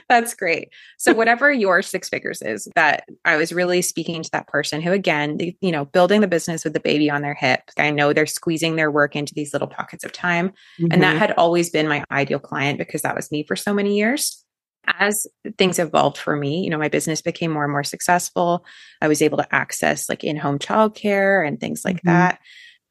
that's 0.09 0.33
great. 0.33 0.68
So 0.96 1.12
whatever 1.12 1.50
your 1.50 1.83
six 1.83 2.09
figures 2.09 2.40
is, 2.40 2.68
that 2.76 3.02
I 3.24 3.35
was 3.35 3.52
really 3.52 3.83
speaking 3.83 4.22
to 4.22 4.30
that 4.30 4.46
person 4.46 4.80
who 4.80 4.92
again, 4.92 5.38
the, 5.38 5.56
you 5.61 5.72
know, 5.72 5.87
building 5.87 6.20
the 6.20 6.28
business 6.28 6.62
with 6.62 6.72
the 6.72 6.78
baby 6.78 7.11
on 7.11 7.22
their 7.22 7.35
hip. 7.35 7.62
I 7.76 7.90
know 7.90 8.12
they're 8.12 8.26
squeezing 8.26 8.76
their 8.76 8.92
work 8.92 9.16
into 9.16 9.35
these 9.35 9.52
little 9.52 9.66
pockets 9.66 10.04
of 10.04 10.12
time. 10.12 10.50
Mm-hmm. 10.50 10.92
And 10.92 11.02
that 11.02 11.14
mm-hmm. 11.14 11.18
had 11.18 11.33
always 11.33 11.70
been 11.70 11.88
my 11.88 12.04
ideal 12.12 12.38
client 12.38 12.78
because 12.78 13.02
that 13.02 13.16
was 13.16 13.33
me 13.33 13.42
for 13.42 13.56
so 13.56 13.74
many 13.74 13.98
years 13.98 14.44
as 14.86 15.26
things 15.58 15.78
evolved 15.78 16.16
for 16.16 16.36
me, 16.36 16.62
you 16.62 16.70
know, 16.70 16.78
my 16.78 16.88
business 16.88 17.22
became 17.22 17.50
more 17.50 17.64
and 17.64 17.72
more 17.72 17.84
successful. 17.84 18.64
I 19.00 19.08
was 19.08 19.22
able 19.22 19.38
to 19.38 19.54
access 19.54 20.08
like 20.08 20.24
in 20.24 20.36
home 20.36 20.58
childcare 20.58 21.46
and 21.46 21.58
things 21.58 21.84
like 21.84 21.96
mm-hmm. 21.96 22.08
that. 22.08 22.40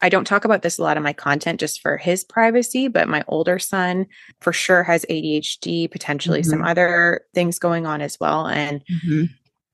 I 0.02 0.08
don't 0.08 0.26
talk 0.26 0.44
about 0.44 0.62
this 0.62 0.78
a 0.78 0.82
lot 0.82 0.96
in 0.96 1.02
my 1.02 1.12
content 1.12 1.60
just 1.60 1.82
for 1.82 1.98
his 1.98 2.24
privacy, 2.24 2.88
but 2.88 3.08
my 3.08 3.22
older 3.28 3.58
son 3.58 4.06
for 4.40 4.52
sure 4.52 4.82
has 4.82 5.04
ADHD, 5.10 5.90
potentially 5.90 6.40
mm-hmm. 6.40 6.50
some 6.50 6.64
other 6.64 7.22
things 7.34 7.58
going 7.58 7.86
on 7.86 8.00
as 8.00 8.18
well. 8.18 8.46
And 8.46 8.82
mm-hmm. 8.86 9.24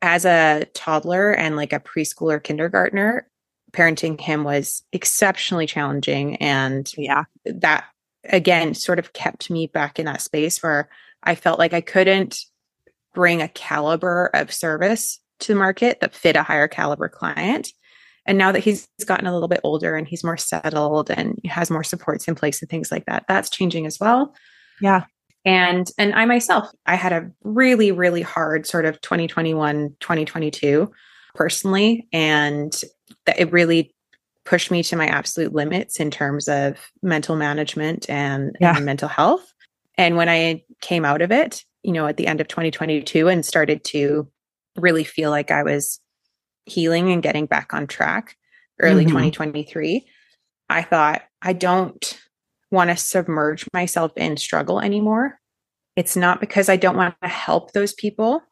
as 0.02 0.24
a 0.24 0.66
toddler 0.74 1.30
and 1.30 1.54
like 1.54 1.72
a 1.72 1.80
preschooler 1.80 2.42
kindergartner, 2.42 3.28
parenting 3.72 4.20
him 4.20 4.42
was 4.42 4.82
exceptionally 4.92 5.66
challenging. 5.66 6.36
And 6.36 6.90
yeah, 6.96 7.24
that 7.44 7.84
again 8.24 8.74
sort 8.74 8.98
of 8.98 9.12
kept 9.12 9.50
me 9.50 9.68
back 9.68 10.00
in 10.00 10.06
that 10.06 10.22
space 10.22 10.60
where 10.60 10.88
I 11.26 11.34
felt 11.34 11.58
like 11.58 11.72
I 11.72 11.80
couldn't 11.80 12.38
bring 13.14 13.42
a 13.42 13.48
caliber 13.48 14.30
of 14.34 14.52
service 14.52 15.20
to 15.40 15.52
the 15.52 15.58
market 15.58 16.00
that 16.00 16.14
fit 16.14 16.36
a 16.36 16.42
higher 16.42 16.68
caliber 16.68 17.08
client. 17.08 17.72
And 18.26 18.38
now 18.38 18.52
that 18.52 18.60
he's 18.60 18.88
gotten 19.04 19.26
a 19.26 19.32
little 19.32 19.48
bit 19.48 19.60
older 19.62 19.96
and 19.96 20.08
he's 20.08 20.24
more 20.24 20.36
settled 20.36 21.10
and 21.10 21.38
has 21.44 21.70
more 21.70 21.84
supports 21.84 22.26
in 22.26 22.34
place 22.34 22.60
and 22.60 22.70
things 22.70 22.90
like 22.90 23.06
that, 23.06 23.24
that's 23.28 23.50
changing 23.50 23.86
as 23.86 24.00
well. 24.00 24.34
Yeah. 24.80 25.04
And 25.44 25.88
and 25.96 26.12
I 26.14 26.24
myself, 26.24 26.68
I 26.86 26.96
had 26.96 27.12
a 27.12 27.30
really 27.44 27.92
really 27.92 28.22
hard 28.22 28.66
sort 28.66 28.84
of 28.84 29.00
2021 29.00 29.96
2022 30.00 30.90
personally 31.34 32.08
and 32.12 32.82
that 33.26 33.38
it 33.38 33.52
really 33.52 33.94
pushed 34.44 34.70
me 34.70 34.82
to 34.84 34.96
my 34.96 35.06
absolute 35.06 35.52
limits 35.52 36.00
in 36.00 36.10
terms 36.10 36.48
of 36.48 36.78
mental 37.02 37.36
management 37.36 38.08
and, 38.08 38.56
yeah. 38.60 38.76
and 38.76 38.84
mental 38.84 39.08
health. 39.08 39.52
And 39.98 40.16
when 40.16 40.28
I 40.28 40.62
came 40.80 41.04
out 41.04 41.22
of 41.22 41.32
it, 41.32 41.64
you 41.82 41.92
know, 41.92 42.06
at 42.06 42.16
the 42.16 42.26
end 42.26 42.40
of 42.40 42.48
2022 42.48 43.28
and 43.28 43.44
started 43.44 43.84
to 43.84 44.28
really 44.76 45.04
feel 45.04 45.30
like 45.30 45.50
I 45.50 45.62
was 45.62 46.00
healing 46.66 47.12
and 47.12 47.22
getting 47.22 47.46
back 47.46 47.72
on 47.72 47.86
track 47.86 48.36
early 48.80 49.04
mm-hmm. 49.04 49.10
2023, 49.10 50.06
I 50.68 50.82
thought, 50.82 51.22
I 51.42 51.52
don't 51.52 52.20
want 52.70 52.90
to 52.90 52.96
submerge 52.96 53.66
myself 53.72 54.12
in 54.16 54.36
struggle 54.36 54.80
anymore. 54.80 55.38
It's 55.94 56.16
not 56.16 56.40
because 56.40 56.68
I 56.68 56.76
don't 56.76 56.96
want 56.96 57.14
to 57.22 57.28
help 57.28 57.72
those 57.72 57.94
people. 57.94 58.42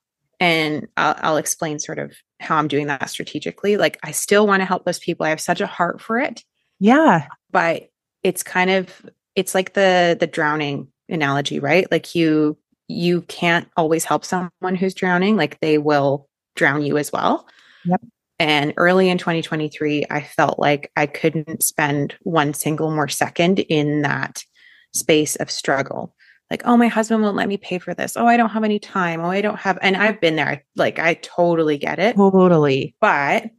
And 0.41 0.87
I'll, 0.97 1.17
I'll 1.19 1.37
explain 1.37 1.79
sort 1.79 1.99
of 1.99 2.13
how 2.41 2.57
I'm 2.57 2.69
doing 2.69 2.87
that 2.87 3.09
strategically. 3.11 3.77
Like, 3.77 3.99
I 4.03 4.13
still 4.13 4.47
want 4.47 4.61
to 4.61 4.67
help 4.67 4.85
those 4.85 4.99
people. 4.99 5.27
I 5.27 5.31
have 5.31 5.41
such 5.41 5.61
a 5.61 5.67
heart 5.67 6.01
for 6.01 6.19
it. 6.19 6.43
Yeah. 6.81 7.27
But 7.51 7.89
it's 8.23 8.43
kind 8.43 8.71
of, 8.71 8.91
it's 9.37 9.55
like 9.55 9.75
the 9.75 10.17
the 10.19 10.27
drowning 10.27 10.89
analogy, 11.09 11.61
right? 11.61 11.91
Like 11.91 12.15
you 12.15 12.57
you 12.89 13.23
can't 13.23 13.69
always 13.77 14.05
help 14.05 14.25
someone 14.25 14.75
who's 14.75 14.95
drowning, 14.95 15.37
like 15.37 15.59
they 15.61 15.79
will 15.79 16.29
drown 16.55 16.83
you 16.83 16.99
as 16.99 17.13
well. 17.13 17.47
Yep. 17.85 18.01
And 18.39 18.75
early 18.77 19.09
in 19.09 19.19
2023, 19.19 20.05
I 20.11 20.21
felt 20.21 20.59
like 20.59 20.91
I 20.97 21.07
couldn't 21.07 21.63
spend 21.63 22.15
one 22.23 22.53
single 22.53 22.91
more 22.91 23.09
second 23.09 23.61
in 23.61 24.03
that 24.03 24.45
space 24.93 25.37
of 25.37 25.51
struggle. 25.51 26.15
Like, 26.51 26.63
oh, 26.67 26.77
my 26.77 26.89
husband 26.89 27.23
won't 27.23 27.37
let 27.37 27.49
me 27.49 27.57
pay 27.57 27.79
for 27.79 27.95
this. 27.95 28.17
Oh, 28.17 28.27
I 28.27 28.37
don't 28.37 28.51
have 28.51 28.65
any 28.65 28.79
time. 28.79 29.21
Oh, 29.21 29.31
I 29.31 29.41
don't 29.41 29.59
have, 29.59 29.79
and 29.81 29.97
I've 29.97 30.21
been 30.21 30.37
there. 30.37 30.63
Like, 30.77 30.99
I 30.99 31.15
totally 31.15 31.79
get 31.79 31.99
it. 31.99 32.17
Totally. 32.17 32.95
But 33.01 33.51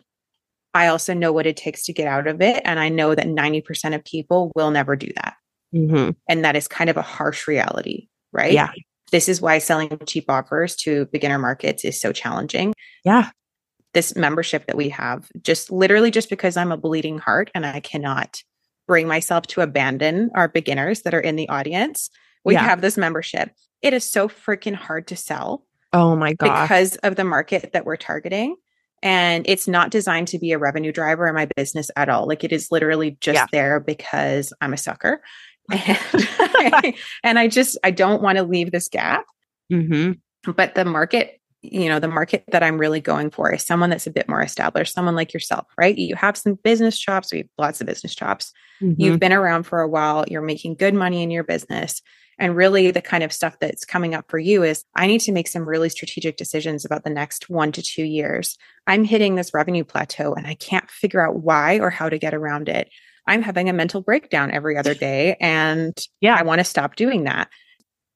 I 0.74 0.88
also 0.88 1.14
know 1.14 1.32
what 1.32 1.48
it 1.48 1.58
takes 1.58 1.86
to 1.86 1.94
get 1.94 2.08
out 2.08 2.28
of 2.28 2.42
it. 2.42 2.62
And 2.66 2.80
I 2.80 2.90
know 2.90 3.16
that 3.16 3.26
90% 3.26 3.96
of 3.96 4.04
people 4.04 4.52
will 4.56 4.72
never 4.72 4.96
do 4.96 5.10
that. 5.16 5.36
Mm-hmm. 5.76 6.12
And 6.30 6.46
that 6.46 6.56
is 6.56 6.68
kind 6.68 6.90
of 6.90 6.98
a 6.98 7.02
harsh 7.02 7.48
reality, 7.48 8.08
right? 8.32 8.54
Yeah. 8.54 8.72
This 9.12 9.30
is 9.30 9.42
why 9.42 9.60
selling 9.60 9.98
cheap 10.06 10.26
offers 10.30 10.76
to 10.78 11.06
beginner 11.08 11.38
markets 11.38 11.86
is 11.86 12.00
so 12.00 12.12
challenging. 12.12 12.74
Yeah. 13.04 13.30
This 13.94 14.16
membership 14.16 14.68
that 14.68 14.78
we 14.78 14.90
have, 14.90 15.30
just 15.42 15.72
literally 15.72 16.12
just 16.12 16.30
because 16.30 16.58
I'm 16.58 16.72
a 16.72 16.78
bleeding 16.78 17.18
heart 17.18 17.52
and 17.54 17.66
I 17.66 17.80
cannot 17.80 18.42
bring 18.88 19.08
myself 19.08 19.48
to 19.48 19.62
abandon 19.62 20.30
our 20.36 20.48
beginners 20.48 21.02
that 21.04 21.14
are 21.14 21.20
in 21.20 21.36
the 21.36 21.50
audience, 21.50 22.10
we 22.44 22.54
yeah. 22.54 22.64
have 22.64 22.82
this 22.82 22.98
membership. 22.98 23.52
It 23.82 23.94
is 23.94 24.10
so 24.10 24.28
freaking 24.28 24.76
hard 24.76 25.08
to 25.08 25.16
sell. 25.16 25.66
Oh 25.94 26.16
my 26.16 26.34
God. 26.34 26.64
Because 26.64 26.96
of 26.98 27.16
the 27.16 27.24
market 27.24 27.72
that 27.74 27.86
we're 27.86 27.96
targeting. 27.96 28.56
And 29.02 29.46
it's 29.48 29.68
not 29.68 29.92
designed 29.92 30.30
to 30.30 30.40
be 30.40 30.52
a 30.52 30.58
revenue 30.58 30.92
driver 30.92 31.28
in 31.28 31.36
my 31.36 31.48
business 31.56 31.92
at 31.96 32.10
all. 32.10 32.28
Like 32.28 32.44
it 32.44 32.52
is 32.52 32.72
literally 32.72 33.18
just 33.22 33.36
yeah. 33.36 33.46
there 33.52 33.80
because 33.80 34.52
I'm 34.62 34.74
a 34.74 34.78
sucker 34.78 35.22
and, 35.72 36.76
I, 36.76 36.94
and 37.24 37.40
I 37.40 37.48
just 37.48 37.78
I 37.84 37.92
don't 37.92 38.22
want 38.22 38.38
to 38.38 38.44
leave 38.44 38.72
this 38.72 38.88
gap. 38.88 39.26
Mm-hmm. 39.72 40.52
But 40.52 40.76
the 40.76 40.86
market, 40.86 41.40
you 41.62 41.90
know, 41.90 42.00
the 42.00 42.08
market 42.08 42.44
that 42.52 42.64
I'm 42.64 42.78
really 42.78 43.02
going 43.02 43.32
for 43.32 43.52
is 43.52 43.64
someone 43.64 43.90
that's 43.90 44.08
a 44.08 44.12
bit 44.12 44.30
more 44.30 44.44
established, 44.44 44.94
someone 44.94 45.16
like 45.16 45.34
yourself, 45.34 45.66
right? 45.78 45.98
You 45.98 46.16
have 46.16 46.38
some 46.38 46.56
business 46.64 47.00
chops. 47.00 47.32
We 47.32 47.40
have 47.40 47.48
lots 47.58 47.82
of 47.82 47.88
business 47.88 48.14
chops. 48.14 48.54
Mm-hmm. 48.82 49.02
You've 49.02 49.20
been 49.20 49.34
around 49.34 49.64
for 49.64 49.82
a 49.82 49.88
while. 49.88 50.26
You're 50.28 50.42
making 50.42 50.76
good 50.76 50.94
money 50.94 51.24
in 51.24 51.32
your 51.32 51.44
business. 51.44 52.02
And 52.38 52.56
really, 52.56 52.92
the 52.92 53.02
kind 53.02 53.24
of 53.24 53.32
stuff 53.32 53.58
that's 53.60 53.86
coming 53.86 54.14
up 54.14 54.26
for 54.30 54.38
you 54.38 54.64
is 54.64 54.84
I 54.94 55.08
need 55.08 55.22
to 55.22 55.32
make 55.32 55.48
some 55.48 55.68
really 55.68 55.90
strategic 55.90 56.36
decisions 56.36 56.84
about 56.84 57.04
the 57.06 57.10
next 57.10 57.50
one 57.50 57.72
to 57.72 57.82
two 57.82 58.04
years. 58.04 58.58
I'm 58.88 59.06
hitting 59.06 59.36
this 59.36 59.54
revenue 59.54 59.86
plateau 59.86 60.34
and 60.34 60.46
I 60.46 60.56
can't 60.56 60.90
figure 60.92 61.26
out 61.26 61.38
why 61.38 61.80
or 61.80 61.90
how 61.90 62.10
to 62.10 62.20
get 62.20 62.34
around 62.34 62.68
it. 62.68 62.90
I'm 63.28 63.42
having 63.42 63.70
a 63.70 63.74
mental 63.74 64.02
breakdown 64.02 64.52
every 64.52 64.78
other 64.78 64.94
day. 64.94 65.36
And 65.40 65.98
yeah, 66.22 66.36
I 66.36 66.44
want 66.44 66.60
to 66.60 66.66
stop 66.66 66.96
doing 66.96 67.24
that. 67.24 67.50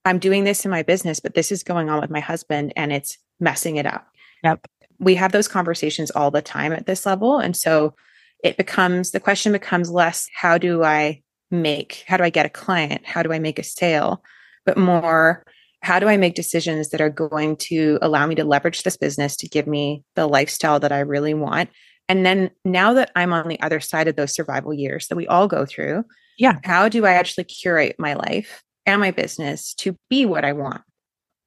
I'm 0.06 0.20
doing 0.20 0.44
this 0.44 0.66
in 0.66 0.72
my 0.72 0.84
business, 0.84 1.20
but 1.20 1.34
this 1.34 1.52
is 1.52 1.64
going 1.64 1.90
on 1.90 2.00
with 2.00 2.10
my 2.10 2.20
husband 2.20 2.74
and 2.76 2.92
it's 2.92 3.18
messing 3.40 3.78
it 3.78 3.86
up. 3.86 4.08
Yep. 4.44 4.68
We 5.00 5.16
have 5.16 5.32
those 5.32 5.48
conversations 5.48 6.12
all 6.12 6.32
the 6.32 6.42
time 6.42 6.74
at 6.74 6.86
this 6.86 7.06
level. 7.06 7.40
And 7.40 7.56
so 7.56 7.96
it 8.44 8.58
becomes 8.58 9.12
the 9.12 9.20
question 9.20 9.52
becomes 9.52 9.90
less 9.90 10.28
how 10.34 10.58
do 10.58 10.84
I 10.84 11.22
make, 11.52 12.04
how 12.08 12.18
do 12.18 12.24
I 12.24 12.30
get 12.30 12.46
a 12.46 12.50
client? 12.50 13.06
How 13.06 13.24
do 13.24 13.34
I 13.34 13.40
make 13.40 13.60
a 13.60 13.64
sale? 13.64 14.24
But 14.66 14.78
more, 14.78 15.44
how 15.82 16.00
do 16.00 16.08
I 16.08 16.18
make 16.18 16.36
decisions 16.36 16.90
that 16.90 17.02
are 17.02 17.10
going 17.10 17.56
to 17.58 17.98
allow 18.02 18.26
me 18.28 18.36
to 18.36 18.44
leverage 18.44 18.84
this 18.84 18.98
business 18.98 19.36
to 19.38 19.48
give 19.50 19.68
me 19.68 20.04
the 20.16 20.28
lifestyle 20.28 20.80
that 20.82 20.92
I 20.92 21.00
really 21.00 21.34
want 21.34 21.70
and 22.10 22.26
then 22.26 22.52
now 22.66 22.94
that 22.94 23.12
I'm 23.16 23.32
on 23.32 23.48
the 23.48 23.62
other 23.62 23.80
side 23.80 24.10
of 24.10 24.18
those 24.18 24.34
survival 24.34 24.74
years 24.74 25.08
that 25.08 25.16
we 25.16 25.28
all 25.28 25.48
go 25.48 25.66
through, 25.66 26.04
yeah, 26.38 26.60
how 26.66 26.90
do 26.90 27.06
I 27.06 27.14
actually 27.14 27.46
curate 27.46 27.96
my 27.98 28.16
life 28.16 28.62
and 28.86 29.00
my 29.00 29.12
business 29.12 29.74
to 29.76 29.96
be 30.10 30.26
what 30.26 30.44
I 30.44 30.52
want? 30.52 30.82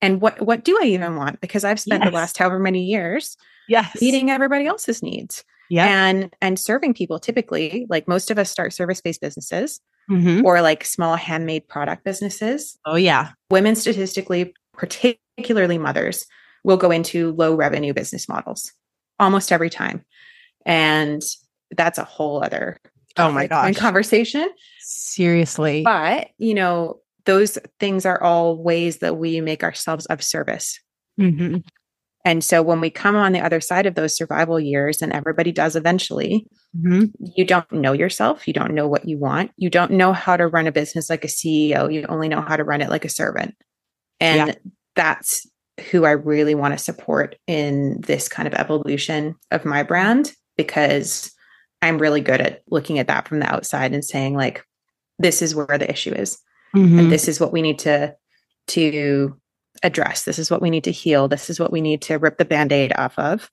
And 0.01 0.21
what 0.21 0.41
what 0.41 0.65
do 0.65 0.79
I 0.81 0.87
even 0.87 1.17
want? 1.17 1.43
Because 1.43 1.65
I've 1.65 1.81
spent 1.81 2.03
yes. 2.03 2.11
the 2.11 2.17
last 2.17 2.39
however 2.39 2.59
many 2.59 2.85
years 2.85 3.37
yes. 3.69 4.01
meeting 4.01 4.31
everybody 4.31 4.67
else's 4.67 5.03
needs. 5.03 5.45
Yeah. 5.69 5.87
And 5.87 6.35
and 6.41 6.59
serving 6.59 6.95
people 6.95 7.19
typically, 7.19 7.87
like 7.91 8.09
most 8.09 8.31
of 8.31 8.39
us 8.39 8.51
start 8.51 8.73
service-based 8.73 9.21
businesses 9.21 9.81
Mm-hmm. 10.11 10.45
or 10.45 10.61
like 10.63 10.85
small 10.85 11.15
handmade 11.15 11.69
product 11.69 12.03
businesses. 12.03 12.77
Oh, 12.85 12.97
yeah. 12.97 13.31
Women 13.53 13.77
statistically, 13.77 14.53
particularly 14.73 15.79
mothers, 15.79 16.27
will 16.65 16.77
go 16.77 16.91
into 16.91 17.33
low 17.35 17.55
revenue 17.55 17.95
business 17.95 18.29
models 18.29 18.73
almost 19.21 19.53
every 19.53 19.71
time. 19.71 20.05
And 20.67 21.23
that's 21.77 21.99
a 21.99 22.05
whole 22.05 22.43
other 22.43 22.79
Oh, 23.17 23.31
my 23.31 23.47
gosh. 23.47 23.77
conversation. 23.77 24.49
Seriously. 24.81 25.83
But, 25.85 26.29
you 26.39 26.55
know, 26.55 27.01
those 27.27 27.59
things 27.79 28.07
are 28.07 28.23
all 28.23 28.57
ways 28.63 28.99
that 28.99 29.17
we 29.17 29.41
make 29.41 29.63
ourselves 29.63 30.07
of 30.07 30.23
service. 30.23 30.81
hmm 31.19 31.59
And 32.25 32.43
so 32.43 32.63
when 32.63 32.81
we 32.81 32.89
come 32.91 33.17
on 33.17 33.33
the 33.33 33.41
other 33.41 33.61
side 33.61 33.87
of 33.87 33.95
those 33.95 34.17
survival 34.17 34.59
years, 34.59 35.03
and 35.03 35.13
everybody 35.13 35.53
does 35.53 35.77
eventually, 35.77 36.47
hmm 36.81 37.05
you 37.37 37.45
don't 37.45 37.71
know 37.71 37.93
yourself. 37.93 38.49
You 38.49 38.55
don't 38.55 38.75
know 38.75 38.89
what 38.89 39.07
you 39.07 39.19
want. 39.19 39.53
You 39.57 39.71
don't 39.71 39.93
know 39.93 40.13
how 40.13 40.37
to 40.37 40.47
run 40.47 40.67
a 40.67 40.73
business 40.73 41.11
like 41.11 41.25
a 41.25 41.29
CEO. 41.29 41.93
You 41.93 42.07
only 42.09 42.29
know 42.29 42.41
how 42.41 42.57
to 42.57 42.65
run 42.65 42.81
it 42.81 42.89
like 42.91 43.05
a 43.05 43.09
servant. 43.11 43.55
And 44.21 44.49
Yeah. 44.49 44.55
that's 44.97 45.47
who 45.91 46.05
I 46.05 46.13
really 46.13 46.55
want 46.55 46.77
to 46.77 46.83
support 46.83 47.37
in 47.47 48.01
this 48.01 48.29
kind 48.29 48.49
of 48.49 48.55
evolution 48.55 49.35
of 49.51 49.65
my 49.65 49.83
brand 49.83 50.33
because 50.57 51.33
I'm 51.81 51.99
really 51.99 52.21
good 52.21 52.41
at 52.41 52.63
looking 52.69 52.99
at 52.99 53.09
that 53.09 53.27
from 53.29 53.41
the 53.41 53.53
outside 53.53 53.93
and 53.93 54.05
saying, 54.05 54.35
like, 54.35 54.65
this 55.19 55.43
is 55.43 55.55
where 55.55 55.79
the 55.79 55.91
issue 55.91 56.13
is. 56.13 56.39
hmm 56.73 56.99
And 56.99 57.13
this 57.13 57.29
is 57.29 57.41
what 57.41 57.53
we 57.53 57.63
need 57.63 57.79
to 57.81 58.15
to 58.69 59.37
address. 59.83 60.25
This 60.25 60.39
is 60.39 60.51
what 60.51 60.63
we 60.63 60.71
need 60.71 60.85
to 60.85 60.93
heal. 60.93 61.27
This 61.29 61.51
is 61.51 61.59
what 61.59 61.73
we 61.73 61.81
need 61.81 62.03
to 62.03 62.19
rip 62.19 62.39
the 62.39 62.45
band-aid 62.45 62.93
off 62.97 63.19
of. 63.19 63.51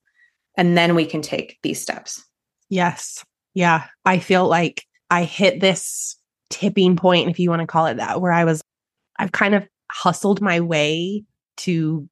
And 0.58 0.78
then 0.78 0.93
we 0.93 1.06
can 1.06 1.22
take 1.22 1.58
these 1.64 1.82
steps. 1.82 2.24
Yes. 2.70 3.24
Yeah. 3.54 3.86
I 4.06 4.20
feel 4.20 4.47
like 4.47 4.84
I 5.10 5.24
hit 5.24 5.60
this 5.60 6.18
tipping 6.50 6.95
point, 6.95 7.30
if 7.30 7.39
you 7.39 7.50
want 7.50 7.62
to 7.62 7.68
call 7.68 7.88
it 7.88 7.97
that, 7.97 8.22
where 8.22 8.32
I 8.32 8.43
was, 8.43 8.62
I've 9.18 9.32
kind 9.32 9.56
of 9.56 9.68
hustled 9.91 10.41
my 10.41 10.60
way 10.60 11.24
to 11.58 12.08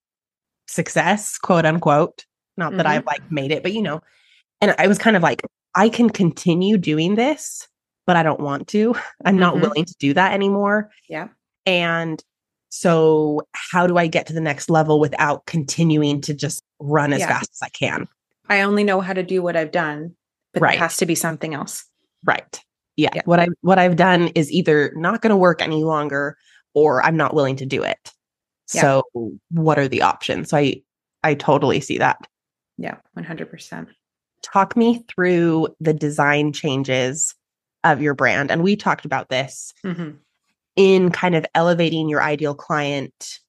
success, 0.67 1.37
quote 1.37 1.65
unquote. 1.65 2.25
Not 2.55 2.75
that 2.77 2.85
Mhm. 2.85 2.89
I've 2.89 3.05
like 3.05 3.31
made 3.31 3.51
it, 3.51 3.61
but 3.61 3.73
you 3.73 3.81
know, 3.81 4.01
and 4.61 4.75
I 4.77 4.87
was 4.87 4.97
kind 4.97 5.15
of 5.15 5.23
like, 5.23 5.41
I 5.75 5.89
can 5.89 6.09
continue 6.09 6.77
doing 6.77 7.15
this, 7.15 7.67
but 8.05 8.15
I 8.15 8.23
don't 8.23 8.39
want 8.39 8.67
to. 8.69 8.95
I'm 9.25 9.37
not 9.37 9.55
Mhm. 9.55 9.61
willing 9.61 9.85
to 9.85 9.95
do 9.99 10.13
that 10.13 10.33
anymore. 10.33 10.89
Yeah. 11.09 11.27
And 11.65 12.23
so, 12.69 13.41
how 13.53 13.87
do 13.87 13.97
I 13.97 14.07
get 14.07 14.27
to 14.27 14.33
the 14.33 14.41
next 14.41 14.69
level 14.69 14.99
without 14.99 15.45
continuing 15.45 16.21
to 16.21 16.33
just 16.33 16.61
run 16.79 17.13
as 17.13 17.19
Yeah. 17.21 17.27
fast 17.27 17.49
as 17.53 17.59
I 17.61 17.69
can? 17.69 18.07
I 18.49 18.61
only 18.61 18.83
know 18.83 19.01
how 19.01 19.13
to 19.13 19.23
do 19.23 19.41
what 19.41 19.55
I've 19.55 19.71
done, 19.71 20.15
but 20.53 20.61
Right. 20.61 20.75
it 20.75 20.79
has 20.79 20.97
to 20.97 21.05
be 21.05 21.15
something 21.15 21.53
else. 21.53 21.85
Right. 22.25 22.59
Yeah. 22.95 23.09
Yeah. 23.13 23.21
What 23.25 23.39
I 23.39 23.47
what 23.61 23.77
I've 23.79 23.95
done 23.95 24.29
is 24.29 24.51
either 24.51 24.91
not 24.95 25.21
going 25.21 25.29
to 25.31 25.37
work 25.37 25.61
any 25.61 25.83
longer 25.83 26.37
or 26.73 27.03
I'm 27.03 27.15
not 27.17 27.33
willing 27.33 27.55
to 27.57 27.65
do 27.65 27.83
it. 27.83 28.11
Yeah. 28.73 28.81
So 28.81 29.03
what 29.51 29.77
are 29.79 29.87
the 29.87 30.01
options? 30.01 30.49
So 30.49 30.57
I 30.57 30.81
I 31.23 31.35
totally 31.35 31.79
see 31.79 31.97
that. 31.99 32.17
Yeah, 32.77 32.97
100%. 33.17 33.87
Talk 34.53 34.75
me 34.75 35.03
through 35.07 35.69
the 35.79 35.93
design 35.93 36.53
changes 36.53 37.35
of 37.83 38.01
your 38.01 38.13
brand. 38.13 38.51
And 38.51 38.63
we 38.63 38.75
talked 38.75 39.05
about 39.05 39.29
this 39.29 39.73
hmm 39.83 40.11
in 40.77 41.11
kind 41.11 41.35
of 41.35 41.43
elevating 41.55 42.07
your 42.07 42.21
ideal 42.21 42.53
client. 42.53 43.39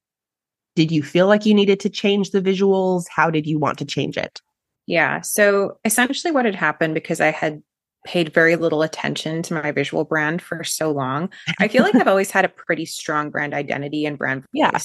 Did 0.74 0.90
you 0.90 1.02
feel 1.02 1.26
like 1.26 1.44
you 1.44 1.52
needed 1.52 1.78
to 1.80 1.90
change 1.90 2.30
the 2.30 2.40
visuals? 2.40 3.04
How 3.10 3.30
did 3.30 3.46
you 3.46 3.58
want 3.58 3.76
to 3.78 3.84
change 3.84 4.16
it? 4.16 4.40
Yeah. 4.86 5.20
So 5.20 5.78
essentially, 5.84 6.32
what 6.32 6.46
had 6.46 6.54
happened 6.54 6.94
because 6.94 7.20
I 7.20 7.30
had 7.30 7.62
paid 8.06 8.32
very 8.32 8.56
little 8.56 8.82
attention 8.82 9.42
to 9.42 9.54
my 9.54 9.70
visual 9.72 10.04
brand 10.04 10.40
for 10.40 10.64
so 10.64 10.90
long, 10.90 11.30
I 11.60 11.68
feel 11.68 11.82
like 11.82 11.94
I've 12.00 12.08
always 12.08 12.30
had 12.30 12.46
a 12.46 12.48
pretty 12.48 12.86
strong 12.86 13.28
brand 13.28 13.52
identity 13.52 14.06
and 14.06 14.16
brand 14.16 14.44
Yeah. 14.52 14.78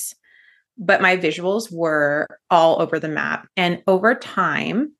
But 0.77 1.01
my 1.01 1.15
visuals 1.15 1.71
were 1.71 2.27
all 2.49 2.81
over 2.81 2.99
the 2.99 3.07
map. 3.07 3.47
And 3.55 3.81
over 3.87 4.15
time, 4.15 4.91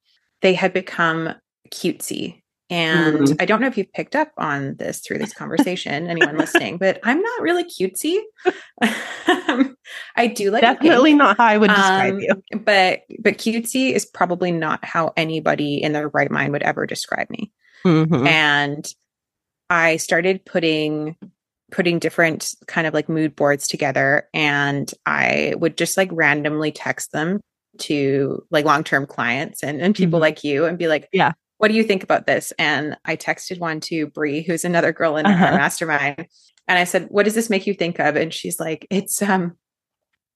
they 0.44 0.54
had 0.54 0.72
become 0.74 1.34
cutesy. 1.72 2.40
And 2.70 3.18
Mhm. 3.28 3.36
I 3.42 3.46
don't 3.46 3.60
know 3.62 3.68
if 3.68 3.78
you've 3.78 3.92
picked 3.94 4.16
up 4.16 4.32
on 4.38 4.76
this 4.78 5.00
through 5.00 5.18
this 5.20 5.34
conversation, 5.34 6.08
anyone 6.08 6.38
listening, 6.38 6.78
but 6.78 7.00
I'm 7.04 7.22
not 7.22 7.42
really 7.42 7.64
cutesy. 7.66 8.20
I 10.16 10.28
do 10.28 10.50
like 10.52 10.64
pink. 10.64 10.80
Definitely 10.80 11.14
not 11.14 11.38
how 11.38 11.46
I 11.46 11.58
would 11.58 11.70
describe 11.70 12.14
Um, 12.14 12.20
you. 12.20 12.44
but 12.60 13.02
but 13.20 13.38
cutesy 13.38 13.92
is 13.92 14.06
probably 14.06 14.52
not 14.52 14.84
how 14.84 15.14
anybody 15.18 15.82
in 15.82 15.94
their 15.94 16.10
right 16.10 16.32
mind 16.32 16.52
would 16.54 16.64
ever 16.64 16.86
describe 16.86 17.30
me 17.30 17.52
Mhm. 17.86 18.26
and 18.28 18.86
i 19.70 19.98
started 19.98 20.44
putting 20.46 21.16
putting 21.72 22.00
different 22.00 22.54
kind 22.68 22.86
of 22.88 22.94
like 22.94 23.10
mood 23.10 23.36
boards 23.36 23.68
together 23.68 24.28
and 24.34 24.92
i 25.06 25.54
would 25.58 25.78
just 25.78 25.98
like 25.98 26.10
randomly 26.12 26.72
text 26.72 27.12
them 27.12 27.40
to 27.80 28.46
like 28.52 28.66
long-term 28.66 29.06
clients 29.06 29.64
and, 29.64 29.82
and 29.82 29.96
people 29.96 30.20
Mhm. 30.20 30.22
like 30.24 30.44
you 30.44 30.66
and 30.66 30.78
be 30.78 30.88
like 30.88 31.10
Yeah. 31.12 31.32
what 31.58 31.70
do 31.70 31.74
you 31.74 31.84
think 31.84 32.04
about 32.04 32.28
this 32.28 32.54
and 32.60 32.96
i 33.06 33.16
texted 33.16 33.60
one 33.60 33.80
to 33.82 34.08
brie 34.08 34.42
who's 34.44 34.64
another 34.66 34.92
girl 34.92 35.18
in 35.18 35.26
Uh-huh. 35.26 35.46
our 35.46 35.52
mastermind 35.54 36.28
and 36.68 36.78
i 36.80 36.84
said 36.84 37.08
what 37.10 37.24
does 37.24 37.34
this 37.36 37.50
make 37.50 37.66
you 37.68 37.74
think 37.74 38.00
of 38.00 38.16
and 38.16 38.34
she's 38.34 38.60
like 38.60 38.86
it's 38.90 39.22
um 39.22 39.58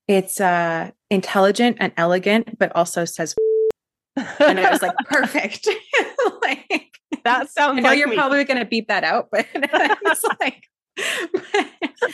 it's 0.07 0.39
uh 0.41 0.89
intelligent 1.09 1.77
and 1.79 1.93
elegant 1.97 2.57
but 2.57 2.75
also 2.75 3.05
says 3.05 3.35
and 4.39 4.59
i 4.59 4.71
was 4.71 4.81
like 4.81 4.95
perfect 5.05 5.67
like 6.41 6.83
that 7.23 7.49
sounds 7.51 7.77
I 7.77 7.81
know 7.81 7.89
like 7.89 7.99
you're 7.99 8.07
me. 8.07 8.15
probably 8.15 8.43
going 8.45 8.59
to 8.59 8.65
beep 8.65 8.87
that 8.87 9.03
out, 9.03 9.27
but 9.31 9.45
it's 9.53 10.23
like, 10.39 10.63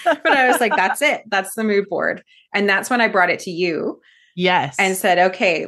but 0.03 0.28
I 0.32 0.47
was 0.49 0.59
like, 0.59 0.76
that's 0.76 1.01
it. 1.01 1.21
That's 1.28 1.53
the 1.55 1.63
mood 1.63 1.88
board. 1.89 2.24
And 2.53 2.67
that's 2.67 2.89
when 2.89 2.99
I 3.01 3.07
brought 3.07 3.30
it 3.30 3.39
to 3.41 3.51
you 3.51 4.01
yes. 4.36 4.75
and 4.79 4.95
said, 4.95 5.19
okay, 5.19 5.67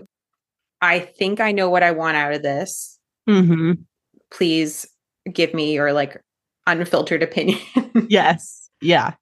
I 0.81 0.99
think 0.99 1.39
I 1.39 1.51
know 1.51 1.69
what 1.69 1.83
I 1.83 1.91
want 1.91 2.17
out 2.17 2.33
of 2.33 2.41
this. 2.43 2.99
hmm 3.27 3.73
Please 4.31 4.85
give 5.31 5.53
me 5.53 5.73
your 5.73 5.93
like 5.93 6.21
unfiltered 6.67 7.23
opinion. 7.23 7.59
Yes. 8.09 8.69
Yeah. 8.81 9.13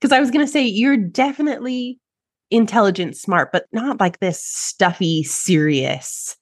Because 0.00 0.12
I 0.12 0.20
was 0.20 0.30
going 0.30 0.44
to 0.44 0.50
say, 0.50 0.64
you're 0.64 0.96
definitely 0.96 1.98
intelligent, 2.50 3.16
smart, 3.16 3.50
but 3.52 3.66
not 3.72 4.00
like 4.00 4.18
this 4.20 4.42
stuffy, 4.42 5.22
serious, 5.22 6.36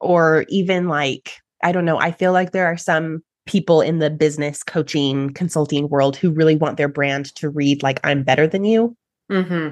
or 0.00 0.44
even 0.48 0.88
like, 0.88 1.32
I 1.62 1.72
don't 1.72 1.84
know. 1.84 1.98
I 1.98 2.12
feel 2.12 2.32
like 2.32 2.52
there 2.52 2.66
are 2.66 2.76
some 2.76 3.20
people 3.46 3.80
in 3.80 3.98
the 3.98 4.10
business 4.10 4.62
coaching 4.62 5.30
consulting 5.34 5.88
world 5.88 6.16
who 6.16 6.30
really 6.30 6.56
want 6.56 6.76
their 6.76 6.88
brand 6.88 7.34
to 7.36 7.48
read 7.48 7.82
like, 7.82 8.00
I'm 8.04 8.22
better 8.22 8.46
than 8.46 8.64
you. 8.64 8.96
hmm 9.30 9.68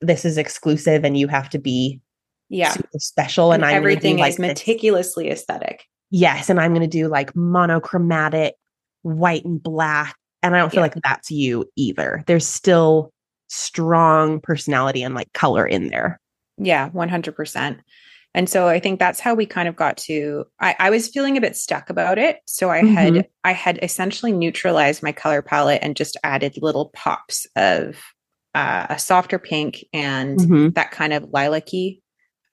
This 0.00 0.24
is 0.24 0.38
exclusive 0.38 1.04
and 1.04 1.16
you 1.16 1.28
have 1.28 1.48
to 1.50 1.58
be 1.58 2.00
Yeah. 2.48 2.70
super 2.70 2.98
special. 2.98 3.52
And, 3.52 3.62
And 3.64 3.72
everything 3.72 4.18
like 4.18 4.30
is 4.30 4.36
this- 4.36 4.46
meticulously 4.46 5.30
aesthetic. 5.30 5.84
Yes. 6.10 6.50
And 6.50 6.58
I'm 6.60 6.72
going 6.72 6.80
to 6.82 6.86
do 6.88 7.08
like 7.08 7.34
monochromatic, 7.36 8.54
white 9.02 9.44
and 9.44 9.62
black. 9.62 10.16
And 10.42 10.54
I 10.54 10.58
don't 10.58 10.70
feel 10.70 10.78
Yeah. 10.78 10.82
like 10.82 10.94
that's 11.04 11.30
you 11.30 11.70
either. 11.76 12.24
There's 12.26 12.46
still 12.46 13.12
strong 13.48 14.40
personality 14.40 15.02
and 15.02 15.14
like 15.14 15.32
color 15.32 15.66
in 15.66 15.88
there. 15.88 16.18
Yeah, 16.56 16.88
100%. 16.90 17.78
And 18.32 18.48
so 18.48 18.68
I 18.68 18.78
think 18.78 19.00
that's 19.00 19.18
how 19.18 19.34
we 19.34 19.44
kind 19.44 19.66
of 19.68 19.74
got 19.74 19.96
to 19.98 20.44
I, 20.60 20.76
I 20.78 20.90
was 20.90 21.08
feeling 21.08 21.36
a 21.36 21.40
bit 21.40 21.56
stuck 21.56 21.90
about 21.90 22.16
it. 22.16 22.38
So 22.46 22.70
I 22.70 22.84
had 22.84 23.12
Mhm. 23.12 23.24
I 23.42 23.52
had 23.52 23.78
essentially 23.82 24.30
neutralized 24.32 25.02
my 25.02 25.10
color 25.10 25.42
palette 25.42 25.80
and 25.82 25.96
just 25.96 26.16
added 26.22 26.54
little 26.62 26.90
pops 26.94 27.46
of 27.56 27.96
uh, 28.54 28.86
a 28.90 28.98
softer 28.98 29.38
pink 29.38 29.84
and 29.92 30.38
Mhm. 30.38 30.74
that 30.74 30.90
kind 30.90 31.12
of 31.12 31.28
lilac-y. 31.32 31.98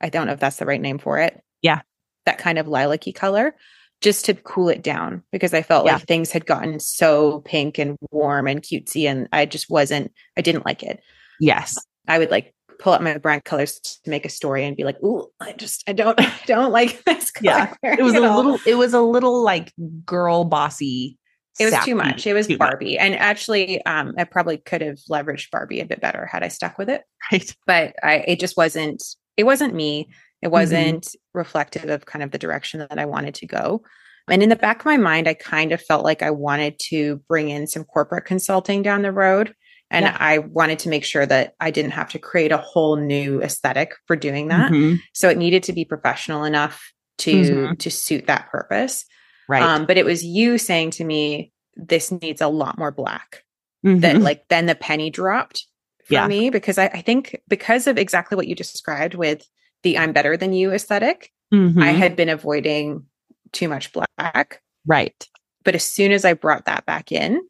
I 0.02 0.10
don't 0.10 0.28
know 0.28 0.34
if 0.34 0.40
that's 0.40 0.58
the 0.58 0.66
right 0.66 0.82
name 0.82 1.00
for 1.00 1.18
it. 1.20 1.42
Yeah. 1.62 1.82
That 2.26 2.38
kind 2.38 2.60
of 2.60 2.68
lilac-y 2.68 3.14
color 3.14 3.56
just 4.02 4.26
to 4.26 4.36
cool 4.36 4.70
it 4.70 4.84
down 4.84 5.24
because 5.32 5.56
I 5.56 5.64
felt 5.64 5.86
Yeah. 5.88 5.94
like 5.96 6.06
things 6.06 6.32
had 6.32 6.46
gotten 6.46 6.80
so 6.80 7.42
pink 7.42 7.80
and 7.80 7.98
warm 8.12 8.48
and 8.48 8.62
cutesy 8.62 9.10
and 9.10 9.28
I 9.32 9.46
just 9.48 9.70
wasn't 9.72 10.12
I 10.38 10.42
didn't 10.42 10.66
like 10.68 10.84
it. 10.84 11.00
Yes. 11.40 11.76
I 12.08 12.20
would 12.20 12.30
like 12.30 12.54
pull 12.80 12.94
up 12.94 13.02
my 13.02 13.18
brand 13.18 13.44
colors 13.44 13.80
to 14.04 14.10
make 14.12 14.24
a 14.24 14.30
story 14.30 14.64
and 14.64 14.78
be 14.78 14.84
like, 14.84 15.02
"Ooh, 15.04 15.28
I 15.40 15.54
just 15.54 15.84
I 15.90 15.94
don't 15.94 16.20
I 16.22 16.32
don't 16.46 16.72
like 16.72 17.04
this 17.06 17.32
color." 17.32 17.46
Yeah, 17.82 17.94
It 17.98 18.04
was 18.04 18.14
a 18.14 18.20
know? 18.20 18.36
little, 18.38 18.60
it 18.68 18.76
was 18.76 18.94
a 18.94 19.02
little 19.02 19.42
like 19.44 19.74
girl 20.06 20.44
bossy. 20.46 21.18
It 21.60 21.66
was 21.66 21.86
too 21.86 21.96
much. 21.96 22.28
It 22.28 22.34
was 22.34 22.48
too 22.48 22.58
much, 22.58 22.70
Barbie, 22.70 22.98
and 22.98 23.16
actually, 23.16 23.84
um, 23.86 24.14
I 24.18 24.24
probably 24.24 24.58
could 24.58 24.82
have 24.82 24.98
leveraged 25.10 25.52
Barbie 25.52 25.80
a 25.80 25.86
bit 25.86 26.02
better 26.02 26.26
had 26.26 26.44
I 26.44 26.50
stuck 26.50 26.78
with 26.78 26.90
it. 26.90 27.04
Right. 27.32 27.56
But 27.66 27.96
I, 28.04 28.24
it 28.28 28.40
just 28.40 28.58
wasn't. 28.58 29.04
It 29.36 29.44
wasn't 29.44 29.74
me. 29.74 30.04
Mm-hmm. 30.04 30.12
It 30.44 30.52
wasn't 30.52 31.16
reflective 31.34 31.90
of 31.90 32.06
kind 32.06 32.24
of 32.24 32.32
the 32.32 32.38
direction 32.38 32.80
that 32.80 33.00
I 33.00 33.06
wanted 33.06 33.34
to 33.36 33.48
go. 33.48 33.84
And 34.30 34.44
in 34.44 34.50
the 34.50 34.56
back 34.56 34.80
of 34.80 34.86
my 34.86 34.98
mind, 34.98 35.28
I 35.28 35.34
kind 35.34 35.72
of 35.72 35.82
felt 35.82 36.04
like 36.04 36.22
I 36.22 36.32
wanted 36.32 36.78
to 36.90 37.18
bring 37.28 37.50
in 37.50 37.66
some 37.66 37.84
corporate 37.84 38.26
consulting 38.26 38.84
down 38.84 39.02
the 39.02 39.12
road. 39.12 39.54
And 39.90 40.04
Yeah. 40.04 40.18
I 40.20 40.40
wanted 40.40 40.80
to 40.80 40.90
make 40.90 41.06
sure 41.06 41.26
that 41.26 41.54
I 41.60 41.72
didn't 41.72 41.92
have 41.92 42.10
to 42.10 42.20
create 42.20 42.52
a 42.52 42.58
whole 42.58 42.98
new 42.98 43.42
aesthetic 43.42 43.94
for 44.06 44.18
doing 44.18 44.50
that. 44.50 44.72
Mhm. 44.72 45.00
So 45.14 45.30
it 45.30 45.38
needed 45.38 45.64
to 45.64 45.74
be 45.74 45.86
professional 45.86 46.44
enough 46.44 46.92
to 47.20 47.32
mm-hmm. 47.32 47.74
to 47.76 47.90
suit 47.90 48.28
that 48.28 48.50
purpose. 48.52 49.06
Right. 49.48 49.64
Um, 49.64 49.86
but 49.86 49.98
it 49.98 50.06
was 50.06 50.24
you 50.24 50.58
saying 50.58 50.92
to 50.92 51.04
me, 51.04 51.52
this 51.76 52.12
needs 52.12 52.42
a 52.42 52.48
lot 52.48 52.78
more 52.78 52.92
black. 52.92 53.44
Mm-hmm. 53.86 54.00
That 54.00 54.18
like 54.22 54.48
then 54.50 54.66
the 54.66 54.76
penny 54.76 55.10
dropped 55.10 55.66
for 56.06 56.16
yeah. 56.16 56.28
me 56.28 56.50
because 56.50 56.78
I, 56.78 56.86
I, 56.88 57.02
think 57.02 57.40
because 57.48 57.86
of 57.86 57.98
exactly 57.98 58.36
what 58.36 58.48
you 58.48 58.56
described 58.56 59.14
with 59.14 59.48
the 59.84 59.98
I'm 59.98 60.14
better 60.14 60.36
than 60.36 60.52
you 60.52 60.72
esthetic 60.72 61.32
mm-hmm. 61.54 61.82
I 61.82 61.92
had 61.92 62.16
been 62.16 62.30
avoiding 62.30 63.06
too 63.52 63.68
much 63.68 63.92
black. 63.94 64.62
Right. 64.86 65.28
But 65.64 65.76
as 65.76 65.84
soon 65.84 66.12
as 66.12 66.26
I 66.26 66.34
brought 66.34 66.66
that 66.66 66.86
back 66.86 67.12
in, 67.12 67.42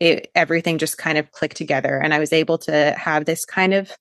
it, 0.00 0.30
everything 0.34 0.78
just 0.78 0.98
kind 0.98 1.18
of 1.18 1.30
clicked 1.32 1.56
together 1.56 1.98
and 1.98 2.12
I 2.12 2.18
was 2.18 2.32
able 2.32 2.58
to 2.58 2.94
have 2.98 3.24
this 3.24 3.44
kind 3.44 3.72
of 3.72 3.92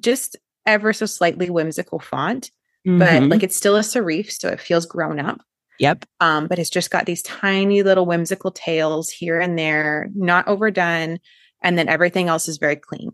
just 0.00 0.36
ever 0.66 0.92
so 0.92 1.06
slightly 1.06 1.48
whimsical 1.48 2.00
font, 2.00 2.50
mm-hmm. 2.86 2.98
but 2.98 3.22
like 3.24 3.42
it's 3.42 3.56
still 3.56 3.76
a 3.76 3.80
serif, 3.80 4.30
so 4.30 4.48
it 4.48 4.60
feels 4.60 4.86
grown 4.86 5.20
up. 5.20 5.40
Yep. 5.78 6.04
Um, 6.20 6.46
but 6.46 6.58
it's 6.58 6.70
just 6.70 6.90
got 6.90 7.06
these 7.06 7.22
tiny 7.22 7.82
little 7.82 8.06
whimsical 8.06 8.50
tails 8.50 9.10
here 9.10 9.40
and 9.40 9.58
there, 9.58 10.08
not 10.14 10.46
overdone. 10.46 11.18
And 11.62 11.78
then 11.78 11.88
everything 11.88 12.28
else 12.28 12.48
is 12.48 12.58
very 12.58 12.76
clean. 12.76 13.12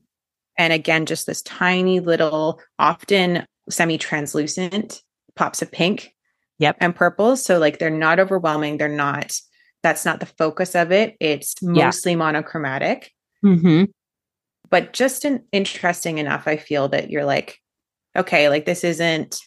And 0.58 0.72
again, 0.72 1.06
just 1.06 1.26
this 1.26 1.42
tiny 1.42 2.00
little, 2.00 2.61
often 2.78 3.46
semi 3.70 3.96
translucent 3.96 5.02
pops 5.36 5.62
of 5.62 5.72
pink 5.72 6.14
yep. 6.58 6.76
and 6.80 6.94
purple. 6.94 7.36
So, 7.36 7.58
like, 7.58 7.78
they're 7.78 7.88
not 7.90 8.20
overwhelming. 8.20 8.76
They're 8.76 8.88
not, 8.88 9.32
that's 9.82 10.04
not 10.04 10.20
the 10.20 10.26
focus 10.26 10.74
of 10.74 10.92
it. 10.92 11.16
It's 11.20 11.54
mostly 11.62 12.12
yeah. 12.12 12.18
monochromatic. 12.18 13.11
Mm-hmm. 13.44 13.84
But 14.68 14.92
just 14.92 15.24
an, 15.24 15.44
interesting 15.50 16.18
enough, 16.18 16.46
I 16.46 16.56
feel 16.56 16.88
that 16.88 17.11
you're 17.11 17.24
like, 17.24 17.58
okay, 18.14 18.48
like, 18.48 18.66
this 18.66 18.84
isn't 18.84 19.40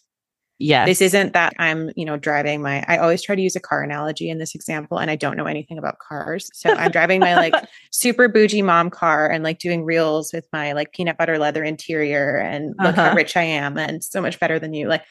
yeah. 0.64 0.86
This 0.86 1.02
isn't 1.02 1.34
that 1.34 1.54
I'm, 1.60 1.92
you 1.98 2.06
know, 2.06 2.16
driving 2.16 2.62
my 2.62 2.86
I 2.88 2.98
always 2.98 3.22
try 3.22 3.36
to 3.36 3.42
use 3.42 3.56
a 3.56 3.60
car 3.60 3.84
analogy 3.84 4.30
in 4.30 4.38
this 4.38 4.56
example 4.56 4.98
and 4.98 5.12
I 5.12 5.18
don't 5.18 5.36
know 5.36 5.46
anything 5.46 5.78
about 5.78 6.00
cars. 6.00 6.50
So 6.54 6.72
I'm 6.72 6.90
driving 6.90 7.20
my 7.20 7.36
like 7.36 7.54
super 7.92 8.30
bougie 8.30 8.62
mom 8.62 8.90
car 8.90 9.30
and 9.30 9.44
like 9.44 9.60
doing 9.60 9.84
reels 9.84 10.32
with 10.32 10.48
my 10.54 10.72
like 10.72 10.94
peanut 10.94 11.18
butter 11.18 11.38
leather 11.38 11.64
interior 11.64 12.38
and 12.38 12.76
look 12.80 12.98
uh-huh. 12.98 13.10
how 13.10 13.16
rich 13.16 13.36
I 13.36 13.44
am 13.44 13.78
and 13.78 14.02
so 14.02 14.22
much 14.22 14.40
better 14.40 14.58
than 14.58 14.74
you. 14.74 14.88
Like 14.88 15.04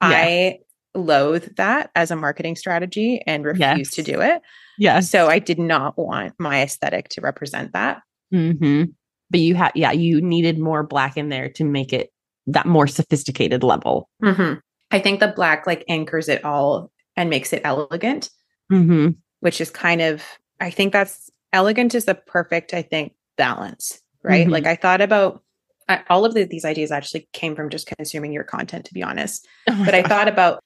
yeah. 0.00 0.08
I 0.10 0.58
loathe 0.94 1.56
that 1.56 1.90
as 1.96 2.12
a 2.12 2.16
marketing 2.16 2.54
strategy 2.54 3.20
and 3.26 3.44
refuse 3.44 3.78
yes. 3.78 3.90
to 3.94 4.02
do 4.04 4.20
it. 4.20 4.42
Yeah. 4.78 5.00
So 5.00 5.26
I 5.26 5.40
did 5.40 5.58
not 5.58 5.98
want 5.98 6.34
my 6.38 6.62
aesthetic 6.62 7.08
to 7.10 7.20
represent 7.20 7.72
that. 7.72 8.02
Mm-hmm. 8.32 8.84
But 9.28 9.40
you 9.40 9.56
had, 9.56 9.72
yeah, 9.74 9.92
you 9.92 10.20
needed 10.20 10.58
more 10.58 10.84
black 10.84 11.16
in 11.16 11.30
there 11.30 11.48
to 11.50 11.64
make 11.64 11.92
it 11.92 12.10
that 12.46 12.66
more 12.66 12.86
sophisticated 12.86 13.62
level. 13.62 14.08
Mm-hmm. 14.22 14.54
I 14.90 14.98
think 14.98 15.20
the 15.20 15.28
black 15.28 15.66
like 15.66 15.84
anchors 15.88 16.28
it 16.28 16.44
all 16.44 16.90
and 17.16 17.30
makes 17.30 17.52
it 17.52 17.62
elegant, 17.64 18.30
mm-hmm. 18.72 19.10
which 19.40 19.60
is 19.60 19.70
kind 19.70 20.00
of, 20.00 20.22
I 20.60 20.70
think 20.70 20.92
that's 20.92 21.30
elegant 21.52 21.94
is 21.94 22.04
the 22.04 22.14
perfect, 22.14 22.74
I 22.74 22.82
think, 22.82 23.14
balance, 23.36 24.00
right? 24.22 24.42
Mm-hmm. 24.44 24.52
Like 24.52 24.66
I 24.66 24.76
thought 24.76 25.00
about 25.00 25.42
I, 25.88 26.02
all 26.08 26.24
of 26.24 26.34
the, 26.34 26.44
these 26.44 26.64
ideas 26.64 26.92
actually 26.92 27.28
came 27.32 27.56
from 27.56 27.68
just 27.68 27.90
consuming 27.98 28.32
your 28.32 28.44
content, 28.44 28.84
to 28.86 28.94
be 28.94 29.02
honest. 29.02 29.46
Oh 29.68 29.82
but 29.84 29.94
I 29.94 30.02
thought 30.02 30.28
about 30.28 30.62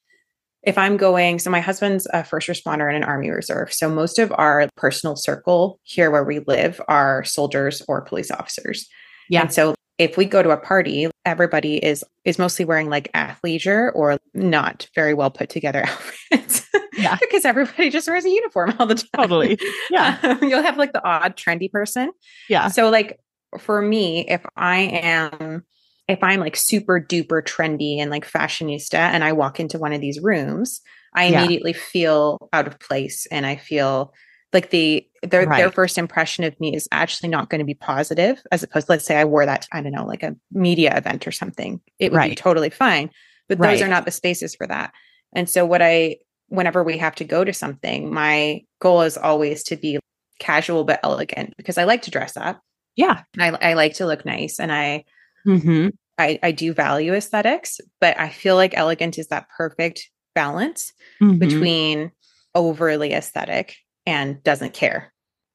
if 0.62 0.78
I'm 0.78 0.96
going, 0.96 1.38
so 1.38 1.50
my 1.50 1.60
husband's 1.60 2.06
a 2.12 2.24
first 2.24 2.48
responder 2.48 2.88
in 2.88 2.96
an 2.96 3.04
army 3.04 3.30
reserve. 3.30 3.72
So 3.72 3.88
most 3.88 4.18
of 4.18 4.32
our 4.36 4.68
personal 4.76 5.16
circle 5.16 5.78
here 5.82 6.10
where 6.10 6.24
we 6.24 6.40
live 6.40 6.80
are 6.88 7.24
soldiers 7.24 7.82
or 7.88 8.00
police 8.00 8.30
officers. 8.30 8.88
Yeah. 9.28 9.42
And 9.42 9.52
so 9.52 9.74
if 9.98 10.16
we 10.16 10.24
go 10.24 10.42
to 10.42 10.50
a 10.50 10.56
party, 10.56 11.08
everybody 11.24 11.76
is 11.76 12.04
is 12.24 12.38
mostly 12.38 12.64
wearing 12.64 12.88
like 12.88 13.12
athleisure 13.12 13.90
or 13.94 14.18
not 14.32 14.88
very 14.94 15.14
well 15.14 15.30
put 15.30 15.48
together 15.48 15.84
outfits. 16.32 16.66
Yeah. 16.96 17.16
because 17.20 17.44
everybody 17.44 17.90
just 17.90 18.08
wears 18.08 18.24
a 18.24 18.30
uniform 18.30 18.74
all 18.78 18.86
the 18.86 18.96
time. 18.96 19.08
Totally. 19.16 19.58
Yeah. 19.90 20.18
Um, 20.24 20.38
you'll 20.42 20.62
have 20.62 20.78
like 20.78 20.92
the 20.92 21.06
odd 21.06 21.36
trendy 21.36 21.70
person. 21.70 22.10
Yeah. 22.48 22.68
So 22.68 22.88
like 22.88 23.20
for 23.58 23.82
me, 23.82 24.26
if 24.28 24.44
I 24.56 24.78
am 24.78 25.64
if 26.08 26.22
I'm 26.22 26.40
like 26.40 26.56
super 26.56 27.00
duper 27.00 27.42
trendy 27.42 27.98
and 27.98 28.10
like 28.10 28.28
fashionista 28.28 28.94
and 28.94 29.22
I 29.22 29.32
walk 29.32 29.60
into 29.60 29.78
one 29.78 29.92
of 29.92 30.00
these 30.00 30.20
rooms, 30.20 30.80
I 31.14 31.26
yeah. 31.26 31.38
immediately 31.38 31.72
feel 31.72 32.48
out 32.52 32.66
of 32.66 32.78
place 32.78 33.26
and 33.30 33.46
I 33.46 33.56
feel 33.56 34.12
like 34.54 34.70
the 34.70 35.06
their 35.22 35.46
right. 35.46 35.58
their 35.58 35.70
first 35.70 35.98
impression 35.98 36.44
of 36.44 36.58
me 36.60 36.74
is 36.74 36.88
actually 36.92 37.28
not 37.28 37.50
going 37.50 37.58
to 37.58 37.64
be 37.64 37.74
positive 37.74 38.40
as 38.52 38.62
opposed 38.62 38.86
to 38.86 38.92
let's 38.92 39.04
say 39.04 39.16
I 39.16 39.24
wore 39.24 39.44
that 39.44 39.62
to, 39.62 39.68
I 39.72 39.82
don't 39.82 39.92
know 39.92 40.06
like 40.06 40.22
a 40.22 40.36
media 40.52 40.96
event 40.96 41.26
or 41.26 41.32
something 41.32 41.80
it 41.98 42.12
would 42.12 42.18
right. 42.18 42.30
be 42.30 42.36
totally 42.36 42.70
fine 42.70 43.10
but 43.48 43.58
right. 43.58 43.72
those 43.72 43.82
are 43.82 43.88
not 43.88 44.04
the 44.04 44.10
spaces 44.10 44.54
for 44.54 44.66
that 44.66 44.92
and 45.34 45.50
so 45.50 45.66
what 45.66 45.82
I 45.82 46.18
whenever 46.48 46.82
we 46.84 46.98
have 46.98 47.16
to 47.16 47.24
go 47.24 47.44
to 47.44 47.52
something 47.52 48.14
my 48.14 48.62
goal 48.80 49.02
is 49.02 49.18
always 49.18 49.64
to 49.64 49.76
be 49.76 49.98
casual 50.38 50.84
but 50.84 51.00
elegant 51.02 51.54
because 51.56 51.76
I 51.76 51.84
like 51.84 52.02
to 52.02 52.10
dress 52.10 52.36
up 52.36 52.60
yeah 52.96 53.22
I, 53.38 53.50
I 53.50 53.74
like 53.74 53.94
to 53.94 54.06
look 54.06 54.24
nice 54.24 54.60
and 54.60 54.72
I 54.72 55.04
mm-hmm. 55.46 55.88
I, 56.16 56.38
I 56.44 56.52
do 56.52 56.72
value 56.72 57.12
aesthetics 57.12 57.80
but 58.00 58.18
I 58.18 58.28
feel 58.28 58.54
like 58.54 58.76
elegant 58.76 59.18
is 59.18 59.28
that 59.28 59.48
perfect 59.56 60.10
balance 60.34 60.92
mm-hmm. 61.20 61.38
between 61.38 62.12
overly 62.54 63.12
aesthetic 63.12 63.76
and 64.06 64.42
doesn't 64.42 64.74
care. 64.74 65.12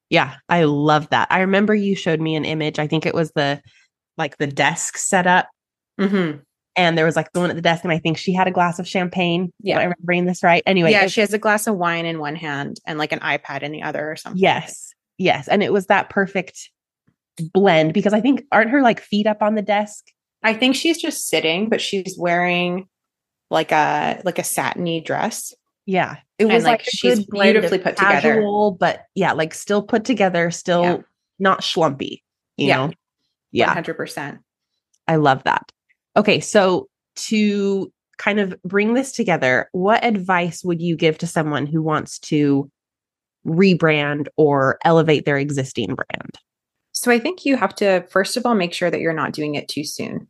Yeah, 0.08 0.36
I 0.48 0.64
love 0.64 1.08
that. 1.10 1.28
I 1.30 1.40
remember 1.40 1.74
you 1.74 1.94
showed 1.94 2.20
me 2.20 2.34
an 2.34 2.44
image. 2.44 2.78
I 2.78 2.86
think 2.86 3.06
it 3.06 3.14
was 3.14 3.30
the 3.32 3.62
like 4.18 4.38
the 4.38 4.46
desk 4.46 4.96
setup. 4.96 5.48
Mm-hmm. 6.00 6.40
And 6.76 6.96
there 6.96 7.04
was 7.04 7.16
like 7.16 7.32
the 7.32 7.40
one 7.40 7.50
at 7.50 7.56
the 7.56 7.62
desk, 7.62 7.84
and 7.84 7.92
I 7.92 7.98
think 7.98 8.16
she 8.16 8.32
had 8.32 8.48
a 8.48 8.52
glass 8.52 8.78
of 8.78 8.88
champagne. 8.88 9.52
Yeah, 9.60 9.76
Am 9.76 9.80
I 9.80 9.84
remembering 9.84 10.24
this 10.24 10.42
right? 10.42 10.62
Anyway, 10.66 10.92
yeah, 10.92 11.06
she 11.08 11.20
has 11.20 11.32
a 11.32 11.38
glass 11.38 11.66
of 11.66 11.76
wine 11.76 12.06
in 12.06 12.20
one 12.20 12.36
hand 12.36 12.78
and 12.86 12.98
like 12.98 13.12
an 13.12 13.18
iPad 13.20 13.62
in 13.62 13.72
the 13.72 13.82
other, 13.82 14.10
or 14.10 14.16
something. 14.16 14.40
Yes, 14.40 14.94
yes, 15.18 15.48
and 15.48 15.62
it 15.62 15.72
was 15.72 15.86
that 15.86 16.10
perfect 16.10 16.70
blend 17.52 17.92
because 17.92 18.12
I 18.12 18.20
think 18.20 18.44
aren't 18.52 18.70
her 18.70 18.82
like 18.82 19.00
feet 19.00 19.26
up 19.26 19.42
on 19.42 19.54
the 19.54 19.62
desk? 19.62 20.06
I 20.42 20.54
think 20.54 20.76
she's 20.76 21.00
just 21.00 21.28
sitting, 21.28 21.68
but 21.68 21.80
she's 21.80 22.16
wearing 22.18 22.88
like 23.50 23.72
a 23.72 24.20
like 24.24 24.38
a 24.38 24.44
satiny 24.44 25.00
dress. 25.00 25.52
Yeah. 25.86 26.16
It 26.40 26.46
was 26.46 26.64
like, 26.64 26.80
like 26.80 26.86
she's 26.88 27.26
beautifully 27.26 27.78
put 27.78 27.96
casual, 27.96 28.72
together. 28.72 28.76
But 28.78 29.06
yeah, 29.14 29.32
like 29.32 29.52
still 29.52 29.82
put 29.82 30.04
together, 30.04 30.50
still 30.50 30.82
yeah. 30.82 30.96
not 31.38 31.60
schlumpy, 31.60 32.22
you 32.56 32.68
yeah. 32.68 32.86
know? 32.86 32.92
Yeah. 33.52 33.74
100%. 33.74 34.38
I 35.06 35.16
love 35.16 35.44
that. 35.44 35.70
Okay. 36.16 36.40
So 36.40 36.88
to 37.16 37.92
kind 38.16 38.40
of 38.40 38.54
bring 38.62 38.94
this 38.94 39.12
together, 39.12 39.68
what 39.72 40.02
advice 40.02 40.64
would 40.64 40.80
you 40.80 40.96
give 40.96 41.18
to 41.18 41.26
someone 41.26 41.66
who 41.66 41.82
wants 41.82 42.18
to 42.20 42.70
rebrand 43.46 44.28
or 44.36 44.78
elevate 44.84 45.26
their 45.26 45.36
existing 45.36 45.94
brand? 45.94 46.38
So 46.92 47.10
I 47.10 47.18
think 47.18 47.44
you 47.44 47.56
have 47.56 47.74
to, 47.76 48.06
first 48.10 48.36
of 48.38 48.46
all, 48.46 48.54
make 48.54 48.72
sure 48.72 48.90
that 48.90 49.00
you're 49.00 49.12
not 49.12 49.32
doing 49.32 49.56
it 49.56 49.68
too 49.68 49.84
soon 49.84 50.26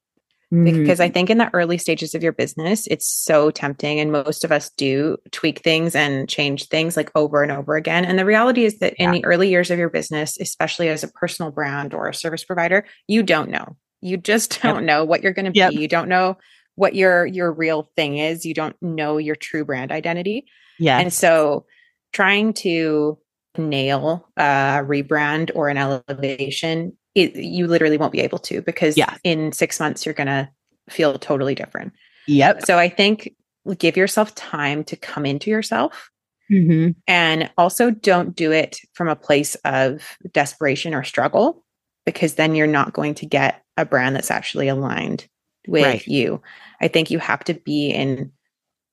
mm-hmm. 0.52 0.64
because 0.64 1.00
I 1.00 1.08
think 1.08 1.30
in 1.30 1.38
the 1.38 1.50
early 1.54 1.78
stages 1.78 2.14
of 2.14 2.22
your 2.22 2.32
business, 2.32 2.86
it's 2.88 3.06
so 3.06 3.50
tempting. 3.50 4.00
And 4.00 4.12
most 4.12 4.44
of 4.44 4.52
us 4.52 4.70
do 4.70 5.16
tweak 5.30 5.60
things 5.62 5.94
and 5.94 6.28
change 6.28 6.66
things 6.66 6.96
like 6.96 7.10
over 7.14 7.42
and 7.42 7.52
over 7.52 7.76
again. 7.76 8.04
And 8.04 8.18
the 8.18 8.24
reality 8.24 8.64
is 8.64 8.78
that 8.78 8.94
yeah. 8.98 9.06
in 9.06 9.12
the 9.12 9.24
early 9.24 9.48
years 9.48 9.70
of 9.70 9.78
your 9.78 9.90
business, 9.90 10.38
especially 10.40 10.88
as 10.88 11.02
a 11.02 11.08
personal 11.08 11.50
brand 11.50 11.94
or 11.94 12.08
a 12.08 12.14
service 12.14 12.44
provider, 12.44 12.86
you 13.06 13.22
don't 13.22 13.50
know. 13.50 13.76
You 14.00 14.16
just 14.16 14.62
don't 14.62 14.76
yep. 14.76 14.84
know 14.84 15.04
what 15.04 15.22
you're 15.22 15.32
going 15.32 15.46
to 15.46 15.50
be. 15.50 15.58
Yep. 15.58 15.72
You 15.72 15.88
don't 15.88 16.08
know 16.08 16.38
what 16.74 16.94
your 16.94 17.26
your 17.26 17.52
real 17.52 17.90
thing 17.96 18.16
is. 18.16 18.46
You 18.46 18.54
don't 18.54 18.76
know 18.80 19.18
your 19.18 19.36
true 19.36 19.64
brand 19.64 19.92
identity. 19.92 20.46
Yeah. 20.78 20.98
And 20.98 21.12
so 21.12 21.66
trying 22.12 22.54
to 22.54 23.18
nail 23.58 24.28
a 24.36 24.80
rebrand 24.82 25.50
or 25.54 25.68
an 25.68 25.76
elevation 25.76 26.96
it, 27.14 27.36
you 27.36 27.66
literally 27.66 27.98
won't 27.98 28.12
be 28.12 28.20
able 28.20 28.38
to 28.38 28.62
because 28.62 28.96
yeah. 28.96 29.16
in 29.24 29.52
six 29.52 29.80
months 29.80 30.04
you're 30.04 30.14
going 30.14 30.26
to 30.26 30.48
feel 30.88 31.18
totally 31.18 31.54
different. 31.54 31.92
Yep. 32.26 32.62
So 32.66 32.78
I 32.78 32.88
think 32.88 33.34
give 33.78 33.96
yourself 33.96 34.34
time 34.34 34.84
to 34.84 34.96
come 34.96 35.26
into 35.26 35.50
yourself. 35.50 36.10
Mm-hmm. 36.50 36.98
And 37.06 37.50
also 37.56 37.90
don't 37.90 38.34
do 38.34 38.50
it 38.50 38.80
from 38.94 39.08
a 39.08 39.16
place 39.16 39.54
of 39.64 40.16
desperation 40.32 40.94
or 40.94 41.04
struggle 41.04 41.64
because 42.04 42.34
then 42.34 42.54
you're 42.54 42.66
not 42.66 42.92
going 42.92 43.14
to 43.14 43.26
get 43.26 43.62
a 43.76 43.84
brand 43.84 44.16
that's 44.16 44.30
actually 44.30 44.68
aligned 44.68 45.28
with 45.68 45.84
right. 45.84 46.06
you. 46.06 46.42
I 46.80 46.88
think 46.88 47.10
you 47.10 47.18
have 47.18 47.44
to 47.44 47.54
be 47.54 47.90
in 47.90 48.32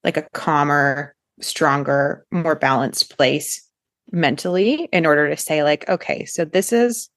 like 0.04 0.18
a 0.18 0.28
calmer, 0.34 1.16
stronger, 1.42 2.26
more 2.32 2.56
balanced 2.56 3.16
place 3.16 3.68
mentally 4.12 4.88
in 4.94 5.06
order 5.06 5.30
to 5.30 5.38
say 5.38 5.64
like 5.64 5.88
okay, 5.90 6.26
so 6.26 6.46
this 6.46 6.72
is 6.72 7.10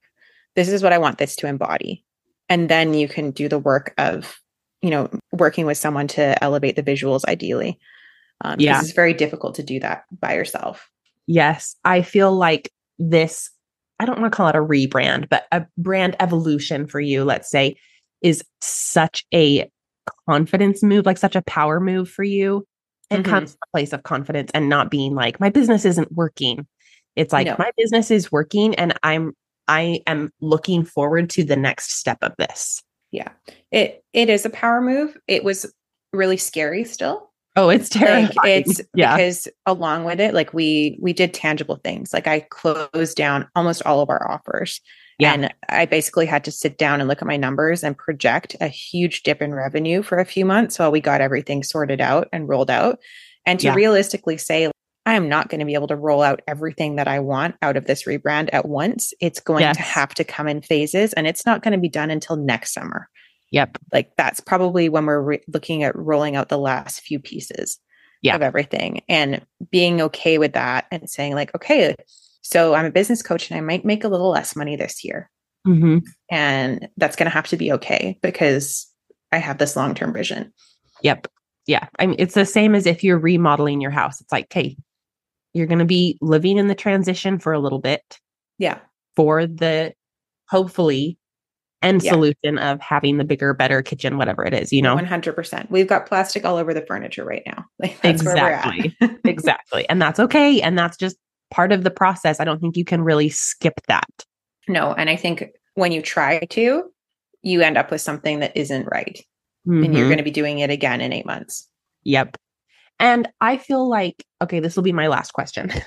this 0.57 0.69
is 0.69 0.83
what 0.83 0.93
I 0.93 0.99
want 0.99 1.19
this 1.19 1.37
to 1.37 1.47
embody. 1.47 2.05
And 2.49 2.69
then 2.69 2.95
you 2.95 3.09
can 3.09 3.31
do 3.31 3.49
the 3.49 3.59
work 3.59 3.95
of, 3.99 4.37
you 4.83 4.91
know, 4.91 5.09
working 5.33 5.67
with 5.67 5.79
someone 5.79 6.09
to 6.09 6.43
elevate 6.43 6.77
the 6.77 6.83
visuals 6.83 7.25
ideally. 7.27 7.79
Um, 8.43 8.57
yeah. 8.59 8.81
It's 8.81 8.93
very 8.93 9.15
difficult 9.15 9.55
to 9.57 9.63
do 9.63 9.79
that 9.81 10.05
by 10.19 10.35
yourself. 10.35 10.89
Yes. 11.27 11.77
I 11.85 12.03
feel 12.03 12.33
like 12.35 12.73
this, 12.99 13.51
I 14.01 14.07
don't 14.07 14.21
want 14.21 14.33
to 14.33 14.37
call 14.37 14.49
it 14.49 14.57
a 14.57 14.61
rebrand, 14.61 15.29
but 15.29 15.47
a 15.53 15.67
brand 15.79 16.17
evolution 16.19 16.87
for 16.87 17.01
you, 17.01 17.23
let's 17.25 17.51
say, 17.51 17.77
is 18.23 18.43
such 18.61 19.25
a 19.33 19.71
confidence 20.29 20.83
move, 20.83 21.07
like 21.07 21.19
such 21.19 21.37
a 21.37 21.43
power 21.43 21.81
move 21.81 22.11
for 22.11 22.25
you. 22.25 22.67
it 23.11 23.23
Mhm. 23.23 23.25
comes 23.25 23.51
from 23.51 23.59
a 23.69 23.77
place 23.77 23.93
of 23.93 24.05
confidence 24.05 24.53
and 24.55 24.69
not 24.69 24.89
being 24.89 25.15
like, 25.17 25.41
my 25.41 25.51
business 25.51 25.85
isn't 25.85 26.13
working. 26.13 26.65
It's 27.17 27.33
like 27.33 27.49
No. 27.49 27.57
my 27.59 27.73
business 27.77 28.09
is 28.13 28.31
working 28.31 28.77
and 28.77 28.95
I'm 29.03 29.33
I 29.71 30.01
am 30.09 30.33
looking 30.41 30.85
forward 30.85 31.31
to 31.31 31.45
the 31.45 31.57
next 31.57 31.93
step 31.93 32.19
of 32.23 32.35
this. 32.39 32.83
Yeah. 33.13 33.29
It 33.71 34.05
it 34.13 34.29
is 34.29 34.45
a 34.45 34.51
power 34.51 34.81
move. 34.81 35.17
It 35.29 35.45
was 35.45 35.73
really 36.13 36.37
scary 36.37 36.85
still. 36.85 37.31
Oh, 37.55 37.69
it's 37.69 37.89
terrifying. 37.89 38.31
Like 38.37 38.67
it's 38.67 38.81
yeah. 38.95 39.17
because 39.17 39.47
along 39.67 40.05
with 40.05 40.21
it, 40.21 40.35
like 40.35 40.53
we 40.53 40.99
we 41.01 41.13
did 41.13 41.33
tangible 41.33 41.77
things. 41.85 42.13
Like 42.13 42.27
I 42.27 42.41
closed 42.41 43.17
down 43.17 43.49
almost 43.55 43.83
all 43.87 44.01
of 44.01 44.11
our 44.11 44.29
offers. 44.31 44.81
Yeah. 45.21 45.35
And 45.35 45.55
I 45.69 45.87
basically 45.87 46.27
had 46.27 46.45
to 46.45 46.51
sit 46.51 46.77
down 46.79 47.01
and 47.01 47.09
look 47.09 47.23
at 47.23 47.29
my 47.29 47.37
numbers 47.37 47.85
and 47.85 47.97
project 47.97 48.57
a 48.61 48.69
huge 48.69 49.23
dip 49.23 49.41
in 49.43 49.55
revenue 49.55 50.03
for 50.03 50.19
a 50.19 50.25
few 50.25 50.45
months 50.45 50.79
while 50.79 50.91
we 50.91 51.01
got 51.01 51.21
everything 51.21 51.63
sorted 51.63 52.01
out 52.01 52.29
and 52.33 52.49
rolled 52.49 52.71
out. 52.71 52.99
And 53.47 53.61
to 53.61 53.67
Yeah. 53.67 53.75
realistically 53.75 54.39
say, 54.39 54.71
I 55.11 55.15
am 55.15 55.29
not 55.29 55.49
going 55.49 55.59
to 55.59 55.65
be 55.67 55.75
able 55.75 55.89
to 55.89 55.97
roll 55.97 56.23
out 56.23 56.41
everything 56.47 56.95
that 56.95 57.09
I 57.09 57.19
want 57.19 57.57
out 57.63 57.77
of 57.77 57.87
this 57.87 58.05
rebrand 58.05 58.49
at 58.53 58.69
once. 58.69 59.13
It's 59.21 59.41
going 59.41 59.63
Yes. 59.63 59.77
to 59.77 59.83
have 59.83 60.15
to 60.15 60.23
come 60.23 60.47
in 60.47 60.63
phases 60.63 61.13
and 61.15 61.27
it's 61.27 61.45
not 61.45 61.65
going 61.65 61.73
to 61.73 61.79
be 61.79 61.89
done 61.89 62.11
until 62.13 62.37
next 62.37 62.73
summer. 62.73 63.09
Yep. 63.51 63.79
Like 63.93 64.13
that's 64.17 64.39
probably 64.39 64.89
when 64.89 65.07
we're 65.07 65.21
re- 65.21 65.43
looking 65.53 65.83
at 65.83 65.97
rolling 65.97 66.37
out 66.37 66.49
the 66.49 66.59
last 66.59 67.01
few 67.01 67.19
pieces 67.19 67.81
Yeah. 68.23 68.37
of 68.37 68.43
everything 68.43 69.03
and 69.09 69.45
being 69.73 70.01
okay 70.01 70.39
with 70.39 70.53
that 70.53 70.87
and 70.93 71.11
saying 71.11 71.35
like, 71.35 71.53
okay, 71.57 71.97
so 72.43 72.75
I'm 72.75 72.85
a 72.87 72.93
business 72.93 73.21
coach 73.21 73.51
and 73.51 73.59
I 73.59 73.63
might 73.63 73.85
make 73.85 74.05
a 74.05 74.09
little 74.09 74.31
less 74.31 74.55
money 74.55 74.77
this 74.77 75.03
year. 75.05 75.29
hmm 75.65 75.99
And 76.31 76.89
that's 76.99 77.17
going 77.17 77.27
to 77.27 77.35
have 77.35 77.49
to 77.49 77.57
be 77.57 77.73
okay 77.73 78.17
because 78.23 78.87
I 79.33 79.39
have 79.39 79.59
this 79.59 79.75
long 79.75 79.97
term 79.97 80.13
vision. 80.13 80.53
Yep. 81.03 81.27
Yeah. 81.67 81.89
I 81.99 82.07
mean, 82.07 82.17
it's 82.21 82.35
the 82.35 82.47
same 82.47 82.77
as 82.77 82.87
if 82.87 83.03
you're 83.03 83.19
remodeling 83.19 83.81
your 83.81 83.91
house. 83.91 84.21
It's 84.21 84.31
like, 84.31 84.45
okay, 84.45 84.77
you're 85.55 85.67
going 85.67 85.79
to 85.81 85.85
be 85.85 86.17
living 86.21 86.57
in 86.59 86.69
the 86.69 86.75
transition 86.75 87.39
for 87.39 87.53
a 87.53 87.59
little 87.59 87.79
bit 87.81 88.19
Yeah. 88.59 88.79
for 89.17 89.47
the 89.47 89.93
hopefully 90.49 91.19
end 91.83 92.03
Yeah. 92.03 92.13
solution 92.13 92.59
of 92.59 92.81
having 92.81 93.17
the 93.17 93.25
bigger, 93.25 93.55
better 93.55 93.81
kitchen, 93.83 94.19
whatever 94.19 94.45
it 94.45 94.53
is, 94.53 94.73
you 94.73 94.83
know? 94.83 94.95
100%. 94.97 95.71
We've 95.71 95.87
got 95.87 96.07
plastic 96.07 96.45
all 96.45 96.57
over 96.57 96.75
the 96.75 96.85
furniture 96.87 97.25
right 97.25 97.43
now. 97.47 97.65
Like 97.79 98.01
that's 98.03 98.23
where. 98.23 98.35
Exactly. 98.37 98.97
exactly. 99.25 99.89
And 99.89 100.01
that's 100.03 100.21
okay. 100.21 100.61
And 100.61 100.77
that's 100.79 100.97
just 100.97 101.17
part 101.51 101.73
of 101.73 101.83
the 101.85 101.91
process. 101.91 102.39
I 102.39 102.45
don't 102.45 102.61
think 102.61 102.77
you 102.77 102.85
can 102.85 103.03
really 103.03 103.29
skip 103.31 103.81
that. 103.89 104.09
no. 104.69 104.93
And 104.93 105.09
I 105.11 105.17
think 105.17 105.47
when 105.75 105.91
you 105.93 106.03
try 106.03 106.41
to, 106.51 106.85
you 107.43 107.61
end 107.63 107.79
up 107.79 107.91
with 107.91 108.03
something 108.03 108.41
that 108.41 108.55
isn't 108.57 108.87
right. 108.93 109.19
And 109.67 109.95
you're 109.95 110.05
Mhm. 110.05 110.09
going 110.09 110.19
to 110.19 110.23
be 110.25 110.31
doing 110.31 110.59
it 110.61 110.71
again 110.71 111.01
in 111.01 111.13
eight 111.13 111.27
months. 111.27 111.67
Yep. 112.05 112.37
And 113.01 113.27
I 113.41 113.57
feel 113.57 113.89
like, 113.89 114.25
okay, 114.43 114.61
this 114.61 114.77
will 114.77 114.83
be 114.83 114.93
my 114.93 115.09
last 115.09 115.33
question. 115.33 115.73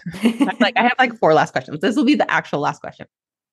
Like, 0.59 0.77
I 0.77 0.83
have 0.83 0.95
like 0.97 1.17
four 1.19 1.33
last 1.33 1.51
questions. 1.51 1.79
This 1.81 1.95
will 1.95 2.05
be 2.05 2.15
the 2.15 2.29
actual 2.31 2.59
last 2.59 2.79
question. 2.79 3.05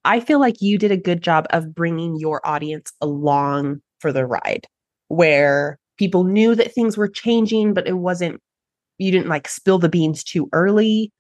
I 0.05 0.21
feel 0.21 0.39
like 0.39 0.63
you 0.63 0.79
did 0.79 0.93
a 0.93 0.97
good 0.97 1.23
job 1.23 1.47
of 1.51 1.75
bringing 1.75 2.17
your 2.17 2.41
audience 2.47 2.93
along 3.01 3.81
for 3.99 4.13
the 4.13 4.25
ride 4.25 4.67
where 5.09 5.79
people 5.99 6.25
knew 6.25 6.55
that 6.55 6.73
things 6.73 6.97
were 6.97 7.09
changing, 7.09 7.75
but 7.75 7.87
it 7.89 7.99
wasn't, 7.99 8.41
you 8.99 9.11
didn't 9.11 9.29
like 9.29 9.49
spill 9.49 9.79
the 9.79 9.89
beans 9.89 10.23
too 10.23 10.49
early. 10.53 11.11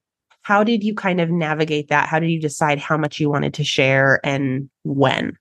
How 0.42 0.62
did 0.62 0.84
you 0.84 0.94
kind 0.94 1.20
of 1.20 1.28
navigate 1.28 1.88
that? 1.88 2.08
How 2.08 2.20
did 2.20 2.30
you 2.30 2.40
decide 2.40 2.78
how 2.78 2.96
much 2.96 3.18
you 3.18 3.28
wanted 3.28 3.54
to 3.54 3.64
share 3.64 4.20
and 4.24 4.70
when? 4.84 5.36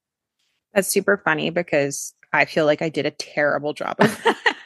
That's 0.73 0.87
super 0.87 1.21
funny 1.23 1.51
because 1.51 2.13
I 2.33 2.45
feel 2.45 2.65
like 2.65 2.81
I 2.81 2.89
did 2.89 3.05
a 3.05 3.11
terrible 3.11 3.73
job 3.73 3.95
of. 3.99 4.25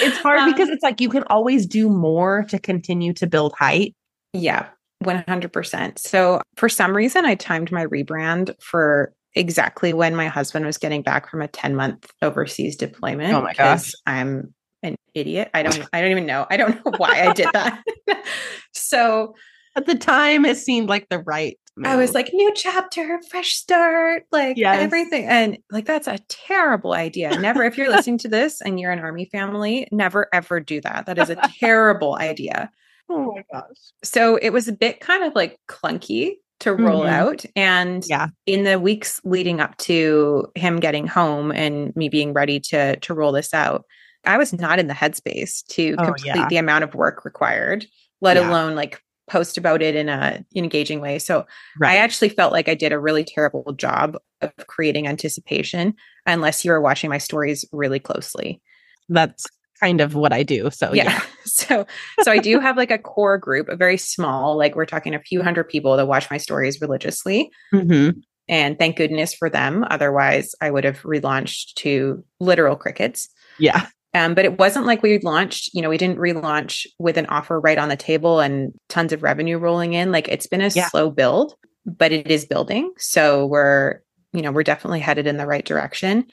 it's 0.00 0.18
hard 0.18 0.40
Um, 0.40 0.50
because 0.50 0.68
it's 0.68 0.82
like 0.82 1.00
you 1.00 1.08
can 1.08 1.24
always 1.24 1.66
do 1.66 1.88
more 1.88 2.44
to 2.48 2.58
continue 2.58 3.12
to 3.14 3.26
build 3.26 3.54
height. 3.58 3.94
Yeah, 4.32 4.68
100%. 5.04 5.98
So 5.98 6.40
for 6.56 6.68
some 6.68 6.96
reason, 6.96 7.24
I 7.24 7.34
timed 7.34 7.72
my 7.72 7.86
rebrand 7.86 8.54
for 8.60 9.12
exactly 9.34 9.92
when 9.92 10.14
my 10.14 10.28
husband 10.28 10.66
was 10.66 10.78
getting 10.78 11.02
back 11.02 11.30
from 11.30 11.42
a 11.42 11.48
10 11.48 11.74
month 11.74 12.10
overseas 12.20 12.76
deployment. 12.76 13.32
Oh 13.32 13.42
my 13.42 13.54
gosh. 13.54 13.92
I'm 14.06 14.54
an 14.82 14.96
idiot. 15.14 15.50
I 15.54 15.62
don't, 15.62 15.88
I 15.92 16.00
don't 16.00 16.10
even 16.10 16.26
know. 16.26 16.46
I 16.50 16.56
don't 16.56 16.74
know 16.74 16.92
why 16.96 17.28
I 17.28 17.32
did 17.32 17.48
that. 17.52 17.82
so 18.72 19.34
At 19.76 19.86
the 19.86 19.94
time, 19.94 20.44
it 20.44 20.56
seemed 20.56 20.88
like 20.88 21.08
the 21.08 21.20
right. 21.20 21.58
I 21.84 21.96
was 21.96 22.12
like, 22.12 22.28
new 22.34 22.52
chapter, 22.54 23.18
fresh 23.30 23.54
start, 23.54 24.24
like 24.30 24.58
Yes. 24.58 24.82
everything. 24.82 25.24
And 25.26 25.56
like, 25.70 25.86
that's 25.86 26.06
a 26.06 26.18
terrible 26.28 26.92
idea. 26.92 27.30
Never, 27.40 27.64
if 27.64 27.78
you're 27.78 27.88
listening 27.90 28.18
to 28.18 28.28
this 28.28 28.60
and 28.60 28.78
you're 28.78 28.92
an 28.92 28.98
army 28.98 29.24
family, 29.32 29.88
never 29.90 30.28
ever 30.34 30.60
do 30.60 30.82
that. 30.82 31.06
That 31.06 31.16
is 31.16 31.30
a 31.30 31.36
terrible 31.58 32.14
idea. 32.16 32.70
oh 33.08 33.32
my 33.34 33.44
gosh. 33.50 33.76
So 34.04 34.36
it 34.36 34.50
was 34.50 34.68
a 34.68 34.72
bit 34.74 35.00
kind 35.00 35.24
of 35.24 35.34
like 35.34 35.58
clunky 35.66 36.32
to 36.60 36.74
roll 36.74 37.04
Mhm. 37.04 37.08
out. 37.08 37.44
And 37.56 38.04
Yeah. 38.06 38.28
in 38.44 38.64
the 38.64 38.78
weeks 38.78 39.22
leading 39.24 39.58
up 39.60 39.74
to 39.78 40.48
him 40.54 40.78
getting 40.78 41.06
home 41.06 41.50
and 41.52 41.96
me 41.96 42.10
being 42.10 42.34
ready 42.34 42.60
to 42.60 42.96
to 42.96 43.14
roll 43.14 43.32
this 43.32 43.54
out, 43.54 43.84
I 44.26 44.36
was 44.36 44.52
not 44.52 44.78
in 44.78 44.88
the 44.88 44.94
headspace 44.94 45.66
to 45.68 45.94
Oh, 45.98 46.04
complete 46.04 46.26
yeah. 46.36 46.48
the 46.48 46.58
amount 46.58 46.84
of 46.84 46.94
work 46.94 47.24
required, 47.24 47.86
let 48.20 48.36
Yeah. 48.36 48.50
alone 48.50 48.74
like 48.74 49.00
post 49.28 49.56
about 49.56 49.82
it 49.82 49.94
in 49.94 50.08
a 50.08 50.44
engaging 50.54 51.00
way. 51.00 51.18
So 51.18 51.46
Right. 51.80 51.92
I 51.92 51.96
actually 51.96 52.28
felt 52.28 52.52
like 52.52 52.68
I 52.68 52.74
did 52.74 52.92
a 52.92 52.98
really 52.98 53.24
terrible 53.24 53.72
job 53.76 54.16
of 54.40 54.52
creating 54.66 55.06
anticipation 55.06 55.94
unless 56.26 56.64
you 56.64 56.70
were 56.70 56.80
watching 56.80 57.08
my 57.10 57.18
stories 57.18 57.64
really 57.72 57.98
closely. 58.00 58.60
That's 59.08 59.46
kind 59.80 60.00
of 60.00 60.14
what 60.14 60.32
I 60.32 60.42
do. 60.42 60.70
So 60.70 60.92
yeah. 60.92 61.04
yeah. 61.04 61.22
So 61.44 61.86
so 62.22 62.30
I 62.30 62.38
do 62.38 62.60
have 62.60 62.76
like 62.76 62.92
a 62.92 62.98
core 62.98 63.36
group, 63.36 63.68
a 63.68 63.74
very 63.76 63.96
small, 63.98 64.56
like 64.56 64.76
we're 64.76 64.86
talking 64.86 65.12
a 65.12 65.20
few 65.20 65.42
hundred 65.42 65.64
people 65.68 65.96
that 65.96 66.06
watch 66.06 66.30
my 66.30 66.36
stories 66.36 66.80
religiously. 66.80 67.50
Mhm. 67.74 68.14
And 68.48 68.78
thank 68.78 68.96
goodness 68.96 69.34
for 69.34 69.50
them. 69.50 69.84
Otherwise, 69.90 70.54
I 70.60 70.70
would 70.70 70.84
have 70.84 71.02
relaunched 71.02 71.74
to 71.76 72.24
literal 72.40 72.76
crickets. 72.76 73.28
Yeah. 73.58 73.86
Um, 74.14 74.34
but 74.34 74.44
it 74.44 74.58
wasn't 74.58 74.86
like 74.86 75.02
we 75.02 75.18
launched, 75.20 75.70
you 75.72 75.80
know, 75.80 75.88
we 75.88 75.96
didn't 75.98 76.18
relaunch 76.18 76.86
with 76.98 77.16
an 77.16 77.26
offer 77.26 77.58
right 77.58 77.78
on 77.78 77.88
the 77.88 77.96
table 77.96 78.40
and 78.40 78.72
tons 78.88 79.12
of 79.12 79.22
revenue 79.22 79.56
rolling 79.58 79.94
in. 79.94 80.12
Like 80.12 80.28
it's 80.28 80.46
been 80.46 80.60
a 80.60 80.68
Yeah. 80.68 80.88
slow 80.88 81.10
build, 81.10 81.54
but 81.86 82.12
it 82.12 82.30
is 82.30 82.44
building. 82.44 82.92
So 82.98 83.46
we're, 83.46 84.00
you 84.34 84.42
know, 84.42 84.52
we're 84.52 84.64
definitely 84.64 85.00
headed 85.00 85.26
in 85.26 85.38
the 85.38 85.46
right 85.46 85.64
direction. 85.64 86.26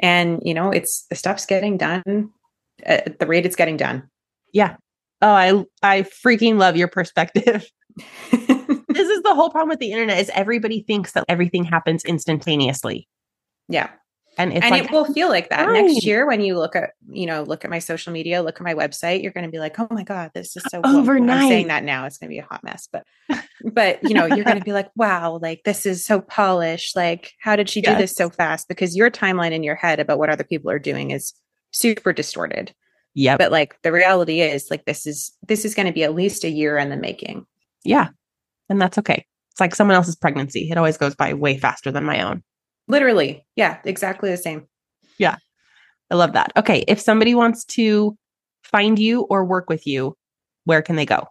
And, 0.00 0.40
you 0.44 0.54
know, 0.54 0.70
it's 0.70 1.06
the 1.10 1.16
stuff's 1.16 1.46
getting 1.46 1.76
done 1.76 2.30
at 2.84 3.18
the 3.18 3.26
rate 3.26 3.46
it's 3.46 3.56
getting 3.56 3.76
done. 3.76 4.08
Yeah. 4.52 4.76
Oh, 5.22 5.32
I 5.32 5.64
I 5.82 6.02
freaking 6.02 6.58
love 6.58 6.76
your 6.76 6.88
perspective. 6.88 7.66
this 8.32 9.08
is 9.08 9.22
the 9.22 9.34
whole 9.34 9.50
problem 9.50 9.68
with 9.70 9.78
the 9.80 9.92
internet 9.92 10.18
is 10.18 10.30
everybody 10.34 10.82
thinks 10.86 11.12
that 11.12 11.24
everything 11.28 11.64
happens 11.64 12.04
instantaneously. 12.04 13.08
yeah. 13.68 13.90
And 14.36 14.52
it's 14.52 14.62
and 14.62 14.70
like 14.70 14.84
it 14.84 14.90
will 14.90 15.04
feel 15.12 15.28
like 15.28 15.50
that 15.50 15.66
Right. 15.68 15.84
next 15.84 16.04
year 16.04 16.26
when 16.26 16.40
you 16.40 16.58
look 16.58 16.74
at 16.76 16.90
you 17.08 17.26
know 17.26 17.42
look 17.42 17.64
at 17.64 17.70
my 17.70 17.78
social 17.78 18.12
media 18.12 18.42
look 18.42 18.56
at 18.56 18.62
my 18.62 18.74
website 18.74 19.22
you're 19.22 19.32
going 19.32 19.44
to 19.46 19.50
be 19.50 19.58
like 19.58 19.78
oh 19.78 19.86
my 19.90 20.02
god 20.02 20.30
this 20.34 20.56
is 20.56 20.64
uh, 20.66 20.68
so 20.68 20.82
cool." 20.82 20.90
i'm 20.90 20.96
Overnight. 20.96 21.48
saying 21.48 21.68
that 21.68 21.84
now 21.84 22.04
it's 22.04 22.18
going 22.18 22.28
to 22.28 22.34
be 22.34 22.38
a 22.38 22.44
hot 22.44 22.64
mess 22.64 22.88
but 22.92 23.04
but 23.72 23.98
you 24.02 24.14
know 24.14 24.26
you're 24.26 24.44
going 24.44 24.58
to 24.58 24.64
be 24.64 24.72
like 24.72 24.90
wow 24.96 25.38
like 25.40 25.62
this 25.64 25.86
is 25.86 26.04
so 26.04 26.20
polished 26.20 26.96
like 26.96 27.32
how 27.40 27.56
did 27.56 27.68
she 27.68 27.80
do 27.80 27.94
this 27.94 28.12
so 28.12 28.28
fast 28.30 28.68
because 28.68 28.96
your 28.96 29.10
timeline 29.10 29.52
in 29.52 29.62
your 29.62 29.76
head 29.76 30.00
about 30.00 30.18
what 30.18 30.30
other 30.30 30.44
people 30.44 30.70
are 30.70 30.78
doing 30.78 31.10
is 31.10 31.32
super 31.70 32.12
distorted 32.12 32.74
yeah 33.14 33.36
but 33.36 33.52
like 33.52 33.80
the 33.82 33.92
reality 33.92 34.40
is 34.40 34.68
like 34.70 34.84
this 34.84 35.06
is 35.06 35.32
this 35.46 35.64
is 35.64 35.74
going 35.74 35.86
to 35.86 35.92
be 35.92 36.04
at 36.04 36.14
least 36.14 36.44
a 36.44 36.50
year 36.50 36.76
in 36.76 36.90
the 36.90 36.96
making 36.96 37.46
yeah. 37.84 38.08
And 38.68 38.80
that's 38.80 38.98
okay. 38.98 39.26
It's 39.52 39.60
like 39.60 39.74
someone 39.74 39.94
else's 39.94 40.16
pregnancy. 40.16 40.70
It 40.70 40.78
always 40.78 40.96
goes 40.96 41.14
by 41.14 41.34
way 41.34 41.58
faster 41.58 41.92
than 41.92 42.04
my 42.04 42.22
own. 42.22 42.42
Literally 42.88 43.44
yeah 43.56 43.78
exactly 43.84 44.30
the 44.30 44.36
same 44.36 44.66
Yeah. 45.18 45.36
I 46.10 46.16
love 46.16 46.32
that. 46.34 46.52
Okay. 46.56 46.84
If 46.86 47.00
somebody 47.00 47.34
wants 47.34 47.64
to 47.64 48.16
find 48.62 48.98
you 48.98 49.22
or 49.22 49.44
work 49.44 49.68
with 49.68 49.86
you, 49.86 50.16
where 50.64 50.82
can 50.82 50.96
they 50.96 51.06
go? 51.06 51.28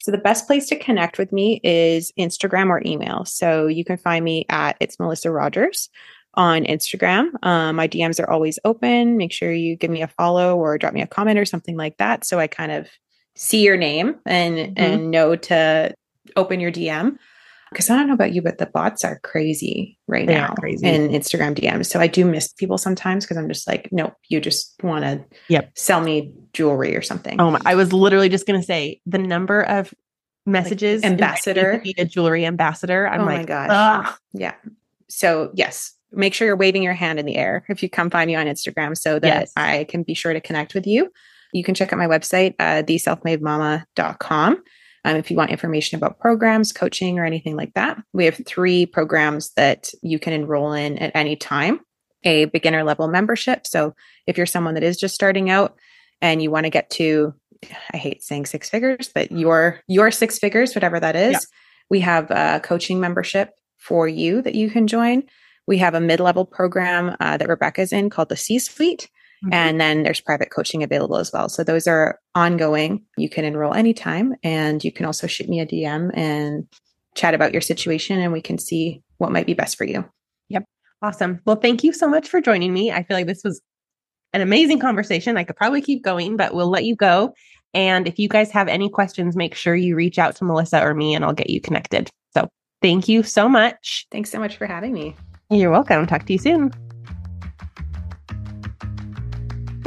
So 0.00 0.10
the 0.10 0.18
best 0.18 0.46
place 0.46 0.66
to 0.68 0.78
connect 0.78 1.18
with 1.18 1.32
me 1.32 1.60
is 1.62 2.12
Instagram 2.18 2.70
or 2.70 2.82
email. 2.84 3.24
So 3.24 3.66
you 3.66 3.84
can 3.84 3.98
find 3.98 4.24
me 4.24 4.46
at 4.48 4.76
it's 4.80 4.98
Melissa 4.98 5.30
Rogers 5.30 5.90
on 6.34 6.64
Instagram. 6.64 7.30
Um, 7.42 7.76
my 7.76 7.86
DMs 7.86 8.18
are 8.18 8.30
always 8.30 8.58
open. 8.64 9.16
Make 9.16 9.32
sure 9.32 9.52
you 9.52 9.76
give 9.76 9.90
me 9.90 10.02
a 10.02 10.08
follow 10.08 10.56
or 10.56 10.78
drop 10.78 10.94
me 10.94 11.02
a 11.02 11.06
comment 11.06 11.38
or 11.38 11.44
something 11.44 11.76
like 11.76 11.96
that, 11.98 12.24
so 12.24 12.38
I 12.38 12.46
kind 12.46 12.72
of 12.72 12.88
see 13.36 13.62
your 13.62 13.76
name 13.76 14.16
and 14.26 14.78
and 14.78 15.10
know 15.10 15.36
to 15.36 15.94
open 16.36 16.60
your 16.60 16.72
DM. 16.72 17.16
Because 17.70 17.88
I 17.88 17.96
don't 17.96 18.08
know 18.08 18.14
about 18.14 18.32
you, 18.32 18.42
but 18.42 18.58
the 18.58 18.66
bots 18.66 19.04
are 19.04 19.20
crazy 19.20 19.96
right 20.08 20.26
They 20.26 20.34
now 20.34 20.54
crazy. 20.54 20.86
in 20.86 21.08
Instagram 21.08 21.54
DMs. 21.54 21.86
So 21.86 22.00
I 22.00 22.06
do 22.08 22.24
miss 22.24 22.48
people 22.52 22.78
sometimes 22.78 23.24
because 23.24 23.36
I'm 23.36 23.48
just 23.48 23.66
like, 23.68 23.88
nope, 23.92 24.14
you 24.28 24.40
just 24.40 24.74
want 24.82 25.04
to 25.04 25.24
Yep. 25.48 25.70
sell 25.76 26.00
me 26.00 26.32
jewelry 26.52 26.96
or 26.96 27.02
something. 27.02 27.40
Oh 27.40 27.52
my, 27.52 27.60
I 27.64 27.74
was 27.76 27.92
literally 27.92 28.28
just 28.28 28.46
going 28.46 28.58
to 28.60 28.66
say 28.66 29.00
the 29.06 29.18
number 29.18 29.62
of 29.62 29.94
messages 30.46 31.02
inviting 31.02 31.22
ambassador. 31.24 31.80
be 31.84 31.94
a 31.96 32.04
jewelry 32.04 32.44
ambassador. 32.44 33.06
I'm 33.06 33.20
Oh 33.20 33.24
my 33.24 33.36
like, 33.38 33.46
gosh. 33.46 33.68
"Ugh." 33.70 34.14
Yeah. 34.32 34.54
So, 35.08 35.50
yes, 35.54 35.92
make 36.12 36.34
sure 36.34 36.46
you're 36.46 36.56
waving 36.56 36.82
your 36.82 36.94
hand 36.94 37.20
in 37.20 37.26
the 37.26 37.36
air 37.36 37.64
if 37.68 37.82
you 37.84 37.88
come 37.90 38.10
find 38.10 38.26
me 38.26 38.34
on 38.34 38.46
Instagram 38.46 38.96
so 38.96 39.18
that 39.20 39.26
Yes. 39.26 39.52
I 39.56 39.84
can 39.84 40.02
be 40.02 40.14
sure 40.14 40.32
to 40.32 40.40
connect 40.40 40.74
with 40.74 40.86
you. 40.88 41.12
You 41.52 41.62
can 41.62 41.74
check 41.74 41.92
out 41.92 41.98
my 41.98 42.06
website, 42.06 42.54
uh, 42.58 42.82
theselfmademama.com. 42.82 44.62
Um, 45.04 45.16
if 45.16 45.30
you 45.30 45.36
want 45.36 45.50
information 45.50 45.96
about 45.96 46.18
programs, 46.18 46.72
coaching, 46.72 47.18
or 47.18 47.24
anything 47.24 47.56
like 47.56 47.72
that, 47.74 48.02
we 48.12 48.26
have 48.26 48.40
three 48.46 48.86
programs 48.86 49.52
that 49.54 49.92
you 50.02 50.18
can 50.18 50.32
enroll 50.32 50.72
in 50.72 50.98
at 50.98 51.12
any 51.14 51.36
time. 51.36 51.80
A 52.22 52.44
beginner 52.46 52.84
level 52.84 53.08
membership. 53.08 53.66
So 53.66 53.94
if 54.26 54.36
you're 54.36 54.44
someone 54.44 54.74
that 54.74 54.82
is 54.82 54.98
just 54.98 55.14
starting 55.14 55.48
out 55.48 55.78
and 56.20 56.42
you 56.42 56.50
want 56.50 56.64
to 56.64 56.70
get 56.70 56.90
to, 56.90 57.34
I 57.94 57.96
hate 57.96 58.22
saying 58.22 58.44
six 58.44 58.68
figures, 58.68 59.10
but 59.14 59.32
your 59.32 59.80
your 59.86 60.10
six 60.10 60.38
figures, 60.38 60.74
whatever 60.74 61.00
that 61.00 61.16
is, 61.16 61.32
yeah. 61.32 61.56
we 61.88 62.00
have 62.00 62.30
a 62.30 62.60
coaching 62.62 63.00
membership 63.00 63.54
for 63.78 64.06
you 64.06 64.42
that 64.42 64.54
you 64.54 64.70
can 64.70 64.86
join. 64.86 65.22
We 65.66 65.78
have 65.78 65.94
a 65.94 66.00
mid 66.00 66.20
level 66.20 66.44
program 66.44 67.16
uh, 67.20 67.38
that 67.38 67.48
Rebecca's 67.48 67.92
in 67.92 68.10
called 68.10 68.28
the 68.28 68.36
C 68.36 68.58
Suite. 68.58 69.08
Mm-hmm. 69.44 69.54
And 69.54 69.80
then 69.80 70.02
there's 70.02 70.20
private 70.20 70.50
coaching 70.50 70.82
available 70.82 71.16
as 71.16 71.32
well. 71.32 71.48
So 71.48 71.64
those 71.64 71.86
are 71.86 72.18
ongoing. 72.34 73.02
You 73.16 73.30
can 73.30 73.44
enroll 73.44 73.74
anytime 73.74 74.34
and 74.42 74.84
you 74.84 74.92
can 74.92 75.06
also 75.06 75.26
shoot 75.26 75.48
me 75.48 75.60
a 75.60 75.66
DM 75.66 76.10
and 76.14 76.66
chat 77.14 77.34
about 77.34 77.52
your 77.52 77.62
situation 77.62 78.20
and 78.20 78.32
we 78.32 78.42
can 78.42 78.58
see 78.58 79.02
what 79.18 79.32
might 79.32 79.46
be 79.46 79.54
best 79.54 79.78
for 79.78 79.84
you. 79.84 80.04
Yep. 80.48 80.64
Awesome. 81.02 81.40
Well, 81.46 81.56
thank 81.56 81.82
you 81.82 81.92
so 81.92 82.08
much 82.08 82.28
for 82.28 82.40
joining 82.40 82.72
me. 82.72 82.92
I 82.92 83.02
feel 83.02 83.16
like 83.16 83.26
this 83.26 83.42
was 83.42 83.62
an 84.32 84.42
amazing 84.42 84.78
conversation. 84.78 85.36
I 85.36 85.44
could 85.44 85.56
probably 85.56 85.80
keep 85.80 86.04
going, 86.04 86.36
but 86.36 86.54
we'll 86.54 86.70
let 86.70 86.84
you 86.84 86.94
go. 86.94 87.34
And 87.72 88.06
if 88.06 88.18
you 88.18 88.28
guys 88.28 88.50
have 88.50 88.68
any 88.68 88.88
questions, 88.88 89.36
make 89.36 89.54
sure 89.54 89.74
you 89.74 89.96
reach 89.96 90.18
out 90.18 90.36
to 90.36 90.44
Melissa 90.44 90.82
or 90.82 90.94
me 90.94 91.14
and 91.14 91.24
I'll 91.24 91.32
get 91.32 91.50
you 91.50 91.60
connected. 91.60 92.10
So 92.34 92.48
thank 92.82 93.08
you 93.08 93.22
so 93.22 93.48
much. 93.48 94.06
Thanks 94.10 94.30
so 94.30 94.38
much 94.38 94.56
for 94.56 94.66
having 94.66 94.92
me. 94.92 95.16
You're 95.50 95.70
welcome. 95.70 96.06
Talk 96.06 96.26
to 96.26 96.32
you 96.32 96.38
soon. 96.38 96.72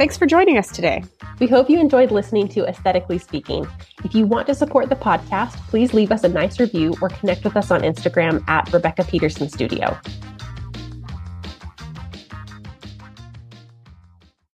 Thanks 0.04 0.18
for 0.18 0.26
joining 0.26 0.58
us 0.58 0.68
today. 0.68 1.02
We 1.40 1.46
hope 1.46 1.70
you 1.70 1.80
enjoyed 1.80 2.10
listening 2.10 2.46
to 2.48 2.66
Aesthetically 2.66 3.16
Speaking. 3.16 3.66
If 4.04 4.14
you 4.14 4.26
want 4.26 4.46
to 4.48 4.54
support 4.54 4.90
the 4.90 4.96
podcast, 4.96 5.54
please 5.68 5.94
leave 5.94 6.12
us 6.12 6.24
a 6.24 6.28
nice 6.28 6.60
review 6.60 6.94
or 7.00 7.08
connect 7.08 7.42
with 7.42 7.56
us 7.56 7.70
on 7.70 7.80
Instagram 7.80 8.46
at 8.46 8.70
Rebecca 8.70 9.04
Peterson 9.04 9.48
Studio. 9.48 9.98